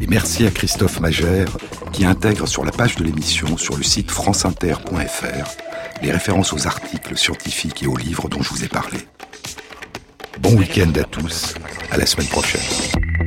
Et 0.02 0.08
merci 0.08 0.44
à 0.44 0.50
Christophe 0.50 0.98
Magère 0.98 1.56
qui 1.92 2.04
intègre 2.04 2.48
sur 2.48 2.64
la 2.64 2.72
page 2.72 2.96
de 2.96 3.04
l'émission 3.04 3.56
sur 3.56 3.76
le 3.76 3.84
site 3.84 4.10
franceinter.fr 4.10 6.02
les 6.02 6.10
références 6.10 6.52
aux 6.52 6.66
articles 6.66 7.16
scientifiques 7.16 7.84
et 7.84 7.86
aux 7.86 7.96
livres 7.96 8.28
dont 8.28 8.42
je 8.42 8.48
vous 8.48 8.64
ai 8.64 8.68
parlé. 8.68 8.98
Bon 10.40 10.56
week-end 10.56 10.90
à 11.00 11.04
tous, 11.04 11.54
à 11.92 11.96
la 11.96 12.06
semaine 12.06 12.26
prochaine. 12.26 13.23